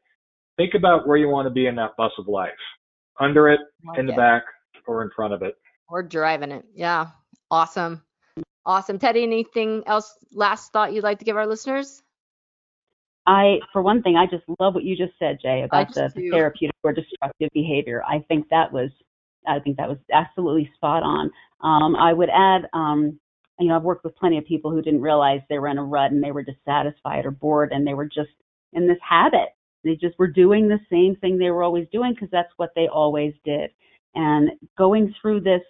think 0.57 0.75
about 0.75 1.07
where 1.07 1.17
you 1.17 1.29
want 1.29 1.47
to 1.47 1.51
be 1.51 1.67
in 1.67 1.77
that 1.77 1.97
bus 1.97 2.13
of 2.19 2.27
life, 2.29 2.51
under 3.21 3.49
it, 3.49 3.61
in 3.97 4.07
the 4.07 4.13
back, 4.15 4.43
or 4.87 5.03
in 5.03 5.11
front 5.15 5.33
of 5.33 5.43
it. 5.43 5.55
Or 5.89 6.03
driving 6.03 6.53
it. 6.53 6.65
Yeah. 6.75 7.09
Awesome. 7.51 8.03
Awesome. 8.67 8.99
Teddy, 8.99 9.23
anything 9.23 9.83
else, 9.87 10.15
last 10.33 10.73
thought 10.73 10.93
you'd 10.93 11.05
like 11.05 11.19
to 11.21 11.25
give 11.25 11.37
our 11.37 11.47
listeners? 11.47 12.03
I, 13.27 13.61
for 13.73 13.83
one 13.83 14.03
thing, 14.03 14.17
I 14.17 14.27
just 14.27 14.45
love 14.61 14.75
what 14.75 14.85
you 14.85 14.97
just 14.97 15.13
said, 15.19 15.39
Jay, 15.41 15.63
about 15.63 15.93
the, 15.95 16.11
the 16.15 16.31
therapeutic 16.31 16.75
or 16.83 16.93
destructive 16.93 17.51
behavior. 17.53 18.03
I 18.05 18.25
think 18.29 18.49
that 18.51 18.73
was, 18.73 18.91
I 19.47 19.59
think 19.61 19.77
that 19.77 19.89
was 19.89 19.99
absolutely 20.13 20.71
spot 20.75 21.03
on. 21.03 21.31
Um, 21.63 21.97
I 21.97 22.13
would 22.13 22.31
add, 22.31 22.69
um, 22.73 23.19
you 23.59 23.69
know, 23.69 23.77
I've 23.77 23.83
worked 23.83 24.05
with 24.05 24.17
plenty 24.17 24.39
of 24.39 24.45
people 24.45 24.71
who 24.71 24.83
didn't 24.83 25.03
realize 25.03 25.41
they 25.49 25.59
were 25.59 25.69
in 25.69 25.79
a 25.79 25.85
rut 25.85 26.13
and 26.13 26.23
they 26.23 26.33
were 26.33 26.43
dissatisfied 26.43 27.27
or 27.27 27.31
bored 27.31 27.73
and 27.73 27.87
they 27.87 27.95
were 27.95 28.07
just 28.07 28.31
in 28.73 28.87
this 28.87 28.99
habit. 29.07 29.49
They 29.85 29.95
just 29.95 30.19
were 30.19 30.29
doing 30.29 30.69
the 30.69 30.81
same 30.91 31.17
thing 31.17 31.39
they 31.39 31.51
were 31.51 31.63
always 31.63 31.87
doing 31.93 32.13
because 32.15 32.29
that's 32.31 32.53
what 32.57 32.71
they 32.75 32.89
always 32.89 33.35
did. 33.45 33.71
And 34.15 34.51
going 34.77 35.15
through 35.21 35.41
this 35.41 35.63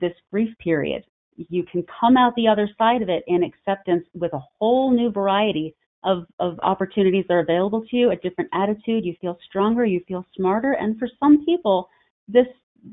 this 0.00 0.14
grief 0.30 0.56
period, 0.58 1.04
you 1.36 1.64
can 1.70 1.84
come 2.00 2.16
out 2.16 2.34
the 2.34 2.48
other 2.48 2.68
side 2.78 3.02
of 3.02 3.08
it 3.08 3.22
in 3.26 3.42
acceptance 3.42 4.06
with 4.14 4.32
a 4.32 4.42
whole 4.58 4.90
new 4.90 5.10
variety 5.10 5.74
of, 6.04 6.24
of 6.38 6.58
opportunities 6.62 7.24
that 7.28 7.34
are 7.34 7.40
available 7.40 7.84
to 7.90 7.96
you, 7.96 8.10
a 8.10 8.16
different 8.16 8.50
attitude. 8.52 9.04
You 9.04 9.14
feel 9.20 9.38
stronger, 9.44 9.84
you 9.84 10.00
feel 10.06 10.24
smarter. 10.36 10.72
And 10.72 10.98
for 10.98 11.08
some 11.20 11.44
people, 11.44 11.88
this 12.28 12.46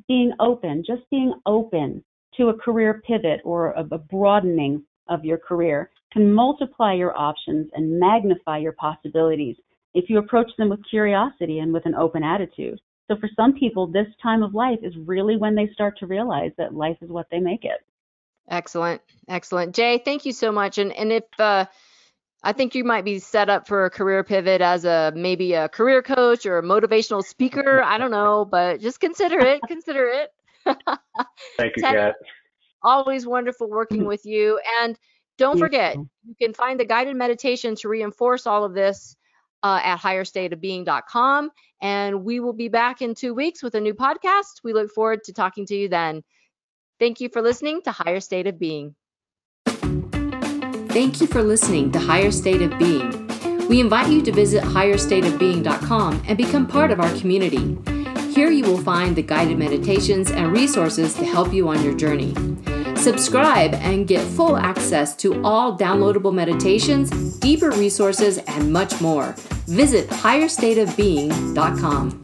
being 0.08 0.34
open, 0.40 0.84
just 0.86 1.04
being 1.10 1.34
open 1.46 2.04
to 2.38 2.50
a 2.50 2.58
career 2.58 3.02
pivot 3.06 3.42
or 3.44 3.72
a, 3.72 3.86
a 3.92 3.98
broadening 3.98 4.84
of 5.08 5.24
your 5.24 5.38
career 5.38 5.92
can 6.12 6.34
multiply 6.34 6.94
your 6.94 7.18
options 7.18 7.70
and 7.74 8.00
magnify 8.00 8.58
your 8.58 8.74
possibilities 8.74 9.56
if 9.94 10.10
you 10.10 10.18
approach 10.18 10.50
them 10.58 10.70
with 10.70 10.80
curiosity 10.90 11.60
and 11.60 11.72
with 11.72 11.86
an 11.86 11.96
open 11.96 12.24
attitude. 12.24 12.80
So 13.10 13.18
for 13.18 13.30
some 13.36 13.54
people, 13.54 13.88
this 13.88 14.08
time 14.22 14.44
of 14.44 14.54
life 14.54 14.80
is 14.82 14.94
really 15.06 15.36
when 15.36 15.56
they 15.56 15.70
start 15.74 15.98
to 16.00 16.08
realize 16.08 16.52
that 16.58 16.74
life 16.74 16.98
is 17.02 17.10
what 17.10 17.28
they 17.32 17.40
make 17.40 17.66
it. 17.66 17.80
Excellent. 18.50 19.02
Excellent. 19.28 19.76
Jay, 19.76 20.02
thank 20.04 20.26
you 20.26 20.32
so 20.32 20.52
much. 20.52 20.78
And 20.78 20.92
and 20.94 21.12
if 21.12 21.24
uh, 21.40 21.66
I 22.44 22.52
think 22.52 22.76
you 22.76 22.84
might 22.84 23.06
be 23.06 23.20
set 23.20 23.50
up 23.50 23.68
for 23.68 23.86
a 23.86 23.90
career 23.90 24.24
pivot 24.24 24.62
as 24.62 24.84
a 24.84 25.14
maybe 25.16 25.54
a 25.54 25.70
career 25.70 26.02
coach 26.02 26.46
or 26.46 26.58
a 26.58 26.64
motivational 26.64 27.24
speaker. 27.24 27.82
I 27.82 27.98
don't 27.98 28.12
know, 28.12 28.46
but 28.46 28.82
just 28.82 29.00
consider 29.00 29.40
it. 29.40 29.62
Consider 29.68 30.08
it. 30.08 30.30
Thank 31.58 31.78
you, 31.78 31.84
Kat. 31.84 32.16
Always 32.82 33.26
wonderful 33.26 33.70
working 33.70 34.06
with 34.06 34.26
you. 34.26 34.60
And 34.82 34.98
don't 35.38 35.58
forget, 35.58 35.96
you 35.96 36.36
can 36.40 36.54
find 36.54 36.80
the 36.80 36.86
guided 36.86 37.16
meditation 37.16 37.76
to 37.78 37.88
reinforce 37.88 38.46
all 38.46 38.66
of 38.66 38.74
this 38.74 39.16
uh, 39.64 39.80
at 39.84 39.98
higherstateofbeing.com. 39.98 41.50
And 41.82 42.24
we 42.24 42.40
will 42.40 42.54
be 42.54 42.68
back 42.68 43.02
in 43.02 43.16
two 43.16 43.34
weeks 43.34 43.64
with 43.64 43.76
a 43.76 43.82
new 43.82 43.94
podcast. 43.94 44.62
We 44.64 44.74
look 44.74 44.92
forward 44.92 45.24
to 45.26 45.34
talking 45.34 45.66
to 45.68 45.76
you 45.76 45.90
then. 45.90 46.24
Thank 47.00 47.20
you 47.20 47.30
for 47.30 47.42
listening 47.42 47.82
to 47.84 47.92
Higher 47.92 48.20
State 48.20 48.48
of 48.48 48.60
Being. 48.60 48.96
Thank 49.66 51.20
you 51.22 51.28
for 51.28 51.42
listening 51.42 51.92
to 51.92 52.00
Higher 52.00 52.32
State 52.32 52.62
of 52.62 52.78
Being. 52.78 53.28
We 53.68 53.80
invite 53.80 54.12
you 54.12 54.22
to 54.22 54.32
visit 54.32 54.64
higherstateofbeing.com 54.64 56.24
and 56.28 56.38
become 56.38 56.68
part 56.68 56.92
of 56.92 57.00
our 57.00 57.10
community. 57.16 57.78
Here 58.34 58.50
you 58.50 58.64
will 58.64 58.80
find 58.80 59.16
the 59.16 59.22
guided 59.22 59.60
meditations 59.60 60.32
and 60.32 60.52
resources 60.52 61.14
to 61.16 61.24
help 61.24 61.54
you 61.54 61.70
on 61.70 61.84
your 61.84 61.96
journey. 61.96 62.34
Subscribe 62.96 63.76
and 63.76 64.08
get 64.08 64.26
full 64.26 64.58
access 64.58 65.16
to 65.18 65.40
all 65.44 65.78
downloadable 65.78 66.34
meditations, 66.34 67.38
deeper 67.38 67.70
resources, 67.70 68.40
and 68.40 68.74
much 68.74 69.00
more. 69.00 69.36
Visit 69.68 70.10
higherstateofbeing.com. 70.10 72.23